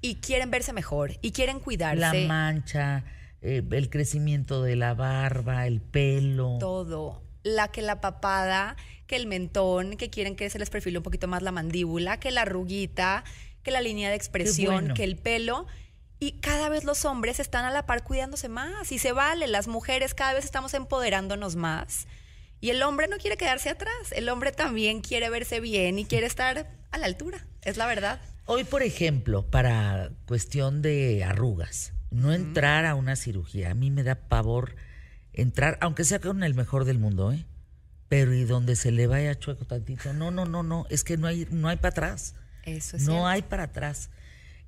Y 0.02 0.16
quieren 0.16 0.50
verse 0.50 0.74
mejor 0.74 1.12
y 1.22 1.32
quieren 1.32 1.58
cuidarse. 1.58 2.00
La 2.00 2.12
mancha, 2.28 3.04
eh, 3.40 3.62
el 3.70 3.88
crecimiento 3.88 4.62
de 4.62 4.76
la 4.76 4.92
barba, 4.92 5.66
el 5.66 5.80
pelo. 5.80 6.58
Todo. 6.60 7.22
La 7.42 7.68
que 7.68 7.80
la 7.80 8.02
papada, 8.02 8.76
que 9.06 9.16
el 9.16 9.26
mentón, 9.26 9.96
que 9.96 10.10
quieren 10.10 10.36
que 10.36 10.50
se 10.50 10.58
les 10.58 10.68
perfile 10.68 10.98
un 10.98 11.04
poquito 11.04 11.28
más 11.28 11.42
la 11.42 11.52
mandíbula, 11.52 12.20
que 12.20 12.30
la 12.30 12.42
arruguita, 12.42 13.24
que 13.62 13.70
la 13.70 13.80
línea 13.80 14.10
de 14.10 14.16
expresión, 14.16 14.92
que 14.92 15.04
el 15.04 15.16
pelo. 15.16 15.66
Y 16.18 16.32
cada 16.40 16.68
vez 16.68 16.84
los 16.84 17.04
hombres 17.04 17.40
están 17.40 17.64
a 17.64 17.70
la 17.70 17.84
par 17.84 18.02
cuidándose 18.02 18.48
más 18.48 18.90
y 18.92 18.98
se 18.98 19.12
vale. 19.12 19.46
Las 19.46 19.68
mujeres 19.68 20.14
cada 20.14 20.32
vez 20.34 20.44
estamos 20.44 20.72
empoderándonos 20.74 21.56
más. 21.56 22.06
Y 22.60 22.70
el 22.70 22.82
hombre 22.82 23.06
no 23.06 23.18
quiere 23.18 23.36
quedarse 23.36 23.68
atrás. 23.68 24.12
El 24.12 24.28
hombre 24.28 24.52
también 24.52 25.02
quiere 25.02 25.28
verse 25.28 25.60
bien 25.60 25.98
y 25.98 26.06
quiere 26.06 26.26
estar 26.26 26.70
a 26.90 26.98
la 26.98 27.06
altura. 27.06 27.46
Es 27.62 27.76
la 27.76 27.86
verdad. 27.86 28.20
Hoy, 28.46 28.64
por 28.64 28.82
ejemplo, 28.82 29.44
para 29.44 30.10
cuestión 30.26 30.80
de 30.80 31.22
arrugas, 31.24 31.92
no 32.10 32.32
entrar 32.32 32.86
a 32.86 32.94
una 32.94 33.16
cirugía. 33.16 33.72
A 33.72 33.74
mí 33.74 33.90
me 33.90 34.02
da 34.02 34.14
pavor 34.14 34.76
entrar, 35.32 35.76
aunque 35.80 36.04
sea 36.04 36.20
con 36.20 36.42
el 36.42 36.54
mejor 36.54 36.84
del 36.84 36.98
mundo, 36.98 37.32
¿eh? 37.32 37.44
Pero 38.08 38.32
y 38.32 38.44
donde 38.44 38.76
se 38.76 38.92
le 38.92 39.06
vaya 39.06 39.34
chueco 39.34 39.64
tantito. 39.64 40.12
No, 40.12 40.30
no, 40.30 40.46
no, 40.46 40.62
no. 40.62 40.86
Es 40.90 41.02
que 41.04 41.16
no 41.16 41.26
hay, 41.26 41.46
no 41.50 41.68
hay 41.68 41.76
para 41.76 41.88
atrás. 41.88 42.34
Eso 42.62 42.96
es 42.96 43.02
No 43.02 43.26
hay 43.26 43.42
para 43.42 43.64
atrás. 43.64 44.10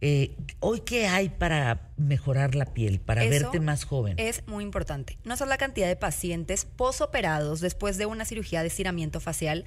Eh, 0.00 0.36
¿Hoy 0.60 0.80
qué 0.80 1.08
hay 1.08 1.28
para 1.28 1.90
mejorar 1.96 2.54
la 2.54 2.66
piel, 2.66 3.00
para 3.00 3.24
verte 3.24 3.58
más 3.58 3.84
joven? 3.84 4.14
Es 4.18 4.46
muy 4.46 4.62
importante. 4.62 5.18
No 5.24 5.36
solo 5.36 5.50
la 5.50 5.58
cantidad 5.58 5.88
de 5.88 5.96
pacientes 5.96 6.64
posoperados 6.64 7.60
después 7.60 7.98
de 7.98 8.06
una 8.06 8.24
cirugía 8.24 8.60
de 8.60 8.68
estiramiento 8.68 9.18
facial, 9.18 9.64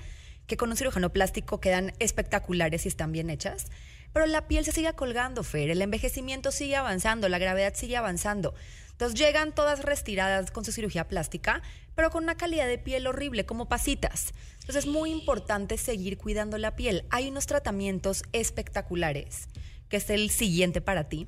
que 0.48 0.56
con 0.58 0.70
un 0.70 0.78
cirujano 0.78 1.12
plástico 1.12 1.60
quedan 1.60 1.94
espectaculares 2.00 2.86
y 2.86 2.88
están 2.88 3.12
bien 3.12 3.30
hechas, 3.30 3.68
pero 4.14 4.26
la 4.26 4.48
piel 4.48 4.66
se 4.66 4.72
sigue 4.72 4.94
colgando, 4.94 5.44
Fer. 5.44 5.70
El 5.70 5.82
envejecimiento 5.82 6.52
sigue 6.52 6.76
avanzando, 6.76 7.30
la 7.30 7.38
gravedad 7.38 7.74
sigue 7.76 7.98
avanzando. 7.98 8.54
Entonces 8.92 9.20
llegan 9.20 9.54
todas 9.54 9.84
restiradas 9.84 10.52
con 10.52 10.64
su 10.64 10.72
cirugía 10.72 11.08
plástica, 11.08 11.62
pero 11.96 12.10
con 12.10 12.24
una 12.24 12.36
calidad 12.36 12.68
de 12.68 12.78
piel 12.78 13.08
horrible, 13.08 13.46
como 13.46 13.68
pasitas. 13.68 14.34
Entonces 14.60 14.86
es 14.86 14.88
muy 14.88 15.12
importante 15.12 15.78
seguir 15.78 16.18
cuidando 16.18 16.58
la 16.58 16.76
piel. 16.76 17.06
Hay 17.10 17.30
unos 17.30 17.48
tratamientos 17.48 18.24
espectaculares 18.32 19.48
que 19.92 19.98
es 19.98 20.10
el 20.10 20.32
siguiente 20.32 20.82
para 20.82 21.10
ti, 21.10 21.28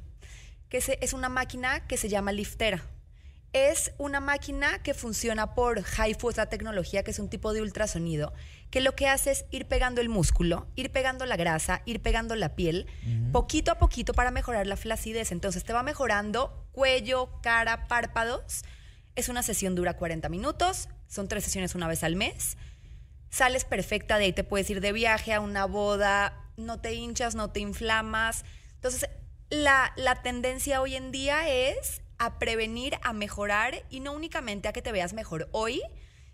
que 0.69 0.77
es 0.77 1.13
una 1.13 1.29
máquina 1.29 1.85
que 1.85 1.97
se 1.97 2.09
llama 2.09 2.31
Liftera. 2.31 2.81
Es 3.51 3.91
una 3.99 4.19
máquina 4.19 4.81
que 4.81 4.95
funciona 4.95 5.53
por 5.53 5.83
HIFU, 5.83 6.31
la 6.35 6.47
tecnología, 6.47 7.03
que 7.03 7.11
es 7.11 7.19
un 7.19 7.29
tipo 7.29 7.53
de 7.53 7.61
ultrasonido, 7.61 8.33
que 8.71 8.81
lo 8.81 8.95
que 8.95 9.07
hace 9.07 9.29
es 9.29 9.45
ir 9.51 9.67
pegando 9.67 10.01
el 10.01 10.09
músculo, 10.09 10.65
ir 10.75 10.91
pegando 10.91 11.27
la 11.27 11.35
grasa, 11.35 11.83
ir 11.85 12.01
pegando 12.01 12.35
la 12.35 12.55
piel, 12.55 12.87
poquito 13.31 13.71
a 13.71 13.77
poquito 13.77 14.13
para 14.13 14.31
mejorar 14.31 14.65
la 14.65 14.77
flacidez. 14.77 15.31
Entonces 15.31 15.63
te 15.63 15.73
va 15.73 15.83
mejorando 15.83 16.65
cuello, 16.71 17.29
cara, 17.43 17.87
párpados. 17.87 18.63
Es 19.15 19.29
una 19.29 19.43
sesión 19.43 19.75
dura 19.75 19.97
40 19.97 20.29
minutos, 20.29 20.87
son 21.07 21.27
tres 21.27 21.43
sesiones 21.43 21.75
una 21.75 21.87
vez 21.87 22.03
al 22.03 22.15
mes. 22.15 22.57
Sales 23.29 23.65
perfecta, 23.65 24.17
de 24.17 24.25
ahí 24.25 24.33
te 24.33 24.43
puedes 24.43 24.69
ir 24.69 24.79
de 24.81 24.93
viaje 24.93 25.33
a 25.33 25.41
una 25.41 25.65
boda, 25.65 26.42
no 26.57 26.79
te 26.79 26.93
hinchas, 26.93 27.35
no 27.35 27.51
te 27.51 27.59
inflamas. 27.59 28.45
Entonces, 28.75 29.09
la, 29.49 29.93
la 29.95 30.21
tendencia 30.21 30.81
hoy 30.81 30.95
en 30.95 31.11
día 31.11 31.49
es 31.49 32.01
a 32.17 32.39
prevenir, 32.39 32.95
a 33.01 33.13
mejorar 33.13 33.83
y 33.89 33.99
no 33.99 34.13
únicamente 34.13 34.67
a 34.67 34.73
que 34.73 34.81
te 34.81 34.91
veas 34.91 35.13
mejor 35.13 35.49
hoy, 35.51 35.81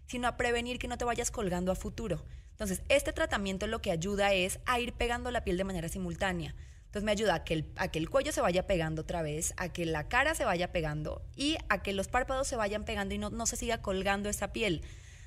sino 0.08 0.28
a 0.28 0.38
prevenir 0.38 0.80
que 0.80 0.88
no 0.88 0.98
te 0.98 1.06
vayas 1.06 1.32
colgando 1.32 1.72
a 1.72 1.76
futuro. 1.76 2.26
Entonces, 2.52 2.82
este 2.90 3.14
tratamiento 3.14 3.68
lo 3.68 3.82
que 3.82 3.92
ayuda 3.92 4.34
es 4.34 4.60
a 4.66 4.80
ir 4.80 4.94
pegando 4.94 5.32
la 5.32 5.44
piel 5.44 5.58
de 5.58 5.64
manera 5.64 5.88
simultánea. 5.88 6.56
Entonces 6.90 7.04
me 7.04 7.12
ayuda 7.12 7.36
a 7.36 7.44
que, 7.44 7.54
el, 7.54 7.72
a 7.76 7.90
que 7.90 8.00
el 8.00 8.10
cuello 8.10 8.32
se 8.32 8.42
vaya 8.42 8.66
pegando 8.66 9.04
otra 9.04 9.22
vez, 9.22 9.54
a 9.58 9.70
que 9.70 9.86
la 9.86 10.08
cara 10.08 10.34
se 10.34 10.44
vaya 10.44 10.72
pegando 10.72 11.22
y 11.36 11.56
a 11.70 11.84
que 11.84 11.94
los 11.94 12.08
párpados 12.08 12.48
se 12.48 12.56
vayan 12.56 12.84
pegando 12.84 13.14
y 13.14 13.20
no, 13.20 13.30
no 13.30 13.46
se 13.46 13.58
siga 13.58 13.84
colgando 13.84 14.28
esa 14.28 14.52
piel. 14.52 14.82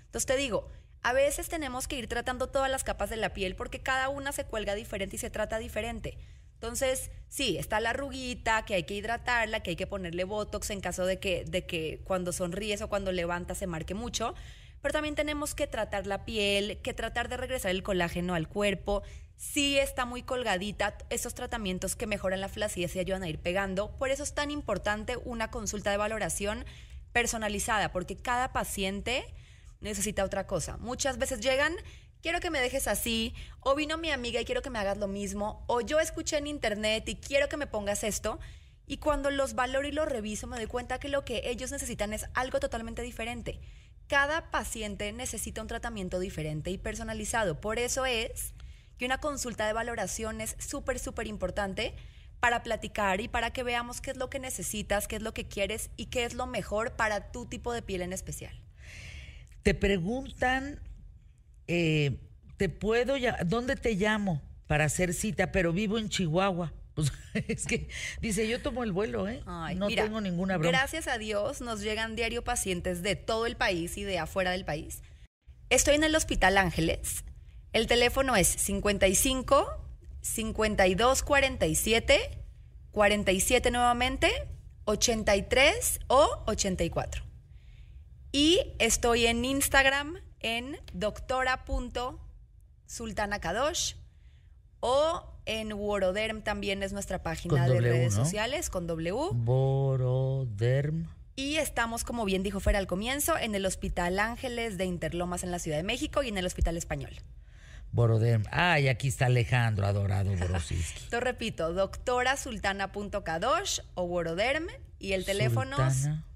Entonces 0.07 0.27
te 0.27 0.37
digo, 0.37 0.69
a 1.03 1.13
veces 1.13 1.49
tenemos 1.49 1.89
que 1.89 1.97
ir 1.97 2.07
tratando 2.09 2.49
todas 2.49 2.71
las 2.71 2.85
capas 2.85 3.11
de 3.11 3.17
la 3.17 3.33
piel 3.33 3.57
porque 3.57 3.81
cada 3.81 4.09
una 4.09 4.33
se 4.33 4.45
cuelga 4.45 4.75
diferente 4.75 5.17
y 5.17 5.19
se 5.19 5.31
trata 5.31 5.59
diferente. 5.59 6.17
Entonces, 6.55 7.11
sí, 7.29 7.57
está 7.59 7.81
la 7.81 7.91
arruguita, 7.91 8.65
que 8.65 8.75
hay 8.75 8.85
que 8.85 8.95
hidratarla, 8.95 9.65
que 9.65 9.71
hay 9.71 9.77
que 9.77 9.89
ponerle 9.89 10.23
botox 10.23 10.71
en 10.71 10.81
caso 10.81 11.05
de 11.05 11.19
que, 11.19 11.45
de 11.45 11.67
que 11.67 12.01
cuando 12.05 12.33
sonríes 12.33 12.83
o 12.83 12.89
cuando 12.89 13.11
levantas 13.11 13.59
se 13.59 13.67
marque 13.67 13.95
mucho. 13.95 14.37
Pero 14.81 14.93
también 14.93 15.17
tenemos 15.17 15.57
que 15.57 15.67
tratar 15.67 16.07
la 16.07 16.25
piel, 16.25 16.79
que 16.83 16.95
tratar 16.95 17.29
de 17.29 17.37
regresar 17.37 17.73
el 17.73 17.83
colágeno 17.83 18.35
al 18.35 18.47
cuerpo. 18.47 19.03
Sí 19.37 19.77
está 19.77 20.05
muy 20.05 20.23
colgadita, 20.23 20.97
esos 21.11 21.35
tratamientos 21.35 21.97
que 21.97 22.07
mejoran 22.07 22.41
la 22.41 22.49
flacidez 22.49 22.95
y 22.95 23.01
ayudan 23.01 23.25
a 23.25 23.29
ir 23.29 23.41
pegando. 23.41 23.97
Por 23.99 24.11
eso 24.11 24.23
es 24.23 24.33
tan 24.33 24.53
importante 24.53 25.17
una 25.17 25.51
consulta 25.51 25.91
de 25.91 25.97
valoración 25.97 26.65
personalizada, 27.13 27.91
porque 27.91 28.17
cada 28.17 28.53
paciente 28.53 29.25
necesita 29.83 30.25
otra 30.25 30.47
cosa. 30.47 30.77
Muchas 30.79 31.19
veces 31.19 31.41
llegan, 31.41 31.75
quiero 32.23 32.41
que 32.41 32.51
me 32.51 32.61
dejes 32.61 32.89
así, 32.89 33.35
o 33.61 33.75
vino 33.75 33.99
mi 33.99 34.11
amiga 34.11 34.41
y 34.41 34.45
quiero 34.45 34.63
que 34.63 34.71
me 34.71 34.79
hagas 34.79 34.99
lo 34.99 35.09
mismo, 35.09 35.65
o 35.67 35.81
yo 35.81 36.01
escuché 36.01 36.39
en 36.39 36.47
internet 36.47 37.09
y 37.09 37.17
quiero 37.17 37.49
que 37.49 37.57
me 37.57 37.67
pongas 37.67 38.05
esto. 38.05 38.39
Y 38.87 38.99
cuando 38.99 39.31
los 39.31 39.55
valoro 39.55 39.87
y 39.87 39.93
los 39.93 40.09
reviso, 40.09 40.47
me 40.47 40.57
doy 40.57 40.67
cuenta 40.67 40.99
que 40.99 41.09
lo 41.09 41.25
que 41.25 41.43
ellos 41.45 41.71
necesitan 41.71 42.13
es 42.13 42.27
algo 42.35 42.61
totalmente 42.61 43.03
diferente. 43.03 43.61
Cada 44.07 44.51
paciente 44.51 45.13
necesita 45.13 45.63
un 45.63 45.69
tratamiento 45.69 46.19
diferente 46.19 46.71
y 46.71 46.79
personalizado. 46.79 47.61
Por 47.61 47.79
eso 47.79 48.05
es 48.07 48.53
que 48.99 49.07
una 49.07 49.19
consulta 49.19 49.67
de 49.67 49.73
valoración 49.73 50.41
es 50.41 50.57
súper, 50.59 50.99
súper 50.99 51.27
importante 51.27 51.95
para 52.41 52.63
platicar 52.63 53.21
y 53.21 53.29
para 53.29 53.53
que 53.53 53.63
veamos 53.63 54.01
qué 54.01 54.11
es 54.11 54.17
lo 54.17 54.29
que 54.29 54.41
necesitas, 54.41 55.07
qué 55.07 55.17
es 55.17 55.23
lo 55.23 55.33
que 55.33 55.47
quieres 55.47 55.91
y 55.97 56.07
qué 56.07 56.25
es 56.25 56.35
lo 56.35 56.47
mejor 56.47 56.97
para 56.97 57.31
tu 57.31 57.47
tipo 57.47 57.73
de 57.73 57.83
piel 57.83 58.03
en 58.03 58.13
especial. 58.13 58.62
Te 59.63 59.75
preguntan, 59.75 60.81
eh, 61.69 62.19
¿te 62.57 62.69
puedo 62.69 63.15
¿Dónde 63.47 63.77
te 63.77 63.95
llamo 63.95 64.43
para 64.67 64.85
hacer 64.85 65.15
cita? 65.15 65.53
Pero 65.53 65.73
vivo 65.73 65.99
en 65.99 66.09
Chihuahua. 66.09 66.73
Pues 66.95 67.11
es 67.49 67.65
que 67.65 67.89
dice, 68.21 68.47
yo 68.47 68.61
tomo 68.61 68.85
el 68.85 68.93
vuelo, 68.93 69.27
¿eh? 69.27 69.43
Ay, 69.47 69.77
no 69.77 69.87
mira, 69.87 70.05
tengo 70.05 70.21
ninguna 70.21 70.59
broma. 70.59 70.77
Gracias 70.77 71.09
a 71.09 71.17
Dios 71.17 71.63
nos 71.63 71.81
llegan 71.81 72.17
diario 72.17 72.45
pacientes 72.45 73.03
de 73.03 73.17
todo 73.17 73.47
el 73.47 73.57
país 73.57 73.97
y 73.97 74.05
de 74.05 74.19
afuera 74.19 74.51
del 74.51 74.67
país. 74.67 75.03
Estoy 75.71 75.95
en 75.95 76.05
el 76.05 76.15
Hospital 76.15 76.59
Ángeles. 76.59 77.25
El 77.73 77.87
teléfono 77.87 78.37
es 78.37 78.47
55 78.47 79.67
52 80.21 81.23
47 81.23 82.43
47 82.91 83.71
nuevamente 83.71 84.31
83 84.85 86.01
o 86.09 86.45
84. 86.47 87.32
Y 88.33 88.61
estoy 88.79 89.27
en 89.27 89.45
Instagram 89.45 90.17
en 90.41 90.79
doctora.sultanakadosh 90.95 93.95
o 94.81 95.29
en 95.45 95.73
Woroderm 95.73 96.43
también 96.43 96.83
es 96.83 96.93
nuestra 96.93 97.23
página 97.23 97.51
Con 97.51 97.63
de 97.63 97.69
W, 97.69 97.93
redes 97.93 98.17
¿no? 98.17 98.25
sociales 98.25 98.71
con 98.71 98.87
W. 98.87 99.13
Boroderm. 99.33 101.09
Y 101.37 101.57
estamos, 101.57 102.05
como 102.05 102.25
bien 102.25 102.43
dijo 102.43 102.61
Fer 102.61 102.77
al 102.77 102.87
comienzo, 102.87 103.37
en 103.39 103.55
el 103.55 103.67
Hospital 103.67 104.19
Ángeles 104.19 104.79
de 104.79 104.87
Interlomas 104.87 105.45
en 105.45 105.51
la 105.51 105.59
Ciudad 105.59 105.77
de 105.77 105.83
México 105.83 106.23
y 106.23 106.29
en 106.29 106.39
el 106.39 106.47
Hospital 106.47 106.77
Español. 106.77 107.13
Boroderm. 107.91 108.45
Ay, 108.51 108.89
aquí 108.89 109.09
está 109.09 109.27
Alejandro, 109.27 109.87
adorado 109.87 110.35
Borosinsky. 110.35 111.05
Entonces 111.05 111.21
repito, 111.25 111.73
doctora 111.75 112.37
sultana.kadosh 112.37 113.81
o 113.95 114.05
Woroderm 114.05 114.67
y 114.99 115.13
el 115.13 115.25
teléfono. 115.25 115.77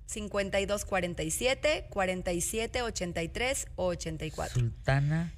5247 0.07 1.87
4783 1.91 3.67
o 3.77 3.87
84. 3.87 4.55
Sultana 4.61 5.35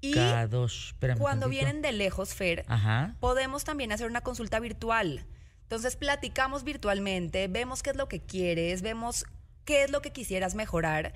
Y 0.00 0.12
Kadosh. 0.14 0.88
Espérame 0.88 1.18
cuando 1.18 1.46
tantito. 1.46 1.62
vienen 1.64 1.82
de 1.82 1.92
lejos, 1.92 2.34
Fer, 2.34 2.64
Ajá. 2.68 3.16
podemos 3.20 3.64
también 3.64 3.92
hacer 3.92 4.08
una 4.08 4.20
consulta 4.20 4.60
virtual. 4.60 5.26
Entonces 5.62 5.96
platicamos 5.96 6.62
virtualmente, 6.64 7.48
vemos 7.48 7.82
qué 7.82 7.90
es 7.90 7.96
lo 7.96 8.08
que 8.08 8.20
quieres, 8.22 8.82
vemos 8.82 9.24
qué 9.64 9.82
es 9.84 9.90
lo 9.90 10.00
que 10.02 10.12
quisieras 10.12 10.54
mejorar 10.54 11.12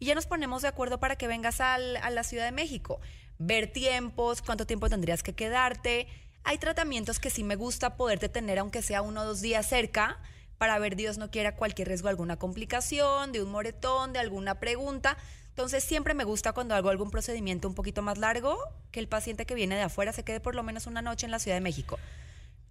y 0.00 0.06
ya 0.06 0.14
nos 0.16 0.26
ponemos 0.26 0.62
de 0.62 0.68
acuerdo 0.68 0.98
para 0.98 1.14
que 1.16 1.28
vengas 1.28 1.60
al- 1.60 1.96
a 1.98 2.10
la 2.10 2.24
Ciudad 2.24 2.44
de 2.44 2.50
México. 2.52 3.00
Ver 3.38 3.72
tiempos, 3.72 4.42
cuánto 4.42 4.66
tiempo 4.66 4.88
tendrías 4.88 5.22
que 5.22 5.34
quedarte. 5.34 6.08
Hay 6.42 6.58
tratamientos 6.58 7.20
que 7.20 7.30
sí 7.30 7.44
me 7.44 7.54
gusta 7.54 7.96
poderte 7.96 8.28
tener 8.28 8.58
aunque 8.58 8.82
sea 8.82 9.02
uno 9.02 9.20
o 9.20 9.24
dos 9.24 9.40
días 9.40 9.68
cerca 9.68 10.18
para 10.62 10.78
ver 10.78 10.94
Dios 10.94 11.18
no 11.18 11.28
quiera 11.28 11.56
cualquier 11.56 11.88
riesgo, 11.88 12.08
alguna 12.08 12.36
complicación, 12.36 13.32
de 13.32 13.42
un 13.42 13.50
moretón, 13.50 14.12
de 14.12 14.20
alguna 14.20 14.60
pregunta. 14.60 15.16
Entonces 15.48 15.82
siempre 15.82 16.14
me 16.14 16.22
gusta 16.22 16.52
cuando 16.52 16.76
hago 16.76 16.88
algún 16.88 17.10
procedimiento 17.10 17.66
un 17.66 17.74
poquito 17.74 18.00
más 18.00 18.16
largo 18.16 18.56
que 18.92 19.00
el 19.00 19.08
paciente 19.08 19.44
que 19.44 19.56
viene 19.56 19.74
de 19.74 19.82
afuera 19.82 20.12
se 20.12 20.22
quede 20.22 20.38
por 20.38 20.54
lo 20.54 20.62
menos 20.62 20.86
una 20.86 21.02
noche 21.02 21.26
en 21.26 21.32
la 21.32 21.40
Ciudad 21.40 21.56
de 21.56 21.62
México. 21.62 21.98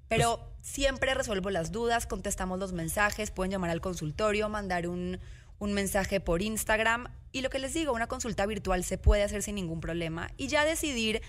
Pero 0.08 0.40
siempre 0.62 1.14
resuelvo 1.14 1.50
las 1.50 1.74
dudas, 1.74 2.08
contestamos 2.08 2.60
los 2.60 2.72
mensajes, 2.72 3.30
pueden 3.30 3.52
llamar 3.52 3.72
al 3.72 3.82
consultorio, 3.82 4.48
mandar 4.48 4.88
un, 4.88 5.20
un 5.60 5.74
mensaje 5.74 6.22
por 6.22 6.42
Instagram. 6.42 7.10
Y 7.34 7.42
lo 7.42 7.50
que 7.50 7.60
les 7.60 7.74
digo, 7.74 7.92
una 7.92 8.08
consulta 8.08 8.46
virtual 8.46 8.86
se 8.86 9.00
puede 9.00 9.24
hacer 9.24 9.44
sin 9.44 9.56
ningún 9.56 9.82
problema. 9.82 10.32
Y 10.38 10.48
ya 10.48 10.64
decidir 10.64 11.22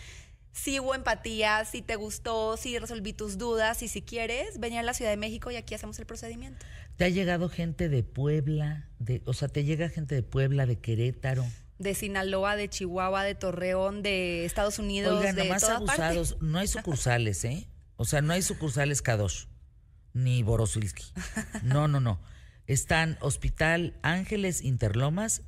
si 0.52 0.78
hubo 0.80 0.94
empatía, 0.94 1.64
si 1.64 1.82
te 1.82 1.96
gustó, 1.96 2.56
si 2.56 2.78
resolví 2.78 3.12
tus 3.12 3.38
dudas 3.38 3.82
y 3.82 3.88
si 3.88 4.02
quieres, 4.02 4.60
venir 4.60 4.78
a 4.78 4.82
la 4.82 4.94
Ciudad 4.94 5.10
de 5.10 5.16
México 5.16 5.50
y 5.50 5.56
aquí 5.56 5.74
hacemos 5.74 5.98
el 5.98 6.06
procedimiento. 6.06 6.64
¿Te 6.96 7.04
ha 7.04 7.08
llegado 7.08 7.48
gente 7.48 7.88
de 7.88 8.02
Puebla? 8.02 8.88
De, 8.98 9.22
o 9.24 9.32
sea, 9.32 9.48
¿te 9.48 9.64
llega 9.64 9.88
gente 9.88 10.14
de 10.14 10.22
Puebla, 10.22 10.66
de 10.66 10.78
Querétaro? 10.78 11.44
De 11.78 11.94
Sinaloa, 11.94 12.54
de 12.54 12.68
Chihuahua, 12.68 13.24
de 13.24 13.34
Torreón, 13.34 14.02
de 14.02 14.44
Estados 14.44 14.78
Unidos, 14.78 15.18
Oigan, 15.18 15.34
de 15.34 15.44
nomás 15.44 15.62
toda 15.62 15.80
parte. 15.84 16.02
abusados. 16.02 16.36
No 16.40 16.58
hay 16.58 16.68
sucursales, 16.68 17.44
¿eh? 17.44 17.66
O 17.96 18.04
sea, 18.04 18.20
no 18.20 18.32
hay 18.32 18.42
sucursales 18.42 19.02
Kadosh, 19.02 19.46
ni 20.12 20.42
Borosilsky. 20.42 21.04
No, 21.62 21.88
no, 21.88 21.98
no. 22.00 22.20
Están 22.66 23.16
Hospital 23.20 23.98
Ángeles 24.02 24.62
Interlomas 24.62 25.42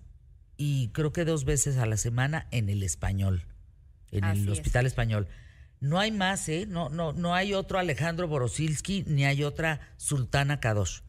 y 0.57 0.89
creo 0.89 1.13
que 1.13 1.25
dos 1.25 1.45
veces 1.45 1.77
a 1.79 1.87
la 1.87 1.97
semana 1.97 2.49
en 2.51 2.69
el 2.69 2.83
español, 2.83 3.45
en 4.15 4.25
Así 4.25 4.43
el 4.43 4.49
es. 4.49 4.59
Hospital 4.59 4.87
Español. 4.87 5.29
No 5.81 5.99
hay 5.99 6.13
más, 6.13 6.49
¿eh? 6.49 6.67
No, 6.67 6.89
no, 6.89 7.13
no 7.13 7.35
hay 7.35 7.53
otro 7.53 7.79
Alejandro 7.79 8.27
Borosilsky 8.29 9.05
ni 9.07 9.25
hay 9.25 9.45
otra 9.45 9.81
Sultana 9.97 10.61
Kadosh. 10.61 11.01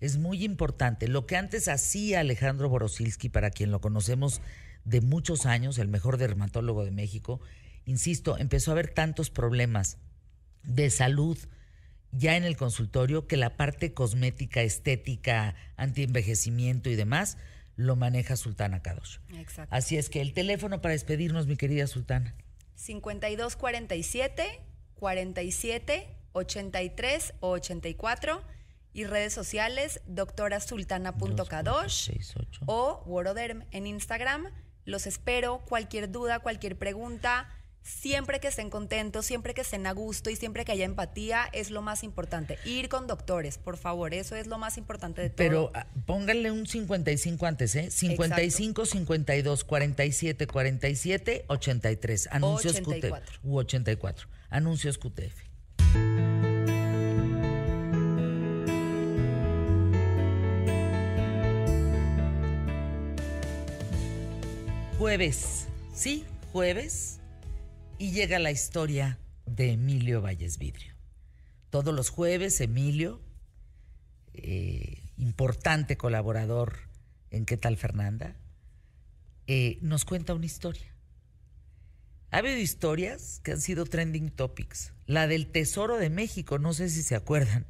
Es 0.00 0.18
muy 0.18 0.44
importante. 0.44 1.08
Lo 1.08 1.26
que 1.26 1.36
antes 1.36 1.68
hacía 1.68 2.20
Alejandro 2.20 2.68
Borosilsky, 2.68 3.28
para 3.28 3.50
quien 3.50 3.70
lo 3.70 3.80
conocemos 3.80 4.40
de 4.84 5.00
muchos 5.00 5.46
años, 5.46 5.78
el 5.78 5.88
mejor 5.88 6.16
dermatólogo 6.16 6.84
de 6.84 6.90
México, 6.90 7.40
insisto, 7.84 8.38
empezó 8.38 8.70
a 8.70 8.74
haber 8.74 8.88
tantos 8.88 9.30
problemas 9.30 9.98
de 10.62 10.90
salud 10.90 11.38
ya 12.12 12.36
en 12.36 12.44
el 12.44 12.56
consultorio 12.56 13.26
que 13.26 13.36
la 13.36 13.56
parte 13.56 13.92
cosmética, 13.92 14.62
estética, 14.62 15.54
antienvejecimiento 15.76 16.88
y 16.88 16.96
demás 16.96 17.36
lo 17.76 17.96
maneja 17.96 18.36
Sultana 18.36 18.82
Kadosh. 18.82 19.18
Exacto. 19.34 19.74
Así 19.74 19.96
es 19.96 20.10
que 20.10 20.20
el 20.20 20.32
teléfono 20.32 20.80
para 20.80 20.92
despedirnos, 20.92 21.46
mi 21.46 21.56
querida 21.56 21.86
Sultana. 21.86 22.34
5247 22.74 24.60
47 24.94 26.16
83 26.32 27.34
o 27.40 27.50
84 27.50 28.42
y 28.92 29.04
redes 29.04 29.32
sociales 29.32 30.00
doctorasultana.kadosh 30.06 32.08
2468. 32.08 32.60
o 32.66 33.02
Woroderm 33.06 33.64
en 33.70 33.86
Instagram. 33.86 34.46
Los 34.84 35.06
espero. 35.06 35.64
Cualquier 35.66 36.10
duda, 36.10 36.40
cualquier 36.40 36.78
pregunta, 36.78 37.48
siempre 37.86 38.40
que 38.40 38.48
estén 38.48 38.68
contentos, 38.68 39.24
siempre 39.24 39.54
que 39.54 39.60
estén 39.60 39.86
a 39.86 39.92
gusto 39.92 40.28
y 40.28 40.36
siempre 40.36 40.64
que 40.64 40.72
haya 40.72 40.84
empatía, 40.84 41.48
es 41.52 41.70
lo 41.70 41.82
más 41.82 42.02
importante. 42.02 42.58
Ir 42.64 42.88
con 42.88 43.06
doctores, 43.06 43.58
por 43.58 43.76
favor, 43.76 44.12
eso 44.12 44.34
es 44.34 44.48
lo 44.48 44.58
más 44.58 44.76
importante 44.76 45.22
de 45.22 45.30
todo. 45.30 45.36
Pero 45.36 45.70
ah, 45.72 45.86
pónganle 46.04 46.50
un 46.50 46.66
55 46.66 47.46
antes, 47.46 47.76
¿eh? 47.76 47.90
55, 47.90 48.86
52, 48.86 49.64
47, 49.64 50.46
47, 50.46 51.44
83. 51.46 52.28
Anuncios 52.32 52.76
84. 52.76 53.26
QTF. 53.26 53.44
U 53.44 53.58
84. 53.58 54.28
Anuncios 54.50 54.98
QTF. 54.98 55.46
Jueves, 64.98 65.66
sí, 65.94 66.24
jueves, 66.52 67.20
y 67.98 68.12
llega 68.12 68.38
la 68.38 68.50
historia 68.50 69.18
de 69.46 69.72
Emilio 69.72 70.20
Valles 70.20 70.58
Vidrio. 70.58 70.94
Todos 71.70 71.94
los 71.94 72.10
jueves, 72.10 72.60
Emilio, 72.60 73.20
eh, 74.34 75.02
importante 75.16 75.96
colaborador 75.96 76.78
en 77.30 77.44
¿Qué 77.44 77.56
tal 77.56 77.76
Fernanda? 77.76 78.36
eh, 79.48 79.78
nos 79.80 80.04
cuenta 80.04 80.34
una 80.34 80.46
historia. 80.46 80.92
Ha 82.30 82.38
habido 82.38 82.58
historias 82.58 83.40
que 83.44 83.52
han 83.52 83.60
sido 83.60 83.84
trending 83.84 84.30
topics. 84.30 84.92
La 85.06 85.28
del 85.28 85.46
Tesoro 85.46 85.98
de 85.98 86.10
México, 86.10 86.58
no 86.58 86.72
sé 86.72 86.88
si 86.88 87.02
se 87.02 87.14
acuerdan. 87.14 87.66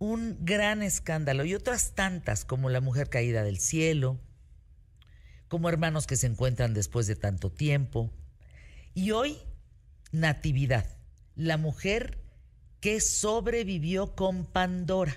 Un 0.00 0.38
gran 0.40 0.82
escándalo 0.82 1.44
y 1.44 1.54
otras 1.54 1.94
tantas 1.94 2.44
como 2.44 2.68
la 2.68 2.80
mujer 2.80 3.08
caída 3.08 3.44
del 3.44 3.58
cielo, 3.58 4.20
como 5.46 5.68
hermanos 5.68 6.06
que 6.06 6.16
se 6.16 6.26
encuentran 6.26 6.74
después 6.74 7.06
de 7.06 7.16
tanto 7.16 7.50
tiempo. 7.50 8.12
Y 8.98 9.12
hoy, 9.12 9.38
Natividad, 10.10 10.84
la 11.36 11.56
mujer 11.56 12.18
que 12.80 13.00
sobrevivió 13.00 14.16
con 14.16 14.44
Pandora. 14.44 15.16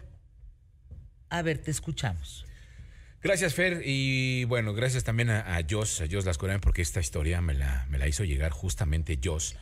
A 1.31 1.41
ver, 1.41 1.57
te 1.57 1.71
escuchamos. 1.71 2.45
Gracias, 3.23 3.55
Fer. 3.55 3.81
Y 3.83 4.43
bueno, 4.43 4.75
gracias 4.75 5.03
también 5.03 5.31
a, 5.31 5.57
a 5.57 5.63
Jos, 5.67 5.99
a 5.99 6.05
Jos 6.07 6.25
Lascurain, 6.25 6.61
porque 6.61 6.83
esta 6.83 6.99
historia 6.99 7.41
me 7.41 7.55
la, 7.55 7.87
me 7.89 7.97
la 7.97 8.07
hizo 8.07 8.23
llegar 8.23 8.51
justamente 8.51 9.19
Jos. 9.19 9.55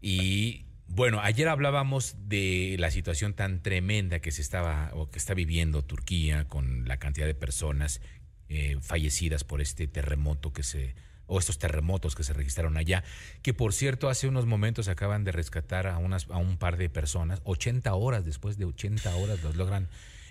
Y 0.00 0.66
bueno, 0.86 1.18
ayer 1.20 1.48
hablábamos 1.48 2.14
de 2.28 2.76
la 2.78 2.92
situación 2.92 3.34
tan 3.34 3.64
tremenda 3.64 4.20
que 4.20 4.30
se 4.30 4.42
estaba 4.42 4.92
o 4.94 5.10
que 5.10 5.18
está 5.18 5.34
viviendo 5.34 5.82
Turquía 5.82 6.44
con 6.44 6.86
la 6.86 6.98
cantidad 6.98 7.26
de 7.26 7.34
personas 7.34 8.00
eh, 8.48 8.76
fallecidas 8.80 9.42
por 9.42 9.60
este 9.60 9.88
terremoto 9.88 10.52
que 10.52 10.62
se 10.62 10.94
o 11.26 11.38
estos 11.38 11.58
terremotos 11.58 12.14
que 12.14 12.24
se 12.24 12.32
registraron 12.32 12.76
allá, 12.76 13.04
que 13.42 13.54
por 13.54 13.72
cierto 13.72 14.08
hace 14.08 14.28
unos 14.28 14.46
momentos 14.46 14.88
acaban 14.88 15.24
de 15.24 15.32
rescatar 15.32 15.86
a, 15.86 15.98
unas, 15.98 16.28
a 16.30 16.38
un 16.38 16.56
par 16.56 16.76
de 16.76 16.88
personas, 16.88 17.40
80 17.44 17.94
horas, 17.94 18.24
después 18.24 18.58
de 18.58 18.64
80 18.64 19.14
horas 19.16 19.42
los 19.42 19.56
logran 19.56 19.88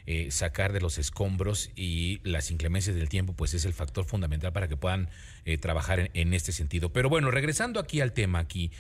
eh, 0.08 0.30
sacar 0.30 0.72
de 0.72 0.82
los 0.82 1.00
escombros 1.00 1.72
y 1.76 2.20
las 2.24 2.52
inclemencias 2.52 2.96
del 2.96 3.10
tiempo, 3.10 3.34
pues 3.34 3.56
es 3.56 3.66
el 3.66 3.74
factor 3.74 4.06
fundamental 4.06 4.54
para 4.54 4.68
que 4.68 4.78
puedan 4.78 5.10
eh, 5.46 5.58
trabajar 5.58 6.00
en, 6.00 6.12
en 6.14 6.34
este 6.36 6.52
sentido. 6.52 6.94
Pero 6.94 7.10
bueno, 7.10 7.32
regresando 7.32 7.80
aquí 7.80 8.02
al 8.02 8.14
tema, 8.14 8.38
aquí, 8.38 8.72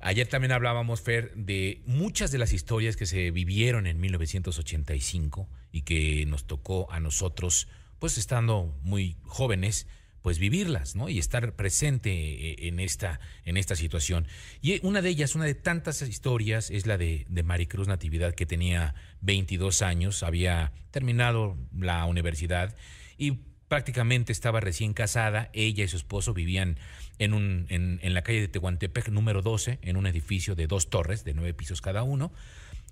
ayer 0.00 0.26
también 0.26 0.52
hablábamos, 0.52 1.02
Fer, 1.02 1.34
de 1.34 1.82
muchas 1.84 2.30
de 2.30 2.38
las 2.38 2.54
historias 2.54 2.96
que 2.96 3.04
se 3.04 3.30
vivieron 3.30 3.86
en 3.86 4.00
1985 4.00 5.50
y 5.70 5.82
que 5.82 6.24
nos 6.24 6.46
tocó 6.46 6.90
a 6.90 6.98
nosotros, 6.98 7.68
pues 7.98 8.16
estando 8.16 8.74
muy 8.82 9.18
jóvenes, 9.24 9.86
pues 10.22 10.38
vivirlas, 10.38 10.96
¿no? 10.96 11.08
Y 11.08 11.18
estar 11.18 11.54
presente 11.54 12.10
eh, 12.10 12.68
en 12.68 12.80
esta, 12.80 13.20
en 13.44 13.56
esta 13.56 13.76
situación. 13.76 14.26
Y 14.60 14.84
una 14.84 15.02
de 15.02 15.08
ellas, 15.08 15.34
una 15.34 15.44
de 15.44 15.54
tantas 15.54 16.02
historias, 16.02 16.70
es 16.70 16.86
la 16.86 16.98
de, 16.98 17.26
de 17.28 17.42
Maricruz 17.42 17.88
Natividad, 17.88 18.34
que 18.34 18.46
tenía 18.46 18.94
22 19.22 19.82
años, 19.82 20.22
había 20.22 20.72
terminado 20.90 21.56
la 21.76 22.04
universidad 22.06 22.76
y 23.16 23.40
prácticamente 23.68 24.32
estaba 24.32 24.60
recién 24.60 24.92
casada. 24.92 25.50
Ella 25.52 25.84
y 25.84 25.88
su 25.88 25.96
esposo 25.96 26.34
vivían 26.34 26.78
en, 27.18 27.34
un, 27.34 27.66
en, 27.68 28.00
en 28.02 28.14
la 28.14 28.22
calle 28.22 28.40
de 28.40 28.48
Tehuantepec, 28.48 29.08
número 29.08 29.42
12, 29.42 29.78
en 29.82 29.96
un 29.96 30.06
edificio 30.06 30.54
de 30.54 30.66
dos 30.66 30.90
torres, 30.90 31.24
de 31.24 31.34
nueve 31.34 31.54
pisos 31.54 31.80
cada 31.80 32.02
uno 32.02 32.32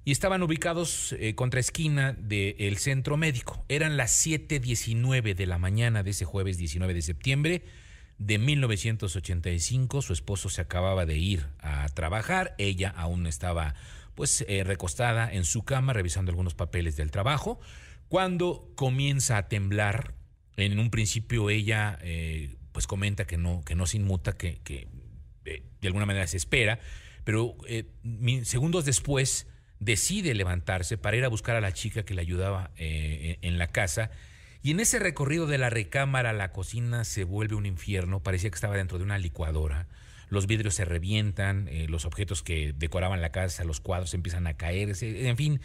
y 0.04 0.12
estaban 0.12 0.42
ubicados 0.42 1.14
eh, 1.18 1.34
contra 1.34 1.60
esquina 1.60 2.14
del 2.14 2.78
centro 2.78 3.16
médico. 3.16 3.64
Eran 3.68 3.96
las 3.96 4.26
7.19 4.26 5.34
de 5.34 5.46
la 5.46 5.58
mañana 5.58 6.02
de 6.02 6.10
ese 6.10 6.24
jueves 6.24 6.56
19 6.56 6.94
de 6.94 7.02
septiembre 7.02 7.64
de 8.18 8.38
1985. 8.38 10.02
Su 10.02 10.12
esposo 10.12 10.48
se 10.48 10.60
acababa 10.60 11.06
de 11.06 11.16
ir 11.16 11.46
a 11.58 11.88
trabajar, 11.90 12.54
ella 12.58 12.92
aún 12.96 13.26
estaba 13.26 13.74
pues 14.14 14.44
eh, 14.48 14.64
recostada 14.64 15.32
en 15.32 15.44
su 15.44 15.64
cama 15.64 15.92
revisando 15.92 16.30
algunos 16.30 16.54
papeles 16.54 16.96
del 16.96 17.10
trabajo, 17.10 17.60
cuando 18.08 18.72
comienza 18.74 19.36
a 19.36 19.48
temblar. 19.48 20.14
En 20.56 20.80
un 20.80 20.90
principio 20.90 21.50
ella 21.50 22.00
eh, 22.02 22.56
pues 22.72 22.88
comenta 22.88 23.26
que 23.26 23.36
no, 23.36 23.62
que 23.64 23.76
no 23.76 23.86
se 23.86 23.98
inmuta, 23.98 24.36
que, 24.36 24.58
que 24.64 24.88
de 25.44 25.86
alguna 25.86 26.04
manera 26.06 26.26
se 26.26 26.36
espera, 26.36 26.80
pero 27.22 27.56
segundos 28.42 28.84
después 28.84 29.46
decide 29.80 30.34
levantarse 30.34 30.98
para 30.98 31.16
ir 31.16 31.24
a 31.24 31.28
buscar 31.28 31.56
a 31.56 31.60
la 31.60 31.72
chica 31.72 32.04
que 32.04 32.14
le 32.14 32.20
ayudaba 32.20 32.70
eh, 32.76 33.38
en 33.42 33.58
la 33.58 33.68
casa. 33.68 34.10
Y 34.62 34.72
en 34.72 34.80
ese 34.80 34.98
recorrido 34.98 35.46
de 35.46 35.58
la 35.58 35.70
recámara 35.70 36.30
a 36.30 36.34
la 36.34 36.52
cocina 36.52 37.04
se 37.04 37.24
vuelve 37.24 37.54
un 37.54 37.66
infierno. 37.66 38.22
Parecía 38.22 38.50
que 38.50 38.56
estaba 38.56 38.76
dentro 38.76 38.98
de 38.98 39.04
una 39.04 39.18
licuadora. 39.18 39.86
Los 40.30 40.46
vidrios 40.46 40.74
se 40.74 40.84
revientan, 40.84 41.68
eh, 41.68 41.86
los 41.88 42.04
objetos 42.04 42.42
que 42.42 42.74
decoraban 42.76 43.22
la 43.22 43.30
casa, 43.30 43.64
los 43.64 43.80
cuadros 43.80 44.12
empiezan 44.14 44.46
a 44.46 44.54
caerse. 44.54 45.28
En 45.28 45.36
fin, 45.36 45.60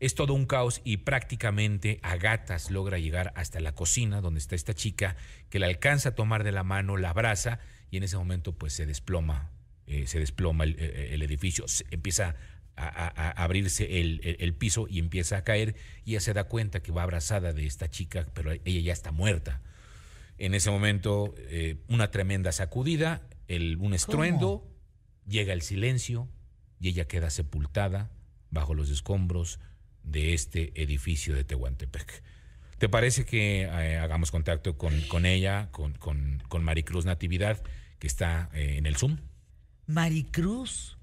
es 0.00 0.14
todo 0.14 0.34
un 0.34 0.46
caos 0.46 0.80
y 0.82 0.98
prácticamente 0.98 2.00
a 2.02 2.16
gatas 2.16 2.70
logra 2.70 2.98
llegar 2.98 3.32
hasta 3.36 3.60
la 3.60 3.72
cocina 3.72 4.20
donde 4.20 4.40
está 4.40 4.54
esta 4.54 4.74
chica 4.74 5.16
que 5.50 5.58
la 5.58 5.66
alcanza 5.66 6.10
a 6.10 6.14
tomar 6.14 6.42
de 6.42 6.52
la 6.52 6.64
mano, 6.64 6.96
la 6.96 7.10
abraza 7.10 7.60
y 7.90 7.98
en 7.98 8.02
ese 8.02 8.16
momento 8.16 8.52
pues 8.52 8.72
se 8.72 8.86
desploma, 8.86 9.50
eh, 9.86 10.06
se 10.06 10.18
desploma 10.18 10.64
el, 10.64 10.78
el 10.80 11.22
edificio, 11.22 11.64
empieza 11.90 12.34
a, 12.78 13.30
abrirse 13.42 14.00
el, 14.00 14.54
piso 14.54 14.86
y 14.88 14.98
empieza 14.98 15.38
a 15.38 15.44
caer 15.44 15.74
y 16.04 16.12
ella 16.12 16.20
se 16.20 16.32
da 16.32 16.44
cuenta 16.44 16.80
que 16.80 16.92
va 16.92 17.02
abrazada 17.02 17.52
de 17.52 17.66
esta 17.66 17.90
chica, 17.90 18.26
pero 18.34 18.52
ella 18.52 18.80
ya 18.80 18.92
está 18.92 19.10
muerta. 19.10 19.60
En 20.38 20.54
ese 20.54 20.70
momento, 20.70 21.34
eh, 21.38 21.76
una 21.88 22.10
tremenda 22.10 22.52
sacudida, 22.52 23.22
el, 23.48 23.76
un 23.78 23.94
estruendo, 23.94 24.66
llega 25.26 25.52
el 25.52 25.62
silencio 25.62 26.28
y 26.80 26.88
ella 26.88 27.08
queda 27.08 27.30
sepultada 27.30 28.10
bajo 28.50 28.74
los 28.74 28.90
escombros 28.90 29.58
de 30.04 30.34
este 30.34 30.80
edificio 30.80 31.34
de 31.34 31.44
Tehuantepec. 31.44 32.22
¿Te 32.78 32.88
parece 32.88 33.24
que 33.24 33.62
eh, 33.62 33.98
hagamos 33.98 34.30
contacto 34.30 34.78
con, 34.78 35.00
con 35.02 35.26
ella, 35.26 35.68
con, 35.72 35.94
con, 35.94 36.42
con, 36.48 36.62
Maricruz 36.62 37.04
Natividad, 37.04 37.60
que 37.98 38.06
está 38.06 38.50
eh, 38.54 38.76
en 38.78 38.86
el 38.86 38.96
Zoom? 38.96 39.18
Maricruz. 39.86 40.97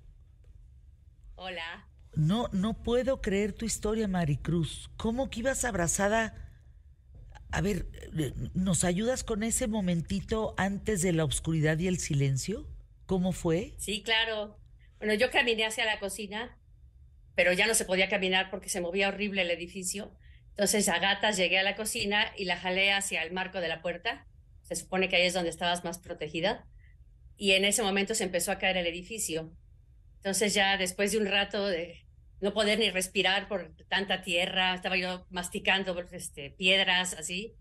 Hola. 1.35 1.87
No, 2.15 2.47
no 2.53 2.81
puedo 2.81 3.21
creer 3.21 3.53
tu 3.53 3.65
historia, 3.65 4.07
Maricruz. 4.07 4.89
¿Cómo 4.97 5.29
que 5.29 5.41
ibas 5.41 5.65
abrazada? 5.65 6.33
A 7.51 7.61
ver, 7.61 7.87
¿nos 8.53 8.83
ayudas 8.83 9.23
con 9.23 9.43
ese 9.43 9.67
momentito 9.67 10.55
antes 10.57 11.01
de 11.01 11.13
la 11.13 11.25
oscuridad 11.25 11.77
y 11.79 11.87
el 11.87 11.99
silencio? 11.99 12.67
¿Cómo 13.05 13.33
fue? 13.33 13.73
Sí, 13.77 14.01
claro. 14.01 14.57
Bueno, 14.97 15.13
yo 15.13 15.29
caminé 15.29 15.65
hacia 15.65 15.85
la 15.85 15.99
cocina, 15.99 16.57
pero 17.35 17.53
ya 17.53 17.67
no 17.67 17.73
se 17.73 17.85
podía 17.85 18.09
caminar 18.09 18.49
porque 18.49 18.69
se 18.69 18.81
movía 18.81 19.09
horrible 19.09 19.41
el 19.41 19.51
edificio. 19.51 20.17
Entonces 20.49 20.87
a 20.87 20.99
gatas 20.99 21.35
llegué 21.35 21.59
a 21.59 21.63
la 21.63 21.75
cocina 21.75 22.31
y 22.37 22.45
la 22.45 22.57
jalé 22.57 22.93
hacia 22.93 23.23
el 23.23 23.33
marco 23.33 23.59
de 23.59 23.67
la 23.67 23.81
puerta. 23.81 24.25
Se 24.61 24.75
supone 24.75 25.09
que 25.09 25.17
ahí 25.17 25.23
es 25.23 25.33
donde 25.33 25.49
estabas 25.49 25.83
más 25.83 25.99
protegida. 25.99 26.65
Y 27.37 27.51
en 27.51 27.65
ese 27.65 27.83
momento 27.83 28.15
se 28.15 28.23
empezó 28.23 28.51
a 28.51 28.57
caer 28.57 28.77
el 28.77 28.87
edificio. 28.87 29.51
Entonces 30.25 30.55
ya 30.55 30.75
después 30.77 31.11
de 31.11 31.19
un 31.19 31.27
rato 31.27 31.67
de 31.67 32.03
no 32.41 32.51
poder 32.51 32.79
ni 32.79 32.89
respirar 32.89 33.47
por 33.47 33.75
tanta 33.87 34.23
tierra, 34.23 34.73
estaba 34.73 34.97
yo 34.97 35.27
masticando 35.29 35.95
este, 36.13 36.49
piedras 36.49 37.13
así, 37.13 37.53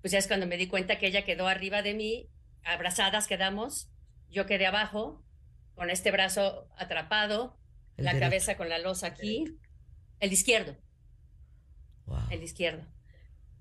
pues 0.00 0.10
ya 0.10 0.18
es 0.18 0.26
cuando 0.26 0.48
me 0.48 0.56
di 0.56 0.66
cuenta 0.66 0.98
que 0.98 1.06
ella 1.06 1.24
quedó 1.24 1.46
arriba 1.46 1.82
de 1.82 1.94
mí, 1.94 2.28
abrazadas 2.64 3.28
quedamos, 3.28 3.92
yo 4.28 4.44
quedé 4.44 4.66
abajo, 4.66 5.24
con 5.76 5.88
este 5.88 6.10
brazo 6.10 6.66
atrapado, 6.76 7.56
la 7.96 8.18
cabeza 8.18 8.56
con 8.56 8.68
la 8.68 8.80
losa 8.80 9.06
aquí, 9.06 9.44
el 10.18 10.32
izquierdo. 10.32 10.76
El 12.28 12.42
izquierdo. 12.42 12.88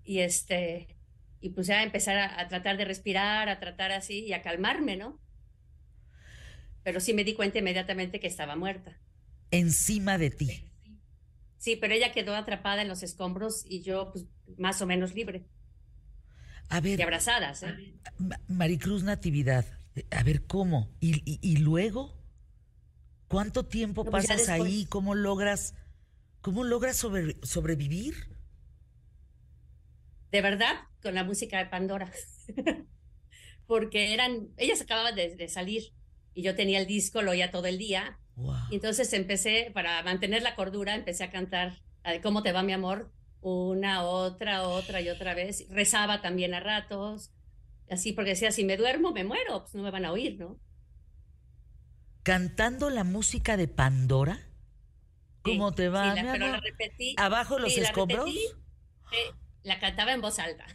Y 0.03 0.21
este, 0.21 0.97
y 1.39 1.51
pues 1.51 1.67
ya 1.67 1.83
empezar 1.83 2.17
a, 2.17 2.47
tratar 2.47 2.77
de 2.77 2.85
respirar, 2.85 3.47
a 3.47 3.59
tratar 3.59 3.91
así 3.91 4.25
y 4.25 4.33
a 4.33 4.41
calmarme, 4.41 4.97
¿no? 4.97 5.19
Pero 6.83 6.99
sí 6.99 7.13
me 7.13 7.23
di 7.23 7.33
cuenta 7.33 7.59
inmediatamente 7.59 8.19
que 8.19 8.27
estaba 8.27 8.55
muerta. 8.55 8.97
Encima 9.51 10.17
de 10.17 10.29
ti. 10.29 10.69
Sí, 11.57 11.77
pero 11.77 11.93
ella 11.93 12.11
quedó 12.11 12.35
atrapada 12.35 12.81
en 12.81 12.89
los 12.89 13.03
escombros 13.03 13.63
y 13.65 13.81
yo, 13.81 14.11
pues, 14.11 14.25
más 14.57 14.81
o 14.81 14.85
menos 14.85 15.13
libre. 15.13 15.45
A 16.69 16.81
ver. 16.81 16.99
Y 16.99 17.03
abrazadas. 17.03 17.63
¿eh? 17.63 17.93
Maricruz 18.47 19.03
Natividad, 19.03 19.65
a 20.11 20.23
ver, 20.23 20.45
¿cómo? 20.45 20.89
¿Y, 20.99 21.57
luego? 21.57 22.21
¿Cuánto 23.27 23.65
tiempo 23.65 24.03
pues 24.03 24.27
pasas 24.27 24.49
ahí? 24.49 24.85
¿Cómo 24.89 25.15
logras, 25.15 25.75
cómo 26.41 26.63
logras 26.63 26.97
sobrevivir? 26.97 28.15
De 30.31 30.41
verdad, 30.41 30.75
con 31.01 31.15
la 31.15 31.23
música 31.23 31.59
de 31.59 31.67
Pandora. 31.67 32.11
Porque 33.67 34.13
eran, 34.13 34.49
ellas 34.57 34.81
acababan 34.81 35.15
de 35.15 35.47
salir 35.47 35.93
y 36.33 36.41
yo 36.43 36.55
tenía 36.55 36.79
el 36.79 36.87
disco, 36.87 37.21
lo 37.21 37.31
oía 37.31 37.51
todo 37.51 37.67
el 37.67 37.77
día. 37.77 38.19
Y 38.71 38.75
entonces 38.75 39.13
empecé, 39.13 39.71
para 39.73 40.01
mantener 40.03 40.41
la 40.41 40.55
cordura, 40.55 40.95
empecé 40.95 41.23
a 41.23 41.31
cantar 41.31 41.73
¿Cómo 42.21 42.43
te 42.43 42.51
va 42.51 42.63
mi 42.63 42.73
amor? 42.73 43.11
Una, 43.41 44.03
otra, 44.03 44.63
otra 44.63 45.01
y 45.01 45.09
otra 45.09 45.33
vez. 45.33 45.67
Rezaba 45.69 46.21
también 46.21 46.53
a 46.53 46.59
ratos, 46.59 47.31
así 47.89 48.13
porque 48.13 48.31
decía, 48.31 48.51
si 48.51 48.63
me 48.63 48.77
duermo, 48.77 49.11
me 49.11 49.23
muero, 49.23 49.61
pues 49.61 49.75
no 49.75 49.83
me 49.83 49.91
van 49.91 50.05
a 50.05 50.11
oír, 50.11 50.37
¿no? 50.37 50.59
Cantando 52.23 52.89
la 52.89 53.03
música 53.03 53.57
de 53.57 53.67
Pandora. 53.67 54.47
¿Cómo 55.41 55.73
te 55.73 55.89
va, 55.89 56.13
mi 56.13 56.19
amor? 56.19 56.33
Pero 56.33 56.47
la 56.47 56.59
repetí. 56.59 57.15
¿Abajo 57.17 57.59
los 57.59 57.77
escombros? 57.77 58.29
La, 59.63 59.79
cantaba 59.79 60.13
en 60.13 60.21
voz 60.21 60.39
alta. 60.39 60.65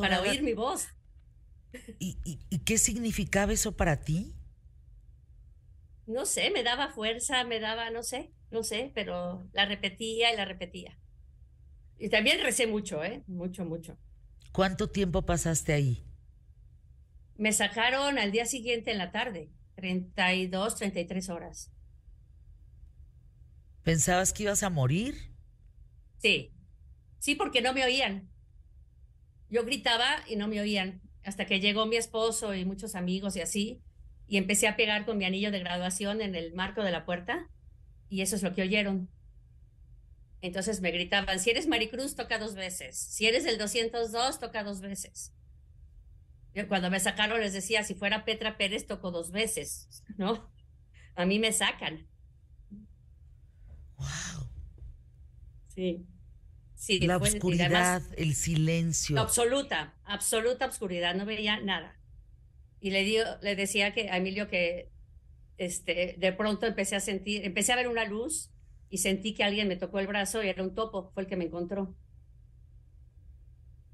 para 0.00 0.20
oír 0.20 0.42
mi 0.42 0.54
voz. 0.54 0.88
¿Y, 1.98 2.58
qué 2.64 2.78
significaba 2.78 3.52
eso 3.52 3.76
para 3.76 4.00
ti? 4.00 4.34
No 6.06 6.24
sé, 6.24 6.50
me 6.50 6.62
daba 6.62 6.88
fuerza, 6.88 7.44
me 7.44 7.60
daba, 7.60 7.90
no 7.90 8.02
sé, 8.02 8.32
no 8.50 8.62
sé, 8.62 8.92
pero 8.94 9.46
la 9.52 9.66
repetía 9.66 10.32
y 10.32 10.36
la 10.36 10.44
repetía. 10.44 10.98
Y 11.98 12.08
también 12.08 12.40
recé 12.40 12.66
mucho, 12.66 13.04
¿eh? 13.04 13.22
Mucho, 13.26 13.64
mucho. 13.64 13.98
¿Cuánto 14.52 14.88
tiempo 14.88 15.26
pasaste 15.26 15.72
ahí? 15.72 16.04
Me 17.36 17.52
sacaron 17.52 18.18
al 18.18 18.32
día 18.32 18.46
siguiente 18.46 18.90
en 18.90 18.98
la 18.98 19.12
tarde, 19.12 19.50
32, 19.74 20.76
33 20.76 21.28
horas. 21.28 21.70
¿Pensabas 23.82 24.32
que 24.32 24.44
ibas 24.44 24.62
a 24.62 24.70
morir? 24.70 25.32
Sí, 26.18 26.52
sí, 27.18 27.34
porque 27.34 27.60
no 27.60 27.72
me 27.74 27.84
oían. 27.84 28.28
Yo 29.50 29.64
gritaba 29.64 30.24
y 30.26 30.36
no 30.36 30.48
me 30.48 30.60
oían 30.60 31.00
hasta 31.28 31.44
que 31.44 31.60
llegó 31.60 31.86
mi 31.86 31.96
esposo 31.96 32.54
y 32.54 32.64
muchos 32.64 32.94
amigos 32.94 33.36
y 33.36 33.40
así, 33.40 33.82
y 34.26 34.38
empecé 34.38 34.66
a 34.66 34.76
pegar 34.76 35.04
con 35.04 35.18
mi 35.18 35.24
anillo 35.24 35.50
de 35.50 35.60
graduación 35.60 36.20
en 36.20 36.34
el 36.34 36.54
marco 36.54 36.82
de 36.82 36.90
la 36.90 37.04
puerta, 37.04 37.48
y 38.08 38.22
eso 38.22 38.34
es 38.34 38.42
lo 38.42 38.54
que 38.54 38.62
oyeron. 38.62 39.10
Entonces 40.40 40.80
me 40.80 40.90
gritaban, 40.90 41.38
si 41.38 41.50
eres 41.50 41.66
Maricruz, 41.66 42.14
toca 42.14 42.38
dos 42.38 42.54
veces, 42.54 42.98
si 42.98 43.26
eres 43.26 43.44
el 43.44 43.58
202, 43.58 44.40
toca 44.40 44.64
dos 44.64 44.80
veces. 44.80 45.34
cuando 46.68 46.90
me 46.90 46.98
sacaron 46.98 47.40
les 47.40 47.52
decía, 47.52 47.84
si 47.84 47.94
fuera 47.94 48.24
Petra 48.24 48.56
Pérez, 48.56 48.86
toco 48.86 49.10
dos 49.10 49.30
veces, 49.30 50.02
¿no? 50.16 50.50
A 51.14 51.26
mí 51.26 51.38
me 51.38 51.52
sacan. 51.52 52.08
Wow. 53.98 54.48
Sí 55.74 56.06
la 57.00 57.16
oscuridad, 57.16 58.02
el 58.16 58.34
silencio. 58.34 59.18
Absoluta, 59.18 59.94
absoluta 60.04 60.66
oscuridad, 60.66 61.14
no 61.14 61.26
veía 61.26 61.60
nada. 61.60 61.96
Y 62.80 62.90
le, 62.90 63.04
dio, 63.04 63.24
le 63.42 63.56
decía 63.56 63.92
que 63.92 64.08
a 64.10 64.16
Emilio 64.16 64.48
que 64.48 64.90
este, 65.56 66.14
de 66.18 66.32
pronto 66.32 66.66
empecé 66.66 66.96
a 66.96 67.00
sentir, 67.00 67.44
empecé 67.44 67.72
a 67.72 67.76
ver 67.76 67.88
una 67.88 68.04
luz 68.04 68.50
y 68.90 68.98
sentí 68.98 69.34
que 69.34 69.44
alguien 69.44 69.68
me 69.68 69.76
tocó 69.76 69.98
el 69.98 70.06
brazo 70.06 70.42
y 70.42 70.48
era 70.48 70.62
un 70.62 70.74
topo, 70.74 71.10
fue 71.12 71.24
el 71.24 71.28
que 71.28 71.36
me 71.36 71.44
encontró. 71.44 71.94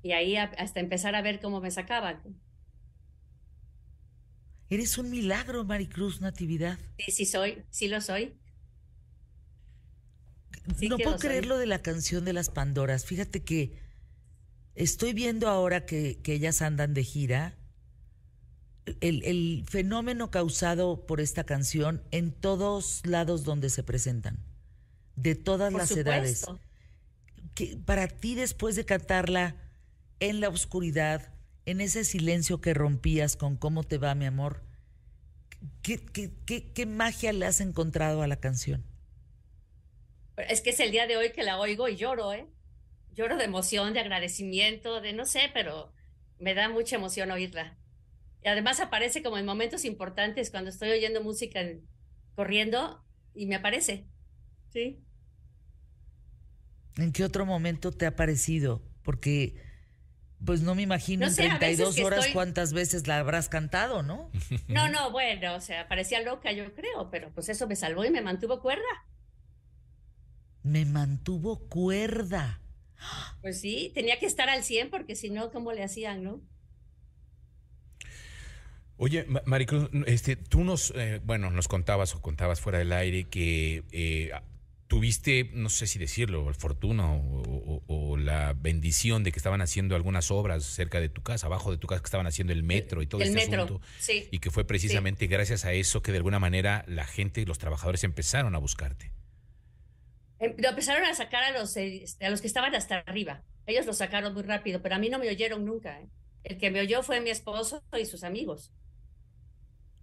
Y 0.03 0.13
ahí 0.13 0.37
hasta 0.37 0.81
empezar 0.81 1.15
a 1.15 1.23
ver 1.23 1.41
cómo 1.41 1.61
me 1.61 1.71
sacaban. 1.71 2.21
Eres 4.69 4.99
un 4.99 5.11
milagro, 5.11 5.65
Maricruz 5.65 6.21
Natividad. 6.21 6.79
Sí, 6.99 7.11
sí 7.11 7.27
soy, 7.27 7.63
sí 7.71 7.89
lo 7.89 8.01
soy. 8.01 8.35
No 10.89 10.99
puedo 10.99 11.19
creer 11.19 11.47
lo 11.47 11.59
de 11.59 11.67
la 11.67 11.81
canción 11.81 12.25
de 12.25 12.33
las 12.33 12.51
Pandoras. 12.51 13.05
Fíjate 13.05 13.43
que 13.43 13.73
estoy 14.75 15.13
viendo 15.13 15.49
ahora 15.49 15.87
que, 15.87 16.21
ellas 16.25 16.63
andan 16.63 16.95
de 16.95 17.05
gira. 17.05 17.57
El, 19.01 19.65
fenómeno 19.67 20.31
causado 20.31 21.07
por 21.07 21.21
esta 21.21 21.45
canción 21.45 22.03
en 22.11 22.33
todos 22.33 23.01
lados 23.05 23.45
donde 23.45 23.71
se 23.71 23.83
presentan, 23.83 24.39
de 25.17 25.35
todas 25.35 25.73
las 25.73 25.91
edades. 25.91 26.45
Que 27.55 27.79
para 27.85 28.09
ti, 28.09 28.35
después 28.35 28.77
de 28.77 28.85
cantarla 28.85 29.57
en 30.21 30.41
la 30.41 30.49
oscuridad, 30.49 31.33
en 31.67 31.81
ese 31.81 32.05
silencio 32.05 32.61
que 32.61 32.75
rompías 32.75 33.37
con 33.37 33.57
cómo 33.57 33.85
te 33.85 33.97
va, 33.97 34.15
mi 34.15 34.27
amor, 34.27 34.63
¿qué, 35.83 35.99
qué, 36.05 36.87
magia 36.87 37.33
le 37.33 37.47
has 37.47 37.61
encontrado 37.61 38.23
a 38.23 38.27
la 38.27 38.37
canción? 38.37 38.85
Es 40.37 40.61
que 40.61 40.71
es 40.71 40.81
el 40.81 40.91
día 40.91 41.07
de 41.07 41.17
hoy 41.17 41.31
que 41.31 41.43
la 41.43 41.59
oigo 41.59 41.89
y 41.89 41.97
lloro, 41.97 42.33
¿eh? 42.33 42.47
Lloro 43.15 43.37
de 43.37 43.45
emoción, 43.45 43.95
de 43.95 44.01
agradecimiento, 44.01 45.01
de 45.01 45.13
no 45.13 45.25
sé, 45.25 45.51
pero 45.55 45.93
me 46.39 46.55
da 46.55 46.69
mucha 46.69 46.97
emoción 46.97 47.31
oírla. 47.31 47.77
Y 48.43 48.49
además 48.49 48.81
aparece 48.81 49.23
como 49.23 49.39
en 49.39 49.47
momentos 49.47 49.85
importantes 49.85 50.51
cuando 50.51 50.71
estoy 50.71 50.91
oyendo 50.91 51.23
música 51.23 51.61
corriendo 52.35 53.05
y 53.35 53.47
me 53.47 53.55
aparece. 53.55 54.07
Sí. 54.71 55.01
¿En 56.97 57.13
qué 57.13 57.25
otro 57.25 57.47
momento 57.47 57.93
te 57.93 58.07
ha 58.07 58.17
parecido? 58.17 58.83
Porque 59.03 59.57
pues 60.45 60.61
no 60.61 60.75
me 60.75 60.83
imagino 60.83 61.27
en 61.27 61.35
32 61.35 61.99
horas 62.01 62.27
cuántas 62.33 62.73
veces 62.73 63.07
la 63.07 63.19
habrás 63.19 63.49
cantado, 63.49 64.03
¿no? 64.03 64.31
No, 64.69 64.89
no, 64.89 65.11
bueno, 65.11 65.55
o 65.55 65.61
sea, 65.61 65.89
parecía 65.89 66.21
loca 66.21 66.53
yo 66.53 66.75
creo, 66.75 67.09
pero 67.11 67.31
pues 67.33 67.49
eso 67.49 67.67
me 67.67 67.77
salvó 67.77 68.05
y 68.05 68.11
me 68.11 68.21
mantuvo 68.21 68.61
cuerda. 68.61 68.83
Me 70.65 70.85
mantuvo 70.85 71.61
cuerda. 71.69 72.61
Pues 73.41 73.61
sí, 73.61 73.93
tenía 73.95 74.19
que 74.19 74.27
estar 74.27 74.49
al 74.49 74.65
100 74.65 74.91
porque 74.91 75.15
si 75.15 75.31
no, 75.31 75.53
¿cómo 75.53 75.73
le 75.73 75.85
hacían, 75.85 76.25
no? 76.25 76.41
Oye, 78.97 79.27
Maricruz, 79.45 79.91
este, 80.07 80.37
tú 80.37 80.65
nos, 80.65 80.93
eh, 80.97 81.21
bueno, 81.25 81.51
nos 81.51 81.69
contabas 81.69 82.15
o 82.15 82.23
contabas 82.23 82.61
fuera 82.61 82.79
del 82.79 82.93
aire 82.93 83.25
que 83.25 83.83
eh, 83.91 84.31
tuviste, 84.87 85.51
no 85.53 85.69
sé 85.69 85.89
si 85.89 85.99
decirlo, 85.99 86.49
el 86.49 86.55
fortuna 86.55 87.11
o, 87.13 88.17
la 88.17 88.55
bendición 88.55 89.25
de 89.25 89.33
que 89.33 89.39
estaban 89.39 89.61
haciendo 89.61 89.97
algunas 89.97 90.31
obras 90.31 90.65
cerca 90.65 91.01
de 91.01 91.09
tu 91.09 91.23
casa, 91.23 91.47
abajo 91.47 91.73
de 91.73 91.79
tu 91.79 91.89
casa, 91.89 92.01
que 92.01 92.07
estaban 92.07 92.27
haciendo 92.27 92.53
el 92.53 92.63
metro 92.63 93.03
y 93.03 93.07
todo 93.07 93.21
el 93.21 93.29
este 93.29 93.41
metro, 93.41 93.65
asunto. 93.65 93.87
Sí, 93.99 94.29
y 94.31 94.39
que 94.39 94.51
fue 94.51 94.65
precisamente 94.65 95.27
gracias 95.27 95.65
a 95.65 95.73
eso 95.73 96.01
que 96.01 96.13
de 96.13 96.19
alguna 96.19 96.39
manera 96.39 96.85
la 96.87 97.05
gente 97.05 97.41
y 97.41 97.45
los 97.45 97.59
trabajadores 97.59 98.05
empezaron 98.05 98.55
a 98.55 98.59
buscarte. 98.59 99.14
Em, 100.45 100.55
lo 100.59 100.69
empezaron 100.69 101.05
a 101.05 101.15
sacar 101.15 101.43
a 101.45 101.59
los, 101.59 101.77
este, 101.77 102.27
a 102.27 102.31
los 102.31 102.41
que 102.41 102.47
estaban 102.47 102.75
hasta 102.75 102.99
arriba. 102.99 103.43
Ellos 103.67 103.87
lo 103.87 103.95
sacaron 103.95 104.35
muy 104.35 104.43
rápido, 104.43 104.83
pero 104.83 104.95
a 104.95 104.99
mí 104.99 105.09
no 105.09 105.19
me 105.19 105.29
oyeron 105.29 105.65
nunca. 105.65 106.01
¿eh? 106.01 106.11
El 106.43 106.59
que 106.59 106.71
me 106.71 106.81
oyó 106.81 107.03
fue 107.03 107.21
mi 107.21 107.31
esposo 107.31 107.83
y 107.99 108.05
sus 108.05 108.25
amigos. 108.25 108.73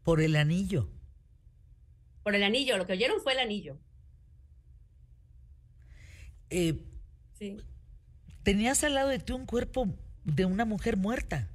Por 0.04 0.20
el 0.20 0.36
anillo. 0.36 0.90
Por 2.24 2.36
el 2.36 2.44
anillo, 2.44 2.78
lo 2.78 2.88
que 2.88 2.94
oyeron 2.94 3.22
fue 3.22 3.34
el 3.34 3.40
anillo. 3.40 3.80
Eh, 6.50 6.84
sí. 7.38 7.58
Tenías 8.44 8.84
al 8.84 8.96
lado 8.96 9.10
de 9.10 9.20
ti 9.20 9.34
un 9.34 9.46
cuerpo 9.46 9.96
de 10.24 10.46
una 10.46 10.66
mujer 10.66 10.98
muerta, 10.98 11.52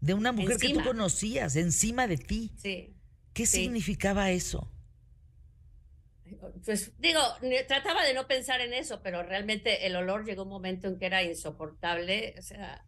de 0.00 0.14
una 0.14 0.32
mujer 0.32 0.56
que 0.56 0.72
tú 0.72 0.82
conocías, 0.82 1.56
encima 1.56 2.06
de 2.06 2.16
ti. 2.16 2.52
Sí. 2.56 2.94
¿Qué 3.34 3.44
significaba 3.46 4.30
eso? 4.30 4.70
Pues 6.64 6.92
digo, 6.98 7.20
trataba 7.68 8.04
de 8.04 8.14
no 8.14 8.26
pensar 8.26 8.60
en 8.60 8.72
eso, 8.72 9.00
pero 9.02 9.22
realmente 9.22 9.86
el 9.86 9.96
olor 9.96 10.24
llegó 10.24 10.44
un 10.44 10.48
momento 10.48 10.88
en 10.88 10.98
que 10.98 11.06
era 11.06 11.22
insoportable, 11.22 12.34
o 12.38 12.42
sea, 12.42 12.84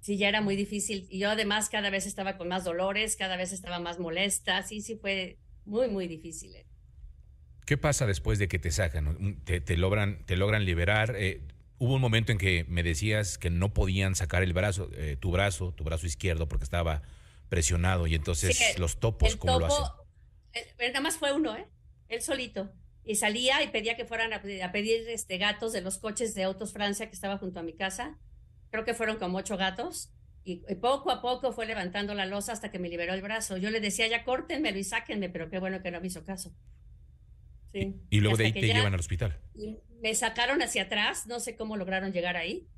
sí, 0.00 0.18
ya 0.18 0.28
era 0.28 0.40
muy 0.40 0.56
difícil. 0.56 1.06
Y 1.08 1.18
yo 1.18 1.30
además 1.30 1.68
cada 1.68 1.90
vez 1.90 2.06
estaba 2.06 2.36
con 2.36 2.48
más 2.48 2.64
dolores, 2.64 3.16
cada 3.16 3.36
vez 3.36 3.52
estaba 3.52 3.78
más 3.78 3.98
molesta, 3.98 4.62
sí, 4.62 4.80
sí 4.82 4.96
fue 4.96 5.38
muy, 5.64 5.88
muy 5.88 6.08
difícil. 6.08 6.54
Eh. 6.54 6.66
¿Qué 7.64 7.78
pasa 7.78 8.06
después 8.06 8.38
de 8.38 8.48
que 8.48 8.58
te 8.58 8.70
sacan? 8.70 9.42
¿Te, 9.44 9.76
logran, 9.76 10.26
te 10.26 10.36
logran 10.36 10.64
liberar? 10.64 11.14
Eh, 11.16 11.42
hubo 11.78 11.94
un 11.94 12.00
momento 12.00 12.32
en 12.32 12.38
que 12.38 12.64
me 12.68 12.82
decías 12.82 13.38
que 13.38 13.50
no 13.50 13.72
podían 13.72 14.14
sacar 14.14 14.42
el 14.42 14.52
brazo, 14.52 14.90
eh, 14.94 15.16
tu 15.18 15.30
brazo, 15.30 15.72
tu 15.72 15.84
brazo 15.84 16.06
izquierdo, 16.06 16.48
porque 16.48 16.64
estaba 16.64 17.02
presionado 17.48 18.06
y 18.06 18.14
entonces 18.14 18.78
los 18.78 18.98
topos, 18.98 19.36
¿cómo 19.36 19.60
lo 19.60 19.66
hacen? 19.66 19.84
Nada 20.78 21.00
más 21.00 21.16
fue 21.16 21.32
uno, 21.32 21.56
¿eh? 21.56 21.66
Él 22.12 22.22
solito. 22.22 22.72
Y 23.04 23.16
salía 23.16 23.62
y 23.62 23.68
pedía 23.68 23.96
que 23.96 24.04
fueran 24.04 24.32
a, 24.32 24.40
pedir 24.42 25.08
este, 25.08 25.38
gatos 25.38 25.72
de 25.72 25.80
los 25.80 25.98
coches 25.98 26.34
de 26.34 26.44
Autos 26.44 26.72
Francia 26.72 27.08
que 27.08 27.14
estaba 27.14 27.38
junto 27.38 27.58
a 27.58 27.62
mi 27.64 27.74
casa. 27.74 28.18
Creo 28.70 28.84
que 28.84 28.94
fueron 28.94 29.16
como 29.16 29.38
ocho 29.38 29.56
gatos. 29.56 30.12
Y, 30.44 30.62
y, 30.68 30.74
poco 30.76 31.10
a 31.10 31.20
poco 31.20 31.52
fue 31.52 31.66
levantando 31.66 32.14
la 32.14 32.26
losa 32.26 32.52
hasta 32.52 32.70
que 32.70 32.78
me 32.78 32.88
liberó 32.88 33.14
el 33.14 33.22
brazo. 33.22 33.56
Yo 33.56 33.70
le 33.70 33.80
decía, 33.80 34.06
ya 34.06 34.24
córtenmelo 34.24 34.78
y 34.78 34.84
sáquenme, 34.84 35.28
pero 35.28 35.50
qué 35.50 35.58
bueno 35.58 35.82
que 35.82 35.90
no 35.90 36.00
me 36.00 36.06
hizo 36.06 36.24
caso. 36.24 36.54
Y 37.72 38.20
luego 38.20 38.36
de 38.36 38.46
ahí 38.46 38.52
te 38.52 38.60
llevan 38.60 38.92
al 38.92 39.00
hospital. 39.00 39.38
Me 40.00 40.14
sacaron 40.14 40.62
hacia 40.62 40.82
atrás, 40.82 41.26
no 41.26 41.40
sé 41.40 41.56
cómo 41.56 41.76
lograron 41.76 42.12
llegar 42.12 42.36
ahí, 42.36 42.68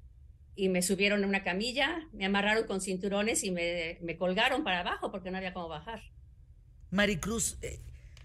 y 0.55 0.69
me 0.69 0.83
subieron 0.83 1.25
a 1.25 1.27
una 1.27 1.43
camilla, 1.43 2.09
me 2.13 2.27
amarraron 2.27 2.67
con 2.67 2.81
cinturones 2.81 3.43
y 3.45 3.51
me, 3.51 3.99
me 4.03 4.17
colgaron 4.17 4.63
para 4.63 4.81
abajo 4.81 5.11
porque 5.11 5.31
no 5.31 5.39
había 5.39 5.53
cómo 5.53 5.69
bajar. 5.69 6.03
Maricruz, 6.91 7.59
eh, 7.63 7.81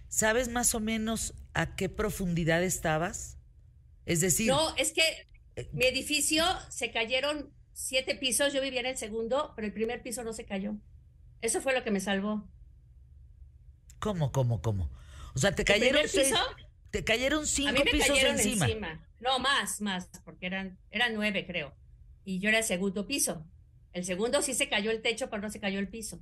¿sabes 0.09 0.49
más 0.49 0.75
o 0.75 0.79
menos 0.79 1.33
a 1.53 1.75
qué 1.75 1.87
profundidad 1.87 2.61
estabas? 2.63 3.37
Es 4.05 4.19
decir... 4.19 4.47
No, 4.47 4.75
es 4.75 4.91
que 4.91 5.03
eh, 5.55 5.69
mi 5.71 5.85
edificio 5.85 6.43
se 6.69 6.91
cayeron 6.91 7.53
siete 7.73 8.15
pisos, 8.15 8.51
yo 8.51 8.61
vivía 8.61 8.81
en 8.81 8.87
el 8.87 8.97
segundo, 8.97 9.53
pero 9.55 9.67
el 9.67 9.73
primer 9.73 10.03
piso 10.03 10.23
no 10.23 10.33
se 10.33 10.45
cayó. 10.45 10.75
Eso 11.41 11.61
fue 11.61 11.73
lo 11.73 11.83
que 11.83 11.91
me 11.91 12.01
salvó. 12.01 12.49
¿Cómo, 13.99 14.31
cómo, 14.31 14.61
cómo? 14.61 14.91
O 15.35 15.39
sea, 15.39 15.53
te 15.53 15.63
cayeron 15.63 16.07
seis, 16.07 16.33
te 16.89 17.03
cayeron 17.03 17.47
cinco 17.47 17.83
pisos 17.89 18.21
encima. 18.23 19.05
No, 19.19 19.39
más, 19.39 19.79
más, 19.81 20.09
porque 20.25 20.47
eran, 20.47 20.77
eran 20.91 21.13
nueve, 21.13 21.45
creo. 21.45 21.73
Y 22.25 22.39
yo 22.39 22.49
era 22.49 22.59
el 22.59 22.63
segundo 22.63 23.05
piso. 23.05 23.45
El 23.93 24.05
segundo 24.05 24.41
sí 24.41 24.53
se 24.53 24.69
cayó 24.69 24.91
el 24.91 25.01
techo, 25.01 25.29
pero 25.29 25.41
no 25.41 25.49
se 25.49 25.59
cayó 25.59 25.79
el 25.79 25.87
piso. 25.87 26.19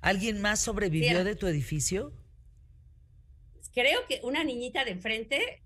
¿Alguien 0.00 0.40
más 0.40 0.60
sobrevivió 0.60 1.24
de 1.24 1.36
tu 1.36 1.46
edificio? 1.46 2.12
Creo 3.72 4.00
que 4.08 4.20
una 4.22 4.42
niñita 4.44 4.84
de 4.84 4.92
enfrente 4.92 5.62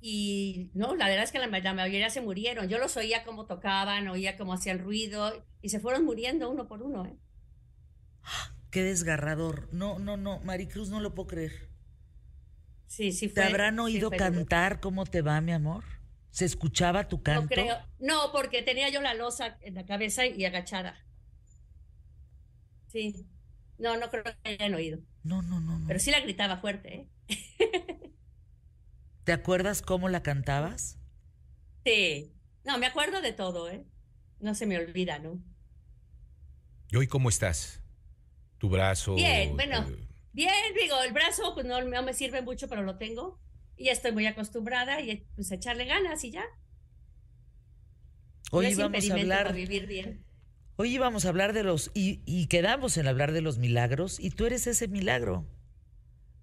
y 0.00 0.70
no, 0.74 0.96
la 0.96 1.06
verdad 1.06 1.24
es 1.24 1.32
que 1.32 1.38
la, 1.38 1.46
la, 1.46 1.74
mayoría 1.74 2.10
se 2.10 2.20
murieron. 2.20 2.68
Yo 2.68 2.78
los 2.78 2.96
oía 2.96 3.24
cómo 3.24 3.46
tocaban, 3.46 4.08
oía 4.08 4.36
cómo 4.36 4.52
hacían 4.52 4.80
ruido 4.80 5.46
y 5.62 5.68
se 5.68 5.80
fueron 5.80 6.04
muriendo 6.04 6.50
uno 6.50 6.66
por 6.66 6.82
uno. 6.82 7.06
¿eh? 7.06 7.16
Qué 8.70 8.82
desgarrador. 8.82 9.68
No, 9.72 9.98
no, 9.98 10.16
no, 10.16 10.40
Maricruz, 10.40 10.88
no 10.88 11.00
lo 11.00 11.14
puedo 11.14 11.28
creer. 11.28 11.68
Sí, 12.88 13.12
sí 13.12 13.28
fue. 13.28 13.42
¿Te 13.42 13.48
habrán 13.48 13.78
oído 13.78 14.10
cantar 14.10 14.80
cómo 14.80 15.06
te 15.06 15.22
va, 15.22 15.40
mi 15.40 15.52
amor? 15.52 15.84
¿Se 16.30 16.46
escuchaba 16.46 17.08
tu 17.08 17.22
canto? 17.22 17.42
No 17.42 17.48
creo. 17.48 17.76
No, 18.00 18.32
porque 18.32 18.62
tenía 18.62 18.88
yo 18.88 19.00
la 19.02 19.14
losa 19.14 19.58
en 19.60 19.74
la 19.74 19.86
cabeza 19.86 20.26
y 20.26 20.44
agachada. 20.44 20.96
Sí. 22.88 23.26
No, 23.82 23.96
no 23.98 24.10
creo 24.10 24.24
que 24.24 24.34
hayan 24.44 24.74
oído. 24.74 25.00
No, 25.22 25.42
no, 25.42 25.60
no, 25.60 25.78
no. 25.78 25.86
Pero 25.86 26.00
sí 26.00 26.10
la 26.10 26.20
gritaba 26.20 26.58
fuerte, 26.58 27.08
¿eh? 27.28 27.38
¿Te 29.24 29.32
acuerdas 29.32 29.82
cómo 29.82 30.08
la 30.08 30.22
cantabas? 30.22 30.98
Sí. 31.84 32.32
No, 32.64 32.78
me 32.78 32.86
acuerdo 32.86 33.20
de 33.20 33.32
todo, 33.32 33.68
¿eh? 33.68 33.84
No 34.40 34.54
se 34.54 34.66
me 34.66 34.78
olvida, 34.78 35.18
¿no? 35.18 35.42
¿Y 36.90 36.96
hoy 36.96 37.06
cómo 37.06 37.28
estás? 37.28 37.82
tu 38.62 38.68
brazo. 38.68 39.16
Bien, 39.16 39.56
bueno, 39.56 39.84
bien, 40.32 40.54
digo, 40.80 41.02
el 41.02 41.12
brazo 41.12 41.52
pues 41.52 41.66
no, 41.66 41.84
me 41.84 42.14
sirve 42.14 42.42
mucho, 42.42 42.68
pero 42.68 42.82
lo 42.82 42.96
tengo. 42.96 43.40
Y 43.76 43.86
ya 43.86 43.92
estoy 43.92 44.12
muy 44.12 44.24
acostumbrada 44.24 45.00
y 45.00 45.26
pues 45.34 45.50
echarle 45.50 45.84
ganas 45.84 46.22
y 46.22 46.30
ya. 46.30 46.44
Hoy 48.52 48.72
vamos 48.76 49.10
a 49.10 49.14
hablar. 49.14 49.52
vivir 49.52 49.88
bien. 49.88 50.24
Hoy 50.76 50.96
vamos 50.98 51.24
a 51.24 51.28
hablar 51.28 51.52
de 51.52 51.62
los. 51.62 51.90
Y, 51.94 52.46
quedamos 52.46 52.96
en 52.96 53.06
hablar 53.06 53.32
de 53.32 53.42
los 53.42 53.58
milagros, 53.58 54.18
y 54.18 54.30
tú 54.30 54.46
eres 54.46 54.66
ese 54.66 54.88
milagro, 54.88 55.46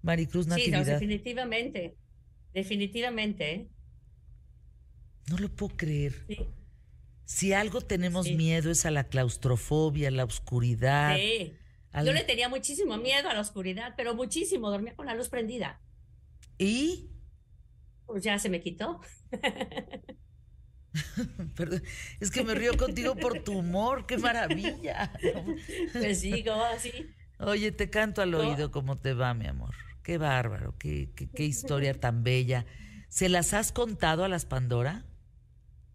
Maricruz 0.02 0.46
Natividad. 0.46 0.84
Sí, 0.84 0.90
definitivamente. 0.90 1.96
Definitivamente. 2.52 3.52
¿eh? 3.52 3.68
No 5.28 5.38
lo 5.38 5.48
puedo 5.48 5.76
creer. 5.76 6.26
Si 7.24 7.52
algo 7.52 7.80
tenemos 7.80 8.30
miedo 8.30 8.70
es 8.70 8.86
a 8.86 8.90
la 8.90 9.04
claustrofobia, 9.04 10.08
a 10.08 10.12
la 10.12 10.24
oscuridad. 10.24 11.16
Sí. 11.16 11.54
Yo 12.04 12.12
le 12.12 12.22
tenía 12.22 12.48
muchísimo 12.48 12.96
miedo 12.98 13.28
a 13.28 13.34
la 13.34 13.40
oscuridad, 13.40 13.94
pero 13.96 14.14
muchísimo, 14.14 14.70
dormía 14.70 14.94
con 14.94 15.06
la 15.06 15.14
luz 15.14 15.28
prendida. 15.28 15.80
¿Y? 16.56 17.10
Pues 18.06 18.22
ya 18.22 18.38
se 18.38 18.48
me 18.48 18.60
quitó. 18.60 19.00
Perdón, 21.56 21.82
es 22.18 22.30
que 22.30 22.42
me 22.42 22.54
río 22.54 22.76
contigo 22.76 23.14
por 23.14 23.42
tu 23.42 23.58
humor, 23.58 24.06
qué 24.06 24.18
maravilla. 24.18 25.12
Pues 25.92 26.20
sí, 26.20 26.44
como 26.44 26.64
así. 26.64 27.14
Oye, 27.38 27.72
te 27.72 27.90
canto 27.90 28.22
al 28.22 28.34
oído 28.34 28.70
cómo 28.70 28.98
te 28.98 29.14
va, 29.14 29.32
mi 29.34 29.46
amor. 29.46 29.74
Qué 30.02 30.18
bárbaro, 30.18 30.76
qué, 30.78 31.10
qué, 31.14 31.28
qué 31.30 31.44
historia 31.44 31.94
tan 31.94 32.22
bella. 32.22 32.66
¿Se 33.08 33.28
las 33.28 33.54
has 33.54 33.72
contado 33.72 34.24
a 34.24 34.28
las 34.28 34.46
Pandora? 34.46 35.04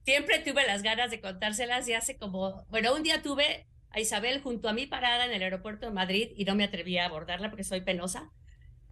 Siempre 0.05 0.39
tuve 0.39 0.65
las 0.65 0.83
ganas 0.83 1.11
de 1.11 1.21
contárselas 1.21 1.87
y 1.87 1.93
hace 1.93 2.17
como, 2.17 2.65
bueno, 2.69 2.93
un 2.95 3.03
día 3.03 3.21
tuve 3.21 3.67
a 3.89 3.99
Isabel 3.99 4.41
junto 4.41 4.69
a 4.69 4.73
mí 4.73 4.85
parada 4.85 5.25
en 5.25 5.31
el 5.31 5.41
aeropuerto 5.41 5.85
de 5.85 5.93
Madrid 5.93 6.29
y 6.35 6.45
no 6.45 6.55
me 6.55 6.63
atreví 6.63 6.97
a 6.97 7.05
abordarla 7.05 7.49
porque 7.49 7.63
soy 7.63 7.81
penosa, 7.81 8.29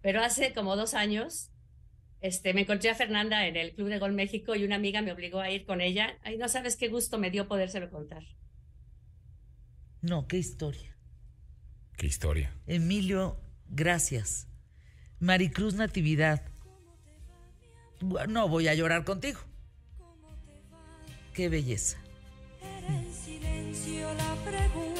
pero 0.00 0.22
hace 0.22 0.52
como 0.54 0.76
dos 0.76 0.94
años 0.94 1.50
este, 2.24 2.54
me 2.54 2.62
encontré 2.62 2.88
a 2.88 2.94
Fernanda 2.94 3.46
en 3.46 3.54
el 3.54 3.74
Club 3.74 3.90
de 3.90 3.98
Gol 3.98 4.14
México 4.14 4.54
y 4.54 4.64
una 4.64 4.76
amiga 4.76 5.02
me 5.02 5.12
obligó 5.12 5.40
a 5.40 5.50
ir 5.50 5.66
con 5.66 5.82
ella. 5.82 6.18
Ay, 6.22 6.38
no 6.38 6.48
sabes 6.48 6.74
qué 6.74 6.88
gusto 6.88 7.18
me 7.18 7.30
dio 7.30 7.46
podérselo 7.46 7.90
contar. 7.90 8.22
No, 10.00 10.26
qué 10.26 10.38
historia. 10.38 10.96
Qué 11.98 12.06
historia. 12.06 12.56
Emilio, 12.66 13.38
gracias. 13.68 14.48
Maricruz 15.18 15.74
Natividad. 15.74 16.50
No 18.00 18.48
voy 18.48 18.68
a 18.68 18.74
llorar 18.74 19.04
contigo. 19.04 19.40
Qué 21.34 21.50
belleza. 21.50 22.02
Era 22.62 23.00
en 23.00 23.12
silencio 23.12 24.14
la 24.14 24.34
pregunta 24.36 24.93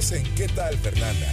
En 0.00 0.24
¿Qué 0.34 0.48
tal, 0.48 0.74
Fernanda? 0.78 1.26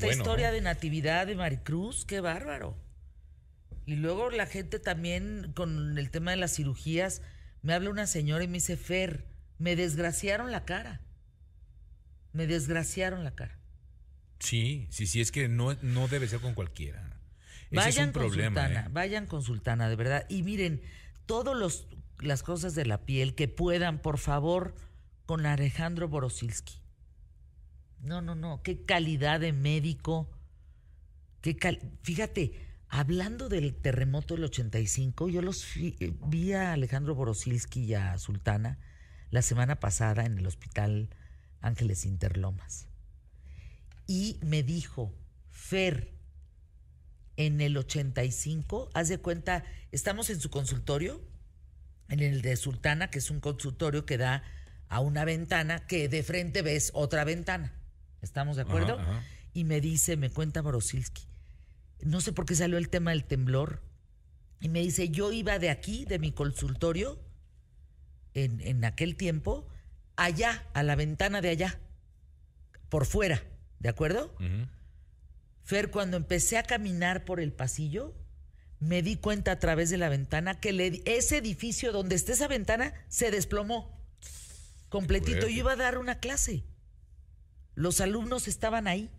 Esta 0.00 0.06
Bueno, 0.06 0.22
historia 0.22 0.48
¿no? 0.48 0.54
de 0.54 0.60
natividad 0.62 1.26
de 1.26 1.34
Maricruz, 1.36 2.04
qué 2.06 2.20
bárbaro. 2.20 2.76
Y 3.86 3.96
luego 3.96 4.30
la 4.30 4.46
gente 4.46 4.78
también 4.78 5.52
con 5.54 5.98
el 5.98 6.10
tema 6.10 6.30
de 6.30 6.38
las 6.38 6.54
cirugías, 6.54 7.22
me 7.62 7.74
habla 7.74 7.90
una 7.90 8.06
señora 8.06 8.44
y 8.44 8.48
me 8.48 8.54
dice, 8.54 8.76
Fer, 8.76 9.26
me 9.58 9.76
desgraciaron 9.76 10.50
la 10.52 10.64
cara. 10.64 11.02
Me 12.32 12.46
desgraciaron 12.46 13.24
la 13.24 13.34
cara. 13.34 13.58
Sí, 14.38 14.86
sí, 14.90 15.06
sí, 15.06 15.20
es 15.20 15.32
que 15.32 15.48
no, 15.48 15.74
no 15.82 16.08
debe 16.08 16.26
ser 16.28 16.40
con 16.40 16.54
cualquiera. 16.54 17.18
Ese 17.70 17.76
Vayan 17.76 17.90
es 17.90 17.98
un 17.98 18.12
con 18.12 18.22
problema. 18.22 18.62
Sultana, 18.62 18.86
¿eh? 18.86 18.90
vayan 18.90 19.26
con 19.26 19.42
Sultana, 19.42 19.88
de 19.88 19.96
verdad. 19.96 20.26
Y 20.30 20.42
miren, 20.42 20.80
todas 21.26 21.84
las 22.20 22.42
cosas 22.42 22.74
de 22.74 22.86
la 22.86 23.04
piel 23.04 23.34
que 23.34 23.48
puedan, 23.48 24.00
por 24.00 24.18
favor, 24.18 24.74
con 25.26 25.44
Alejandro 25.44 26.08
Borosilsky. 26.08 26.79
No, 28.02 28.22
no, 28.22 28.34
no, 28.34 28.62
qué 28.62 28.84
calidad 28.84 29.40
de 29.40 29.52
médico. 29.52 30.30
Qué 31.42 31.56
cal- 31.56 31.80
Fíjate, 32.02 32.52
hablando 32.88 33.48
del 33.48 33.74
terremoto 33.74 34.34
del 34.34 34.44
85, 34.44 35.28
yo 35.28 35.42
los 35.42 35.76
eh, 35.76 36.12
vi 36.26 36.52
a 36.52 36.72
Alejandro 36.72 37.14
Borosilsky 37.14 37.84
y 37.84 37.94
a 37.94 38.16
Sultana 38.18 38.78
la 39.30 39.42
semana 39.42 39.78
pasada 39.80 40.24
en 40.24 40.38
el 40.38 40.46
hospital 40.46 41.10
Ángeles 41.60 42.04
Interlomas. 42.06 42.86
Y 44.06 44.38
me 44.42 44.62
dijo, 44.62 45.14
Fer, 45.50 46.12
en 47.36 47.60
el 47.60 47.76
85, 47.76 48.90
haz 48.92 49.08
de 49.08 49.18
cuenta, 49.18 49.64
estamos 49.92 50.30
en 50.30 50.40
su 50.40 50.50
consultorio, 50.50 51.20
en 52.08 52.20
el 52.20 52.42
de 52.42 52.56
Sultana, 52.56 53.10
que 53.10 53.18
es 53.20 53.30
un 53.30 53.40
consultorio 53.40 54.04
que 54.04 54.18
da 54.18 54.42
a 54.88 55.00
una 55.00 55.24
ventana 55.24 55.86
que 55.86 56.08
de 56.08 56.22
frente 56.24 56.62
ves 56.62 56.90
otra 56.92 57.22
ventana. 57.24 57.72
¿Estamos 58.22 58.56
de 58.56 58.62
acuerdo? 58.62 58.98
Ajá, 58.98 59.10
ajá. 59.10 59.24
Y 59.52 59.64
me 59.64 59.80
dice, 59.80 60.16
me 60.16 60.30
cuenta 60.30 60.62
Borosilsky, 60.62 61.22
no 62.02 62.20
sé 62.20 62.32
por 62.32 62.46
qué 62.46 62.54
salió 62.54 62.78
el 62.78 62.88
tema 62.88 63.10
del 63.10 63.24
temblor, 63.24 63.82
y 64.60 64.68
me 64.68 64.80
dice, 64.80 65.08
yo 65.08 65.32
iba 65.32 65.58
de 65.58 65.70
aquí, 65.70 66.04
de 66.04 66.18
mi 66.18 66.32
consultorio, 66.32 67.18
en, 68.34 68.60
en 68.60 68.84
aquel 68.84 69.16
tiempo, 69.16 69.66
allá, 70.16 70.66
a 70.74 70.82
la 70.82 70.96
ventana 70.96 71.40
de 71.40 71.48
allá, 71.48 71.80
por 72.88 73.06
fuera, 73.06 73.42
¿de 73.78 73.88
acuerdo? 73.88 74.34
Fer, 75.62 75.90
cuando 75.90 76.16
empecé 76.16 76.58
a 76.58 76.62
caminar 76.62 77.24
por 77.24 77.40
el 77.40 77.52
pasillo, 77.52 78.14
me 78.80 79.02
di 79.02 79.16
cuenta 79.16 79.52
a 79.52 79.58
través 79.58 79.90
de 79.90 79.98
la 79.98 80.08
ventana 80.08 80.58
que 80.58 81.02
ese 81.04 81.36
edificio 81.36 81.92
donde 81.92 82.16
está 82.16 82.32
esa 82.32 82.48
ventana 82.48 82.94
se 83.08 83.30
desplomó 83.30 83.98
completito. 84.88 85.42
Yo 85.42 85.48
iba 85.48 85.72
a 85.72 85.76
dar 85.76 85.98
una 85.98 86.18
clase. 86.18 86.64
Los 87.80 88.02
alumnos 88.02 88.46
estaban 88.46 88.86
ahí. 88.86 89.10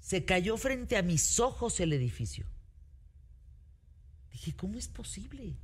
Se 0.00 0.26
cayó 0.26 0.58
frente 0.58 0.98
a 0.98 1.02
mis 1.02 1.40
ojos 1.40 1.80
el 1.80 1.94
edificio. 1.94 2.46
Dije, 4.30 4.54
¿cómo 4.54 4.78
es 4.78 4.88
posible? 4.88 5.56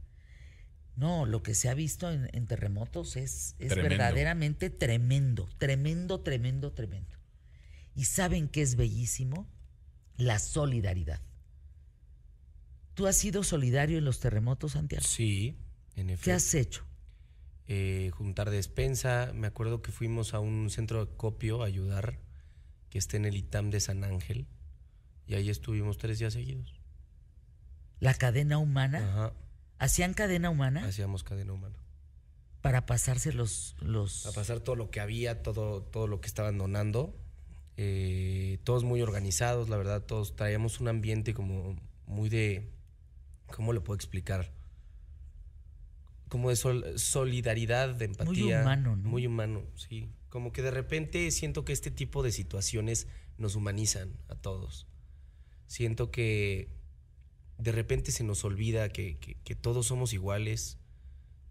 No, 0.97 1.27
lo 1.27 1.43
que 1.43 1.55
se 1.55 1.69
ha 1.69 1.75
visto 1.75 2.11
en, 2.11 2.31
en 2.33 2.47
terremotos 2.47 3.17
es, 3.17 3.55
es 3.59 3.69
Tremendo. 3.69 3.91
verdaderamente 3.91 4.71
tremendo, 4.71 5.47
tremendo, 5.59 6.21
tremendo, 6.23 6.73
tremendo. 6.73 7.15
¿Y 7.95 8.07
saben 8.07 8.49
qué 8.49 8.63
es 8.63 8.77
bellísimo? 8.77 9.47
La 10.17 10.39
solidaridad. 10.39 11.21
¿Tú 12.95 13.07
has 13.07 13.17
sido 13.17 13.43
solidario 13.45 13.99
en 13.99 14.07
los 14.07 14.21
terremotos, 14.21 14.73
Santiago? 14.73 15.05
Sí, 15.07 15.59
en 15.97 16.07
¿Qué 16.07 16.13
efecto. 16.15 16.33
has 16.33 16.55
hecho? 16.55 16.87
Eh, 17.69 18.11
juntar 18.15 18.51
despensa. 18.51 19.33
Me 19.35 19.47
acuerdo 19.47 19.83
que 19.83 19.93
fuimos 19.93 20.35
a 20.35 20.41
un 20.41 20.71
centro 20.71 21.05
de 21.05 21.13
copio 21.17 21.63
a 21.63 21.67
ayudar, 21.67 22.19
que 22.91 22.99
está 22.99 23.17
en 23.17 23.25
el 23.25 23.37
ITAM 23.37 23.71
de 23.71 23.81
San 23.81 24.05
Ángel. 24.05 24.47
Y 25.27 25.35
ahí 25.35 25.51
estuvimos 25.51 25.99
tres 25.99 26.19
días 26.19 26.33
seguidos. 26.33 26.81
La 27.99 28.15
cadena 28.15 28.59
humana. 28.59 28.99
Ajá. 28.99 29.33
¿Hacían 29.79 30.15
cadena 30.15 30.49
humana 30.49 30.87
Hacíamos 30.87 31.23
cadena 31.23 31.53
humana. 31.53 31.77
para 32.63 32.87
pasarse 32.87 33.33
los... 33.33 33.77
los... 33.81 34.27
A 34.27 34.33
pasar 34.33 34.61
todo 34.61 34.75
lo 34.75 34.91
que 34.91 35.01
había, 35.01 35.43
todo, 35.43 35.83
todo 35.83 36.07
lo 36.07 36.21
que 36.21 36.29
estaban 36.29 36.57
donando. 36.57 37.15
Eh, 37.77 38.59
todos 38.65 38.85
muy 38.85 39.03
organizados, 39.03 39.69
la 39.69 39.77
verdad, 39.77 40.03
todos 40.03 40.35
traíamos 40.35 40.81
un 40.81 40.89
ambiente 40.89 41.35
como 41.35 41.77
muy 42.07 42.29
de... 42.29 42.71
¿Cómo 43.55 43.73
lo 43.73 43.85
puedo 43.85 43.97
explicar? 43.97 44.56
Como 46.29 46.51
de 46.51 46.57
sol- 46.57 46.99
solidaridad, 46.99 47.95
de 47.95 48.07
empatía. 48.07 48.63
humano, 48.63 48.97
¿no? 48.97 49.09
Muy 49.09 49.27
humano, 49.27 49.63
sí. 49.77 50.09
Como 50.29 50.53
que 50.53 50.63
de 50.63 50.71
repente 50.73 51.31
siento 51.31 51.65
que 51.65 51.73
este 51.73 51.91
tipo 51.91 52.23
de 52.23 52.33
situaciones 52.33 53.07
nos 53.39 53.55
humanizan 53.55 54.13
a 54.29 54.35
todos. 54.35 54.87
Siento 55.67 56.11
que 56.11 56.69
de 57.59 57.73
repente 57.73 58.11
se 58.13 58.25
nos 58.25 58.45
olvida 58.45 58.89
que, 58.91 59.19
que- 59.19 59.37
que 59.45 59.55
todos 59.55 59.87
somos 59.87 60.13
iguales. 60.13 60.79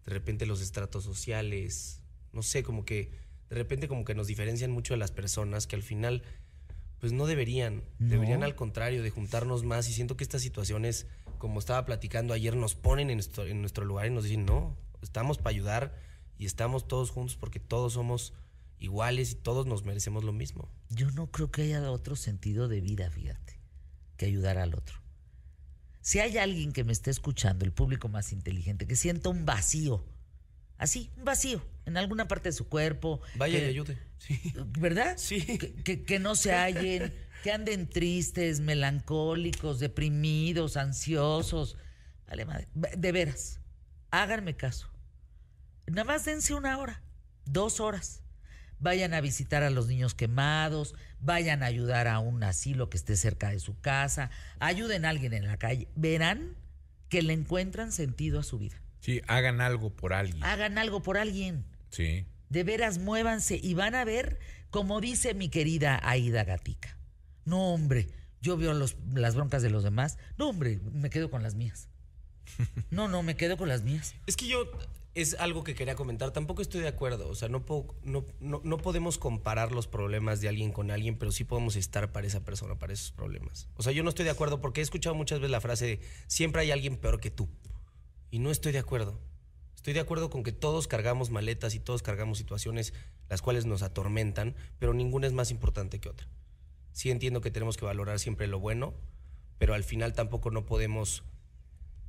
De 0.05 0.11
repente 0.13 0.45
los 0.45 0.61
estratos 0.61 1.03
sociales, 1.03 2.01
no 2.31 2.43
sé, 2.43 2.61
como 2.63 2.85
que 2.85 3.11
de 3.49 3.55
repente 3.55 3.87
como 3.87 4.05
que 4.05 4.13
nos 4.15 4.27
diferencian 4.27 4.71
mucho 4.71 4.93
de 4.93 4.97
las 4.97 5.11
personas 5.11 5.67
que 5.67 5.75
al 5.75 5.83
final 5.83 6.23
pues 6.99 7.11
no 7.11 7.25
deberían, 7.27 7.83
No. 7.99 8.09
deberían 8.09 8.43
al 8.43 8.55
contrario 8.55 9.03
de 9.03 9.09
juntarnos 9.09 9.63
más 9.63 9.87
y 9.89 9.93
siento 9.93 10.15
que 10.17 10.23
estas 10.23 10.41
situaciones, 10.41 11.07
como 11.45 11.59
estaba 11.59 11.85
platicando 11.85 12.33
ayer, 12.33 12.55
nos 12.55 12.73
ponen 12.73 13.11
en 13.11 13.17
nuestro, 13.61 13.85
lugar 13.85 14.07
y 14.07 14.09
nos 14.09 14.23
dicen, 14.23 14.47
no, 14.47 14.75
estamos 15.03 15.37
para 15.37 15.51
ayudar 15.51 15.95
y 16.39 16.47
estamos 16.47 16.87
todos 16.87 17.11
juntos 17.11 17.37
porque 17.37 17.59
todos 17.59 17.93
somos 17.93 18.33
iguales 18.79 19.33
y 19.33 19.35
todos 19.35 19.67
nos 19.67 19.85
merecemos 19.85 20.23
lo 20.23 20.33
mismo. 20.33 20.71
Yo 20.89 21.11
no 21.11 21.29
creo 21.29 21.51
que 21.51 21.61
haya 21.61 21.91
otro 21.91 22.15
sentido 22.15 22.67
de 22.67 22.81
vida, 22.81 23.11
fíjate, 23.11 23.59
que 24.17 24.25
ayudar 24.25 24.57
al 24.57 24.73
otro. 24.73 24.95
Si 26.01 26.17
hay 26.17 26.39
alguien 26.39 26.71
que 26.71 26.83
me 26.83 26.93
esté 26.93 27.11
escuchando, 27.11 27.63
el 27.63 27.73
público 27.73 28.09
más 28.09 28.31
inteligente, 28.31 28.87
que 28.87 28.95
sienta 28.95 29.29
un 29.29 29.45
vacío, 29.45 30.03
así, 30.79 31.11
un 31.15 31.25
vacío, 31.25 31.61
en 31.85 31.97
alguna 31.97 32.27
parte 32.27 32.49
de 32.49 32.53
su 32.53 32.67
cuerpo. 32.67 33.21
Vaya 33.35 33.59
que- 33.59 33.65
y 33.65 33.69
ayude. 33.69 33.97
Sí. 34.17 34.39
¿Verdad? 34.79 35.15
Sí. 35.17 35.41
Que, 35.57 35.73
que- 35.73 36.03
que 36.03 36.19
no 36.19 36.35
se 36.35 36.53
hallen, 36.53 37.13
que 37.43 37.51
anden 37.51 37.87
tristes, 37.89 38.59
melancólicos, 38.59 39.79
deprimidos, 39.79 40.77
ansiosos. 40.77 41.77
Vale, 42.27 42.45
madre. 42.45 42.67
De 42.73 43.11
veras, 43.11 43.59
háganme 44.11 44.55
caso. 44.55 44.89
Nada 45.87 46.03
más 46.05 46.25
dense 46.25 46.53
una 46.55 46.77
hora, 46.79 47.01
dos 47.45 47.79
horas. 47.79 48.21
Vayan 48.79 49.13
a 49.13 49.21
visitar 49.21 49.63
a 49.63 49.69
los 49.69 49.87
niños 49.87 50.15
quemados, 50.15 50.95
vayan 51.19 51.63
a 51.63 51.67
ayudar 51.67 52.07
a 52.07 52.19
un 52.19 52.43
asilo 52.43 52.89
que 52.89 52.97
esté 52.97 53.15
cerca 53.15 53.49
de 53.49 53.59
su 53.59 53.79
casa, 53.79 54.31
ayuden 54.59 55.05
a 55.05 55.09
alguien 55.09 55.33
en 55.33 55.47
la 55.47 55.57
calle. 55.57 55.87
Verán 55.95 56.55
que 57.09 57.21
le 57.21 57.33
encuentran 57.33 57.91
sentido 57.91 58.39
a 58.39 58.43
su 58.43 58.57
vida. 58.59 58.81
Sí, 58.99 59.21
hagan 59.27 59.61
algo 59.61 59.91
por 59.95 60.13
alguien. 60.13 60.43
Hagan 60.43 60.77
algo 60.77 61.01
por 61.03 61.17
alguien. 61.17 61.63
Sí. 61.95 62.25
De 62.49 62.63
veras, 62.63 62.97
muévanse 62.99 63.59
y 63.61 63.73
van 63.73 63.95
a 63.95 64.03
ver, 64.05 64.39
como 64.69 65.01
dice 65.01 65.33
mi 65.33 65.49
querida 65.49 65.99
Aida 66.03 66.43
Gatica. 66.43 66.97
No, 67.45 67.73
hombre, 67.73 68.07
yo 68.41 68.57
veo 68.57 68.73
los- 68.73 68.97
las 69.13 69.35
broncas 69.35 69.61
de 69.61 69.69
los 69.69 69.83
demás. 69.83 70.17
No, 70.37 70.49
hombre, 70.49 70.79
me 70.91 71.09
quedo 71.09 71.29
con 71.31 71.41
las 71.43 71.55
mías. 71.55 71.87
No, 72.91 73.07
no, 73.07 73.23
me 73.23 73.35
quedo 73.35 73.57
con 73.57 73.67
las 73.69 73.83
mías. 73.83 74.13
Es 74.27 74.35
que 74.35 74.47
yo 74.47 74.69
es 75.15 75.35
algo 75.39 75.63
que 75.63 75.75
quería 75.75 75.95
comentar. 75.95 76.31
Tampoco 76.31 76.61
estoy 76.61 76.81
de 76.81 76.89
acuerdo. 76.89 77.29
O 77.29 77.35
sea, 77.35 77.47
no, 77.47 77.63
no, 78.03 78.25
no 78.63 78.77
podemos 78.77 79.17
comparar 79.17 79.71
los 79.71 79.87
problemas 79.87 80.41
de 80.41 80.49
alguien 80.49 80.71
con 80.73 80.91
alguien, 80.91 81.17
pero 81.17 81.31
sí 81.31 81.45
podemos 81.45 81.75
estar 81.77 82.11
para 82.11 82.27
esa 82.27 82.43
persona, 82.43 82.77
para 82.77 82.91
esos 82.93 83.11
problemas. 83.11 83.69
O 83.77 83.83
sea, 83.83 83.93
yo 83.93 84.03
no 84.03 84.09
estoy 84.09 84.25
de 84.25 84.31
acuerdo 84.31 84.59
porque 84.59 84.81
he 84.81 84.83
escuchado 84.83 85.15
muchas 85.15 85.39
veces 85.39 85.51
la 85.51 85.61
frase 85.61 85.85
de 85.85 85.99
siempre 86.27 86.61
hay 86.63 86.71
alguien 86.71 86.97
peor 86.97 87.19
que 87.21 87.31
tú. 87.31 87.47
Y 88.29 88.39
no 88.39 88.51
estoy 88.51 88.73
de 88.73 88.79
acuerdo. 88.79 89.19
Estoy 89.85 89.93
de 89.93 89.99
acuerdo 89.99 90.31
con 90.31 90.41
que 90.41 90.51
todos 90.51 90.87
cargamos 90.87 91.29
maletas 91.29 91.75
y 91.75 91.79
todos 91.79 92.01
cargamos 92.01 92.39
situaciones 92.39 92.91
las 93.29 93.43
cuales 93.43 93.67
nos 93.67 93.83
atormentan, 93.83 94.55
pero 94.79 94.95
ninguna 94.95 95.27
es 95.27 95.33
más 95.33 95.51
importante 95.51 95.99
que 95.99 96.09
otra. 96.09 96.27
Sí 96.91 97.11
entiendo 97.11 97.39
que 97.39 97.51
tenemos 97.51 97.77
que 97.77 97.85
valorar 97.85 98.17
siempre 98.17 98.47
lo 98.47 98.59
bueno, 98.59 98.95
pero 99.59 99.75
al 99.75 99.83
final 99.83 100.13
tampoco 100.13 100.49
no 100.49 100.65
podemos 100.65 101.23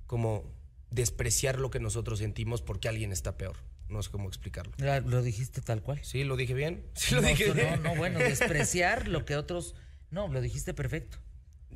como 0.07 0.51
despreciar 0.91 1.59
lo 1.61 1.70
que 1.70 1.79
nosotros 1.79 2.18
sentimos 2.20 2.62
porque 2.62 2.89
alguien 2.89 3.12
está 3.12 3.37
peor. 3.37 3.57
No 3.91 4.03
sé 4.03 4.11
cómo 4.11 4.27
explicarlo. 4.29 4.72
Lo 5.05 5.20
dijiste 5.22 5.61
tal 5.61 5.83
cual. 5.83 6.01
¿Sí? 6.03 6.24
¿Lo 6.24 6.37
dije 6.39 6.55
bien? 6.55 6.83
Sí, 6.95 7.14
lo 7.14 7.20
no, 7.20 7.29
dije 7.29 7.49
no, 7.49 7.55
bien. 7.57 7.83
no, 7.83 7.95
bueno, 7.95 8.20
despreciar 8.20 9.07
lo 9.09 9.27
que 9.27 9.37
otros. 9.37 9.74
No, 10.11 10.29
lo 10.29 10.41
dijiste 10.41 10.72
perfecto. 10.72 11.18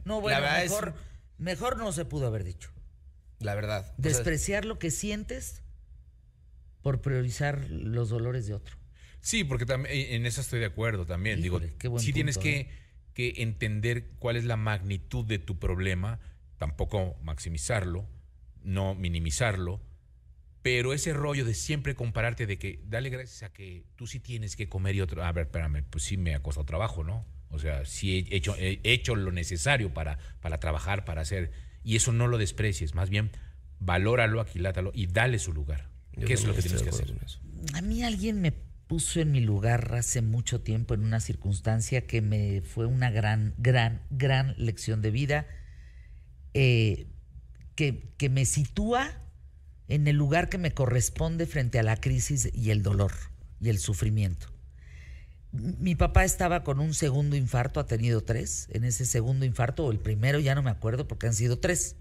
No, 0.07 0.23
bueno, 0.23 0.47
es- 0.47 0.71
mejor, 0.71 0.95
mejor 1.37 1.77
no 1.77 1.93
se 1.93 2.07
pudo 2.07 2.27
haber 2.27 2.45
dicho. 2.45 2.71
La 3.39 3.55
verdad. 3.55 3.83
O 3.83 3.85
sea, 3.85 3.95
Despreciar 3.99 4.65
lo 4.65 4.79
que 4.79 4.91
sientes 4.91 5.61
por 6.83 7.01
priorizar 7.01 7.71
los 7.71 8.09
dolores 8.09 8.47
de 8.47 8.55
otro. 8.55 8.77
Sí, 9.21 9.45
porque 9.45 9.67
también 9.67 10.13
en 10.15 10.27
eso 10.27 10.41
estoy 10.41 10.61
de 10.61 10.67
acuerdo 10.67 11.05
también. 11.05 11.45
Híjole, 11.45 11.67
Digo, 11.67 11.79
qué 11.79 11.89
buen 11.89 12.03
sí 12.03 12.13
tienes 12.13 12.39
que, 12.39 12.61
¿eh? 12.61 12.69
que 13.15 13.35
entender 13.39 14.11
cuál 14.19 14.37
es 14.37 14.45
la 14.45 14.57
magnitud 14.57 15.25
de 15.25 15.39
tu 15.39 15.59
problema, 15.59 16.21
tampoco 16.59 17.17
maximizarlo, 17.23 18.09
no 18.63 18.95
minimizarlo, 18.95 19.81
pero 20.63 20.93
ese 20.93 21.13
rollo 21.13 21.45
de 21.45 21.55
siempre 21.55 21.95
compararte 21.95 22.47
de 22.47 22.59
que 22.59 22.81
dale 22.85 23.11
gracias 23.11 23.43
a 23.43 23.53
que 23.53 23.85
tú 23.97 24.07
sí 24.07 24.21
tienes 24.21 24.57
que 24.57 24.69
comer 24.69 24.95
y 24.95 25.01
otro, 25.01 25.25
a 25.25 25.33
ver, 25.33 25.47
espérame, 25.47 25.85
pues 25.89 26.05
sí 26.05 26.17
me 26.17 26.35
ha 26.35 26.43
costado 26.43 26.67
trabajo, 26.67 27.05
¿no? 27.05 27.27
O 27.49 27.59
sea, 27.59 27.85
sí 27.85 28.27
he 28.31 28.37
hecho, 28.37 28.55
he 28.57 28.81
hecho 28.85 29.17
lo 29.17 29.33
necesario 29.33 29.93
para, 29.93 30.19
para 30.41 30.61
trabajar, 30.61 31.05
para 31.05 31.23
hacer, 31.23 31.51
y 31.83 31.97
eso 31.97 32.13
no 32.13 32.29
lo 32.29 32.39
desprecies, 32.39 32.95
más 32.95 33.11
bien 33.11 33.31
valóralo, 33.81 34.41
aquilátalo 34.41 34.93
y 34.95 35.07
dale 35.07 35.39
su 35.39 35.53
lugar. 35.53 35.89
Yo 36.17 36.27
¿Qué 36.27 36.35
es 36.35 36.45
lo 36.45 36.55
que 36.55 36.63
tienes 36.63 36.83
que 36.83 36.91
hacer? 36.91 37.15
A 37.75 37.83
mí 37.83 38.03
alguien 38.03 38.41
me 38.41 38.53
puso 38.53 39.21
en 39.21 39.31
mi 39.31 39.41
lugar 39.41 39.95
hace 39.95 40.21
mucho 40.21 40.63
tiempo 40.63 40.95
en 40.95 41.05
una 41.05 41.21
circunstancia 41.21 42.07
que 42.07 42.23
me 42.23 42.61
fue 42.63 42.87
una 42.87 43.11
gran, 43.11 43.55
gran, 43.59 44.03
gran 44.11 44.55
lección 44.59 45.01
de 45.01 45.11
vida, 45.11 45.47
eh, 46.55 47.07
que, 47.77 48.13
que 48.17 48.29
me 48.29 48.45
sitúa 48.47 49.13
en 49.87 50.09
el 50.09 50.17
lugar 50.17 50.49
que 50.49 50.59
me 50.59 50.73
corresponde 50.73 51.47
frente 51.47 51.79
a 51.79 51.83
la 51.83 51.97
crisis 51.97 52.51
y 52.53 52.71
el 52.71 52.83
dolor 52.83 53.13
y 53.61 53.69
el 53.69 53.79
sufrimiento. 53.79 54.49
Mi 55.53 55.97
papá 55.97 56.25
estaba 56.25 56.63
con 56.63 56.79
un 56.79 56.95
segundo 56.95 57.37
infarto, 57.37 57.81
ha 57.81 57.87
tenido 57.87 58.23
tres. 58.23 58.69
En 58.71 58.85
ese 58.85 59.05
segundo 59.05 59.45
infarto, 59.45 59.85
o 59.85 59.91
el 59.91 59.99
primero, 59.99 60.39
ya 60.39 60.55
no 60.55 60.63
me 60.63 60.71
acuerdo 60.71 61.09
porque 61.09 61.27
han 61.27 61.35
sido 61.35 61.59
tres. 61.59 61.97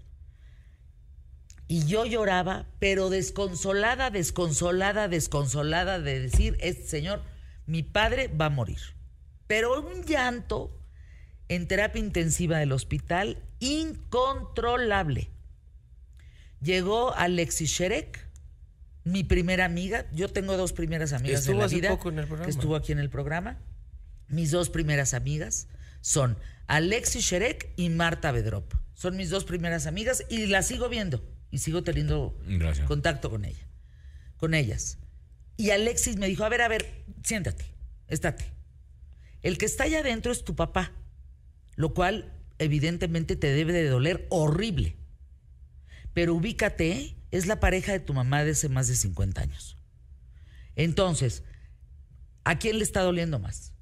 Y 1.70 1.86
yo 1.86 2.04
lloraba, 2.04 2.66
pero 2.80 3.10
desconsolada, 3.10 4.10
desconsolada, 4.10 5.06
desconsolada 5.06 6.00
de 6.00 6.18
decir, 6.18 6.56
este 6.58 6.84
señor, 6.84 7.22
mi 7.64 7.84
padre 7.84 8.26
va 8.26 8.46
a 8.46 8.50
morir. 8.50 8.80
Pero 9.46 9.80
un 9.80 10.02
llanto 10.02 10.76
en 11.46 11.68
terapia 11.68 12.00
intensiva 12.00 12.58
del 12.58 12.72
hospital 12.72 13.38
incontrolable. 13.60 15.30
Llegó 16.60 17.14
Alexis 17.14 17.70
Sherek, 17.70 18.26
mi 19.04 19.22
primera 19.22 19.64
amiga. 19.64 20.06
Yo 20.10 20.28
tengo 20.28 20.56
dos 20.56 20.72
primeras 20.72 21.12
amigas 21.12 21.42
Estuvo 21.42 21.52
en 21.52 21.58
la 21.60 21.64
hace 21.66 21.74
vida. 21.76 21.90
poco 21.90 22.08
en 22.08 22.18
el 22.18 22.26
programa. 22.26 22.46
Que 22.46 22.50
estuvo 22.50 22.74
aquí 22.74 22.90
en 22.90 22.98
el 22.98 23.10
programa. 23.10 23.60
Mis 24.26 24.50
dos 24.50 24.70
primeras 24.70 25.14
amigas 25.14 25.68
son 26.00 26.36
Alexis 26.66 27.24
Sherek 27.26 27.68
y 27.76 27.90
Marta 27.90 28.32
Bedrop. 28.32 28.74
Son 28.94 29.16
mis 29.16 29.30
dos 29.30 29.44
primeras 29.44 29.86
amigas 29.86 30.24
y 30.28 30.46
las 30.46 30.66
sigo 30.66 30.88
viendo 30.88 31.22
y 31.50 31.58
sigo 31.58 31.82
teniendo 31.82 32.38
Gracias. 32.46 32.86
contacto 32.86 33.30
con 33.30 33.44
ella, 33.44 33.66
con 34.36 34.54
ellas. 34.54 34.98
Y 35.56 35.70
Alexis 35.70 36.16
me 36.16 36.26
dijo, 36.26 36.44
a 36.44 36.48
ver, 36.48 36.62
a 36.62 36.68
ver, 36.68 37.04
siéntate, 37.22 37.64
estate. 38.08 38.44
El 39.42 39.58
que 39.58 39.66
está 39.66 39.84
allá 39.84 40.00
adentro 40.00 40.32
es 40.32 40.44
tu 40.44 40.54
papá, 40.54 40.92
lo 41.76 41.94
cual 41.94 42.32
evidentemente 42.58 43.36
te 43.36 43.52
debe 43.52 43.72
de 43.72 43.88
doler 43.88 44.26
horrible. 44.30 44.96
Pero 46.12 46.34
ubícate, 46.34 46.92
¿eh? 46.92 47.16
es 47.30 47.46
la 47.46 47.60
pareja 47.60 47.92
de 47.92 48.00
tu 48.00 48.14
mamá 48.14 48.44
de 48.44 48.52
hace 48.52 48.68
más 48.68 48.88
de 48.88 48.96
50 48.96 49.40
años. 49.40 49.76
Entonces, 50.76 51.42
¿a 52.44 52.58
quién 52.58 52.78
le 52.78 52.84
está 52.84 53.02
doliendo 53.02 53.38
más? 53.38 53.72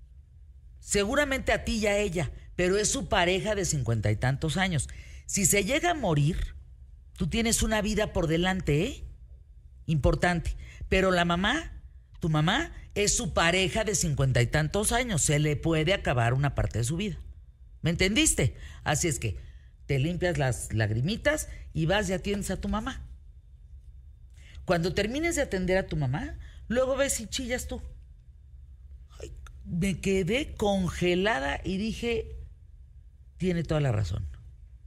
Seguramente 0.80 1.52
a 1.52 1.64
ti 1.64 1.76
y 1.76 1.86
a 1.86 1.98
ella, 1.98 2.30
pero 2.56 2.76
es 2.76 2.88
su 2.88 3.08
pareja 3.08 3.54
de 3.54 3.64
cincuenta 3.64 4.10
y 4.10 4.16
tantos 4.16 4.56
años. 4.56 4.88
Si 5.26 5.44
se 5.46 5.64
llega 5.64 5.90
a 5.90 5.94
morir, 5.94 6.54
tú 7.18 7.26
tienes 7.26 7.64
una 7.64 7.82
vida 7.82 8.12
por 8.12 8.28
delante, 8.28 8.84
¿eh? 8.84 9.04
Importante. 9.86 10.56
Pero 10.88 11.10
la 11.10 11.24
mamá, 11.24 11.72
tu 12.20 12.28
mamá, 12.30 12.72
es 12.94 13.16
su 13.16 13.34
pareja 13.34 13.82
de 13.82 13.96
cincuenta 13.96 14.40
y 14.40 14.46
tantos 14.46 14.92
años. 14.92 15.20
Se 15.20 15.40
le 15.40 15.56
puede 15.56 15.92
acabar 15.92 16.32
una 16.32 16.54
parte 16.54 16.78
de 16.78 16.84
su 16.84 16.96
vida. 16.96 17.18
¿Me 17.82 17.90
entendiste? 17.90 18.56
Así 18.84 19.08
es 19.08 19.18
que 19.18 19.36
te 19.86 19.98
limpias 19.98 20.38
las 20.38 20.72
lagrimitas 20.72 21.48
y 21.74 21.86
vas 21.86 22.08
y 22.08 22.12
atiendes 22.12 22.52
a 22.52 22.60
tu 22.60 22.68
mamá. 22.68 23.04
Cuando 24.64 24.94
termines 24.94 25.34
de 25.34 25.42
atender 25.42 25.76
a 25.76 25.86
tu 25.86 25.96
mamá, 25.96 26.38
luego 26.68 26.96
ves 26.96 27.18
y 27.18 27.26
chillas 27.26 27.66
tú. 27.66 27.82
Ay, 29.20 29.32
me 29.64 30.00
quedé 30.00 30.54
congelada 30.54 31.60
y 31.64 31.78
dije, 31.78 32.36
tiene 33.38 33.64
toda 33.64 33.80
la 33.80 33.90
razón. 33.90 34.37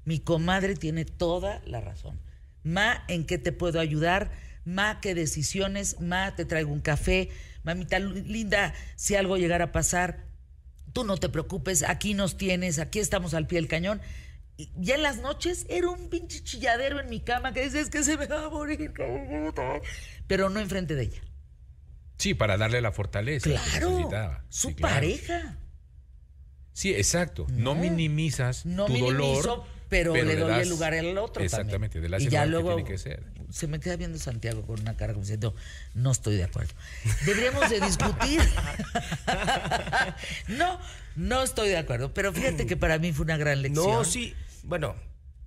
Mi 0.06 0.19
comadre 0.19 0.76
tiene 0.76 1.06
toda 1.06 1.61
la 1.65 1.82
razón. 1.82 2.19
Ma, 2.64 3.03
¿en 3.07 3.26
qué 3.26 3.38
te 3.38 3.52
puedo 3.52 3.80
ayudar? 3.80 4.32
Ma, 4.65 4.99
¿qué 5.02 5.15
decisiones? 5.15 5.99
Ma, 5.99 6.36
te 6.36 6.45
traigo 6.45 6.72
un 6.72 6.82
café. 6.82 7.30
Mamita 7.64 7.99
linda, 7.99 8.73
si 8.95 9.15
algo 9.15 9.38
llegara 9.38 9.65
a 9.65 9.72
pasar, 9.72 10.26
tú 10.94 11.03
no 11.03 11.18
te 11.18 11.30
preocupes, 11.30 11.84
aquí 11.84 12.14
nos 12.15 12.38
tienes, 12.38 12.80
aquí 12.80 12.99
estamos 12.99 13.34
al 13.34 13.45
pie 13.48 13.57
del 13.60 13.68
cañón. 13.68 14.02
Y 14.57 14.69
ya 14.76 14.95
en 14.95 15.03
las 15.03 15.18
noches 15.19 15.65
era 15.69 15.90
un 15.90 16.10
pinche 16.10 16.44
chilladero 16.44 16.99
en 16.99 17.10
mi 17.10 17.19
cama 17.19 17.53
que 17.53 17.64
dices 17.64 17.90
que 17.90 18.03
se 18.03 18.18
me 18.18 18.28
va 18.28 18.45
a 18.45 18.49
morir, 18.49 18.91
pero 20.28 20.49
no 20.49 20.60
enfrente 20.60 20.95
de 20.95 21.03
ella. 21.03 21.22
Sí, 22.18 22.34
para 22.36 22.57
darle 22.57 22.82
la 22.82 22.91
fortaleza. 22.91 23.49
que 23.49 23.56
Claro, 23.56 23.90
necesitaba. 23.91 24.44
su 24.49 24.69
Sí, 24.69 24.76
claro. 24.76 24.95
pareja. 24.95 25.57
Sí, 26.73 26.94
exacto. 26.94 27.48
No, 27.49 27.73
No. 27.76 27.82
minimizas 27.82 28.65
No 28.65 28.86
tu 28.86 28.94
minimizo, 28.94 29.41
dolor. 29.41 29.64
Pero, 29.91 30.15
le 30.15 30.35
doy 30.38 30.49
das- 30.49 30.61
el 30.63 30.69
lugar 30.69 30.93
al 30.95 31.15
otro. 31.19 31.43
Exactamente, 31.43 31.99
también. 31.99 32.03
de 32.03 32.09
la 32.09 32.19
Y 32.19 32.30
ya 32.30 32.43
que 32.45 32.49
luego 32.49 32.73
tiene 32.76 32.89
que 32.89 32.97
ser. 32.97 33.23
se 33.51 33.68
me 33.68 33.80
queda 33.80 33.95
viendo 33.97 34.18
Santiago 34.18 34.63
con 34.65 34.80
una 34.80 34.95
cara 34.97 35.13
como 35.13 35.23
diciendo, 35.23 35.53
no 35.93 36.11
estoy 36.11 36.38
de 36.38 36.45
acuerdo. 36.45 36.73
Deberíamos 37.26 37.69
de 37.69 37.80
discutir. 37.81 38.41
no, 40.47 40.80
no 41.15 41.43
estoy 41.43 41.69
de 41.69 41.77
acuerdo. 41.77 42.13
Pero 42.13 42.34
fíjate 42.34 42.65
que 42.65 42.77
para 42.77 42.97
mí 42.97 43.11
fue 43.13 43.26
una 43.26 43.38
gran 43.38 43.61
lección. 43.61 43.85
No, 43.85 44.03
sí. 44.03 44.34
Bueno, 44.63 44.95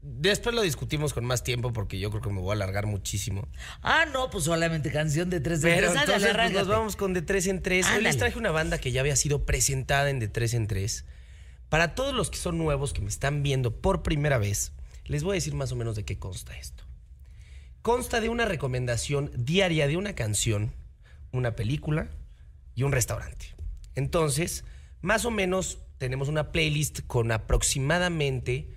después 0.03 0.55
lo 0.55 0.63
discutimos 0.63 1.15
con 1.15 1.25
más 1.25 1.43
tiempo 1.43 1.73
porque 1.73 1.99
yo 1.99 2.11
creo 2.11 2.23
que 2.23 2.31
me 2.31 2.41
voy 2.41 2.51
a 2.51 2.55
alargar 2.55 2.87
muchísimo. 2.87 3.49
Ah, 3.83 4.05
no, 4.13 4.31
pues 4.31 4.45
solamente 4.45 4.91
canción 4.93 5.31
de 5.31 5.41
tres 5.41 5.59
en 5.59 5.63
Pero 5.75 5.93
tres. 5.93 6.03
Ándale, 6.03 6.13
entonces 6.15 6.37
pues, 6.37 6.53
nos 6.53 6.69
vamos 6.69 6.97
con 6.97 7.15
De 7.15 7.23
Tres 7.23 7.47
en 7.47 7.63
Tres. 7.63 7.87
Hoy 7.87 8.03
les 8.03 8.15
Ándale. 8.15 8.19
traje 8.19 8.39
una 8.39 8.51
banda 8.51 8.79
que 8.79 8.93
ya 8.93 9.01
había 9.01 9.17
sido 9.17 9.45
presentada 9.47 10.11
en 10.11 10.19
De 10.21 10.29
Tres 10.29 10.55
en 10.55 10.67
Tres. 10.67 11.05
Para 11.75 11.97
todos 11.97 12.15
los 12.15 12.31
que 12.31 12.39
son 12.39 12.57
nuevos, 12.57 12.93
que 12.93 13.01
me 13.01 13.09
están 13.09 13.43
viendo 13.43 13.73
por 13.73 14.05
primera 14.05 14.39
vez, 14.39 14.71
les 15.07 15.25
voy 15.25 15.33
a 15.33 15.35
decir 15.35 15.55
más 15.55 15.73
o 15.73 15.75
menos 15.75 15.97
de 15.97 16.05
qué 16.05 16.21
consta 16.21 16.57
esto. 16.57 16.85
Consta 17.83 18.21
de 18.21 18.29
una 18.29 18.45
recomendación 18.45 19.33
diaria 19.37 19.89
de 19.89 19.97
una 19.97 20.15
canción 20.15 20.73
una 21.33 21.57
película 21.57 22.11
y 22.77 22.85
un 22.85 22.93
restaurante. 22.93 23.57
Entonces, 23.97 24.63
más 25.01 25.25
o 25.25 25.33
menos 25.33 25.81
tenemos 25.99 26.29
una 26.29 26.53
playlist 26.53 27.01
con 27.09 27.33
aproximadamente... 27.33 28.73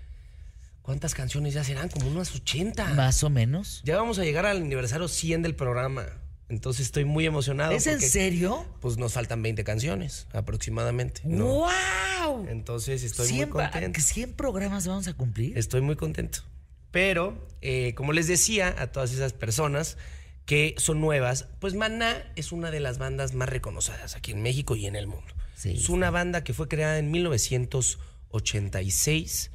¿Cuántas 0.82 1.14
canciones 1.14 1.54
ya 1.54 1.64
serán? 1.64 1.90
Como 1.90 2.08
unas 2.08 2.34
80. 2.34 2.96
Más 2.96 3.22
o 3.22 3.30
menos. 3.30 3.84
Ya 3.86 3.98
vamos 3.98 4.18
a 4.18 4.24
llegar 4.24 4.48
al 4.48 4.58
aniversario 4.58 5.08
100 5.08 5.44
del 5.44 5.54
programa. 5.54 6.08
Entonces 6.50 6.86
estoy 6.86 7.04
muy 7.06 7.26
emocionado. 7.26 7.72
¿Es 7.74 7.88
en 7.88 8.00
serio? 8.00 8.66
Pues 8.80 8.98
nos 8.98 9.12
faltan 9.14 9.42
20 9.42 9.64
canciones 9.66 10.28
aproximadamente. 10.32 11.22
¿no? 11.26 11.46
¡Wow! 11.46 12.48
Entonces 12.50 13.04
estoy 13.04 13.28
muy 13.28 13.36
100, 13.38 13.50
pa- 13.50 13.72
contento. 13.72 14.00
100 14.02 14.34
programas 14.34 14.88
vamos 14.88 15.08
a 15.08 15.14
cumplir. 15.14 15.58
Estoy 15.58 15.82
muy 15.82 15.96
contento. 15.98 16.40
Pero, 16.92 17.46
eh, 17.62 17.94
como 17.96 18.14
les 18.14 18.28
decía 18.28 18.74
a 18.80 18.92
todas 18.94 19.12
esas 19.12 19.34
personas 19.34 19.98
que 20.46 20.74
son 20.78 21.02
nuevas, 21.02 21.48
pues 21.60 21.74
Maná 21.74 22.32
es 22.38 22.54
una 22.54 22.72
de 22.72 22.80
las 22.80 22.98
bandas 22.98 23.34
más 23.34 23.50
reconocidas 23.50 24.16
aquí 24.16 24.32
en 24.32 24.42
México 24.42 24.78
y 24.78 24.86
en 24.86 24.96
el 24.96 25.06
mundo. 25.08 25.28
Sí, 25.56 25.72
es 25.72 25.90
una 25.90 26.12
banda 26.12 26.46
que 26.46 26.54
fue 26.54 26.70
creada 26.70 26.98
en 26.98 27.12
1986, 27.12 29.52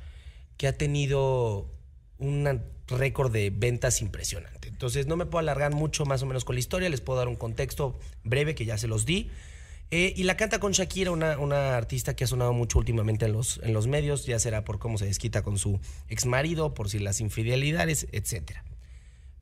que 0.56 0.66
ha 0.68 0.76
tenido 0.76 1.70
un 2.18 2.46
récord 2.92 3.32
de 3.32 3.50
ventas 3.50 4.02
impresionante. 4.02 4.68
Entonces, 4.68 5.06
no 5.06 5.16
me 5.16 5.26
puedo 5.26 5.40
alargar 5.40 5.74
mucho 5.74 6.04
más 6.04 6.22
o 6.22 6.26
menos 6.26 6.44
con 6.44 6.56
la 6.56 6.60
historia, 6.60 6.88
les 6.88 7.00
puedo 7.00 7.18
dar 7.18 7.28
un 7.28 7.36
contexto 7.36 7.98
breve 8.24 8.54
que 8.54 8.64
ya 8.64 8.78
se 8.78 8.88
los 8.88 9.06
di. 9.06 9.30
Eh, 9.90 10.14
y 10.16 10.22
la 10.22 10.38
canta 10.38 10.58
con 10.58 10.72
Shakira, 10.72 11.10
una, 11.10 11.38
una 11.38 11.76
artista 11.76 12.16
que 12.16 12.24
ha 12.24 12.26
sonado 12.26 12.54
mucho 12.54 12.78
últimamente 12.78 13.26
en 13.26 13.32
los, 13.32 13.60
en 13.62 13.74
los 13.74 13.86
medios, 13.86 14.24
ya 14.24 14.38
será 14.38 14.64
por 14.64 14.78
cómo 14.78 14.96
se 14.96 15.04
desquita 15.04 15.42
con 15.42 15.58
su 15.58 15.80
ex 16.08 16.24
marido, 16.24 16.72
por 16.72 16.88
si 16.88 16.98
las 16.98 17.20
infidelidades, 17.20 18.06
etc. 18.12 18.52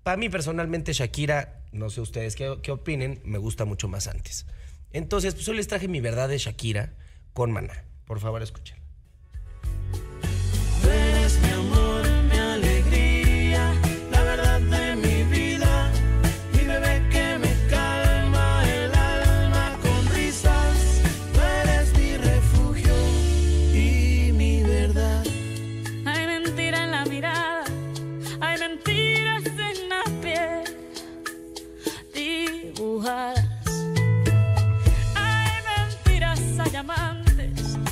Para 0.02 0.16
mí 0.16 0.28
personalmente 0.28 0.92
Shakira, 0.92 1.62
no 1.70 1.88
sé 1.88 2.00
ustedes 2.00 2.34
qué, 2.34 2.58
qué 2.62 2.72
opinen, 2.72 3.20
me 3.24 3.38
gusta 3.38 3.64
mucho 3.64 3.86
más 3.86 4.08
antes. 4.08 4.44
Entonces, 4.92 5.34
pues 5.34 5.46
les 5.48 5.68
traje 5.68 5.86
mi 5.86 6.00
verdad 6.00 6.28
de 6.28 6.38
Shakira 6.38 6.94
con 7.32 7.52
Maná. 7.52 7.84
Por 8.04 8.18
favor, 8.18 8.42
escuchen. 8.42 8.79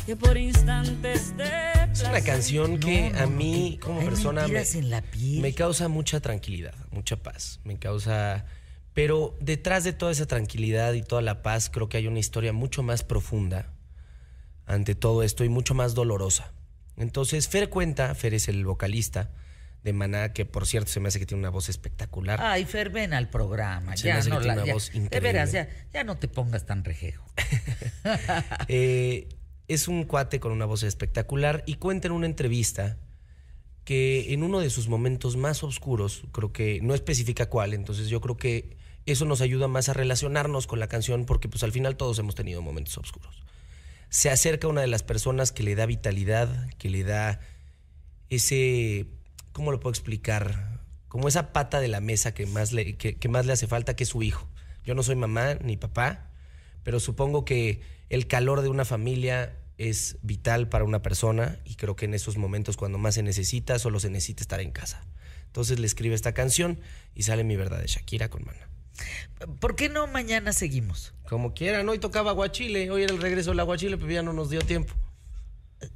Que 0.09 0.17
por 0.17 0.39
instantes 0.39 1.37
de 1.37 1.51
Es 1.93 2.01
una 2.01 2.23
canción 2.23 2.81
que 2.81 3.13
a 3.15 3.27
mí 3.27 3.79
como 3.83 4.01
persona 4.03 4.49
me, 4.49 4.63
en 4.63 4.89
la 4.89 5.03
piel. 5.03 5.43
me 5.43 5.53
causa 5.53 5.89
mucha 5.89 6.19
tranquilidad, 6.21 6.75
mucha 6.91 7.17
paz. 7.23 7.61
Me 7.65 7.79
causa... 7.79 8.47
Pero 8.95 9.37
detrás 9.39 9.85
de 9.85 9.93
toda 9.93 10.11
esa 10.11 10.25
tranquilidad 10.25 10.95
y 10.95 11.03
toda 11.03 11.21
la 11.21 11.43
paz 11.43 11.69
creo 11.69 11.91
que 11.91 11.99
hay 11.99 12.07
una 12.07 12.21
historia 12.21 12.55
mucho 12.55 12.83
más 12.83 13.05
profunda 13.05 13.71
ante 14.65 14.95
todo 14.95 15.23
esto 15.23 15.45
y 15.45 15.51
mucho 15.51 15.75
más 15.75 15.93
dolorosa. 15.95 16.55
Entonces 16.97 17.47
Fer 17.49 17.69
cuenta, 17.69 18.15
Fer 18.15 18.33
es 18.33 18.49
el 18.49 18.65
vocalista 18.65 19.31
de 19.85 19.93
Maná, 19.93 20.33
que 20.33 20.47
por 20.47 20.67
cierto 20.67 20.91
se 20.91 21.01
me 21.01 21.09
hace 21.09 21.19
que 21.19 21.27
tiene 21.27 21.41
una 21.43 21.51
voz 21.51 21.69
espectacular. 21.69 22.41
Ay, 22.43 22.65
Fer, 22.65 22.89
ven 22.89 23.13
al 23.13 23.29
programa. 23.29 23.95
Se 23.95 24.05
me 24.05 24.15
ya 24.15 24.19
hace 24.21 24.31
que 24.31 24.35
no 24.37 24.41
tiene 24.41 24.57
la, 24.57 24.63
una 24.63 24.67
ya- 24.69 24.73
voz 24.73 24.91
de 24.91 24.99
increíble. 25.01 25.21
veras, 25.33 25.53
ya, 25.53 25.69
ya 25.93 26.03
no 26.03 26.17
te 26.17 26.29
pongas 26.29 26.65
tan 26.65 26.83
rejejo. 26.83 27.27
Eh, 28.69 29.29
es 29.69 29.87
un 29.87 30.05
cuate 30.05 30.41
con 30.41 30.51
una 30.51 30.65
voz 30.65 30.83
espectacular 30.83 31.63
y 31.67 31.75
cuenta 31.75 32.09
en 32.09 32.13
una 32.13 32.27
entrevista 32.27 32.99
que 33.85 34.33
en 34.33 34.43
uno 34.43 34.61
de 34.61 34.71
sus 34.71 34.89
momentos 34.89 35.37
más 35.37 35.63
oscuros, 35.63 36.25
creo 36.33 36.53
que 36.53 36.81
no 36.83 36.95
especifica 36.95 37.49
cuál, 37.49 37.73
entonces 37.73 38.09
yo 38.09 38.21
creo 38.21 38.37
que 38.37 38.77
eso 39.07 39.25
nos 39.25 39.41
ayuda 39.41 39.69
más 39.69 39.89
a 39.89 39.95
relacionarnos 39.95 40.67
con 40.67 40.81
la 40.81 40.89
canción 40.89 41.25
porque 41.25 41.49
pues 41.49 41.63
al 41.63 41.73
final 41.73 41.97
todos 41.97 42.19
hemos 42.19 42.35
tenido 42.35 42.61
momentos 42.61 42.99
oscuros. 42.99 43.43
Se 44.11 44.31
acerca 44.31 44.69
una 44.69 44.81
de 44.81 44.87
las 44.87 45.03
personas 45.03 45.53
que 45.53 45.63
le 45.63 45.75
da 45.75 45.87
vitalidad, 45.87 46.71
que 46.79 46.91
le 46.91 47.05
da 47.05 47.41
ese, 48.31 49.07
¿cómo 49.53 49.71
lo 49.71 49.81
puedo 49.81 49.93
explicar? 49.93 50.81
Como 51.09 51.29
esa 51.29 51.53
pata 51.53 51.81
de 51.81 51.89
la 51.89 52.01
mesa 52.01 52.35
que 52.35 52.47
más 52.47 52.73
le, 52.73 52.97
que, 52.97 53.17
que 53.17 53.29
más 53.29 53.47
le 53.47 53.53
hace 53.53 53.67
falta, 53.67 53.97
que 53.97 54.05
es 54.05 54.11
su 54.11 54.23
hijo. 54.23 54.49
Yo 54.85 54.95
no 54.95 55.03
soy 55.03 55.17
mamá 55.17 55.55
ni 55.55 55.77
papá, 55.77 56.31
pero 56.83 57.01
supongo 57.01 57.45
que 57.45 57.81
el 58.09 58.27
calor 58.27 58.63
de 58.63 58.69
una 58.69 58.85
familia 58.85 59.58
es 59.79 60.19
vital 60.23 60.69
para 60.69 60.85
una 60.85 61.03
persona 61.03 61.59
y 61.65 61.77
creo 61.77 61.97
que 61.97 62.05
en 62.05 62.15
esos 62.15 62.37
momentos 62.37 62.77
cuando 62.77 62.99
más 62.99 63.15
se 63.15 63.23
necesita, 63.23 63.79
solo 63.79 64.01
se 64.01 64.11
necesita 64.11 64.43
estar 64.43 64.61
en 64.61 64.73
casa. 64.73 65.07
Entonces 65.47 65.79
le 65.79 65.87
escribe 65.87 66.15
esta 66.15 66.35
canción 66.35 66.79
y 67.15 67.23
sale 67.23 67.45
mi 67.45 67.57
verdad 67.57 67.81
de 67.81 67.87
Shakira 67.87 68.29
con 68.29 68.45
Mana. 68.45 68.69
¿Por 69.61 69.77
qué 69.77 69.89
no 69.89 70.07
mañana 70.09 70.53
seguimos? 70.53 71.15
Como 71.29 71.55
quieran, 71.55 71.89
hoy 71.89 71.99
tocaba 71.99 72.33
Aguachile, 72.33 72.91
hoy 72.91 73.05
era 73.05 73.15
el 73.15 73.23
regreso 73.23 73.51
del 73.51 73.61
Aguachile, 73.61 73.97
pero 73.97 74.11
ya 74.11 74.23
no 74.23 74.33
nos 74.33 74.51
dio 74.51 74.61
tiempo. 74.61 74.95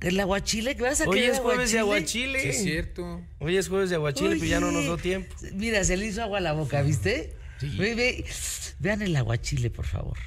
¿El 0.00 0.20
aguachile? 0.20 0.76
¿Qué 0.76 0.82
vas 0.82 1.00
a 1.00 1.08
Hoy 1.08 1.20
es 1.20 1.40
jueves 1.40 1.72
de 1.72 1.80
aguachile? 1.80 2.40
Sí, 2.40 2.48
es 2.48 2.62
cierto. 2.62 3.20
Hoy 3.40 3.56
es 3.56 3.68
jueves 3.68 3.90
de 3.90 3.96
Aguachile, 3.96 4.36
pero 4.36 4.44
ya 4.44 4.60
no 4.60 4.70
nos 4.70 4.84
dio 4.84 4.96
tiempo. 4.96 5.34
Mira, 5.54 5.82
se 5.82 5.96
le 5.96 6.06
hizo 6.06 6.22
agua 6.22 6.38
a 6.38 6.40
la 6.40 6.52
boca, 6.52 6.82
¿viste? 6.82 7.34
Ve, 7.60 7.94
ve. 7.96 8.24
vean 8.78 9.02
el 9.02 9.14
aguachile, 9.16 9.70
por 9.70 9.86
favor. 9.86 10.18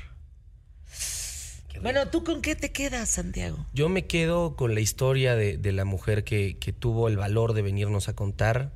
Bueno, 1.82 2.08
¿tú 2.08 2.24
con 2.24 2.42
qué 2.42 2.56
te 2.56 2.72
quedas, 2.72 3.10
Santiago? 3.10 3.66
Yo 3.74 3.90
me 3.90 4.06
quedo 4.06 4.56
con 4.56 4.74
la 4.74 4.80
historia 4.80 5.36
de, 5.36 5.58
de 5.58 5.72
la 5.72 5.86
mujer 5.86 6.24
que, 6.24 6.58
que 6.58 6.74
tuvo 6.74 7.08
el 7.08 7.18
valor 7.18 7.54
de 7.54 7.62
venirnos 7.62 8.10
a 8.10 8.16
contar, 8.16 8.72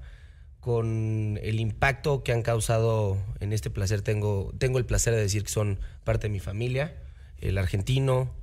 con 0.60 1.40
el 1.42 1.60
impacto 1.60 2.24
que 2.24 2.32
han 2.32 2.42
causado 2.42 3.18
en 3.40 3.54
este 3.54 3.70
placer. 3.70 4.02
Tengo, 4.02 4.54
tengo 4.58 4.78
el 4.78 4.86
placer 4.86 5.14
de 5.14 5.22
decir 5.22 5.44
que 5.44 5.50
son 5.50 5.80
parte 6.04 6.28
de 6.28 6.34
mi 6.34 6.40
familia, 6.40 6.96
el 7.40 7.58
argentino, 7.58 8.34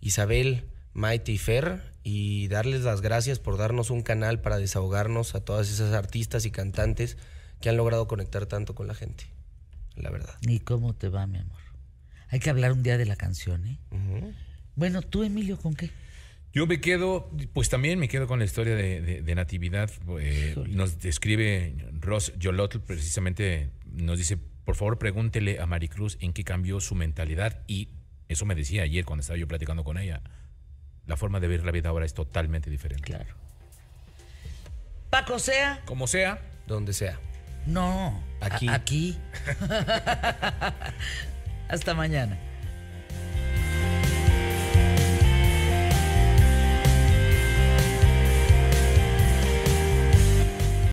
Isabel, 0.00 0.64
Maite 0.92 1.32
y 1.32 1.38
Fer, 1.38 1.82
y 2.02 2.48
darles 2.48 2.82
las 2.82 3.02
gracias 3.02 3.38
por 3.38 3.56
darnos 3.56 3.90
un 3.90 4.02
canal 4.02 4.40
para 4.40 4.56
desahogarnos 4.56 5.34
a 5.34 5.44
todas 5.44 5.70
esas 5.70 5.92
artistas 5.94 6.44
y 6.44 6.50
cantantes 6.50 7.16
que 7.60 7.68
han 7.68 7.76
logrado 7.76 8.08
conectar 8.08 8.46
tanto 8.46 8.74
con 8.74 8.86
la 8.86 8.94
gente, 8.94 9.26
la 9.94 10.10
verdad. 10.10 10.34
¿Y 10.40 10.60
cómo 10.60 10.94
te 10.94 11.08
va, 11.08 11.26
mi 11.26 11.38
amor? 11.38 11.59
Hay 12.30 12.40
que 12.40 12.50
hablar 12.50 12.72
un 12.72 12.82
día 12.82 12.96
de 12.98 13.06
la 13.06 13.16
canción, 13.16 13.66
¿eh? 13.66 13.78
Bueno, 14.76 15.02
¿tú, 15.02 15.22
Emilio, 15.24 15.58
con 15.58 15.74
qué? 15.74 15.90
Yo 16.52 16.66
me 16.66 16.80
quedo, 16.80 17.30
pues 17.52 17.68
también 17.68 17.98
me 17.98 18.08
quedo 18.08 18.26
con 18.26 18.38
la 18.40 18.44
historia 18.44 18.74
de, 18.74 19.00
de- 19.00 19.22
de 19.22 19.34
Natividad. 19.34 19.90
Eh, 20.20 20.54
nos 20.68 20.98
describe 21.00 21.74
Ross 22.00 22.32
Yolotl, 22.38 22.78
precisamente 22.78 23.70
nos 23.92 24.18
dice, 24.18 24.36
por 24.64 24.74
favor 24.76 24.98
pregúntele 24.98 25.60
a 25.60 25.66
Maricruz 25.66 26.18
en 26.20 26.32
qué 26.32 26.42
cambió 26.44 26.80
su 26.80 26.94
mentalidad. 26.94 27.62
Y 27.68 27.90
eso 28.28 28.46
me 28.46 28.54
decía 28.54 28.82
ayer 28.82 29.04
cuando 29.04 29.20
estaba 29.20 29.36
yo 29.38 29.46
platicando 29.48 29.84
con 29.84 29.98
ella. 29.98 30.22
La 31.06 31.16
forma 31.16 31.40
de 31.40 31.48
ver 31.48 31.64
la 31.64 31.72
vida 31.72 31.88
ahora 31.88 32.04
es 32.06 32.14
totalmente 32.14 32.68
diferente. 32.70 33.04
Claro. 33.04 33.34
Paco 35.10 35.38
sea. 35.40 35.82
Como 35.86 36.06
sea, 36.06 36.40
Donde 36.66 36.92
sea. 36.92 37.18
No. 37.66 38.22
Aquí. 38.40 38.68
a- 38.68 38.74
aquí. 38.74 39.16
Hasta 41.70 41.94
mañana. 41.94 42.36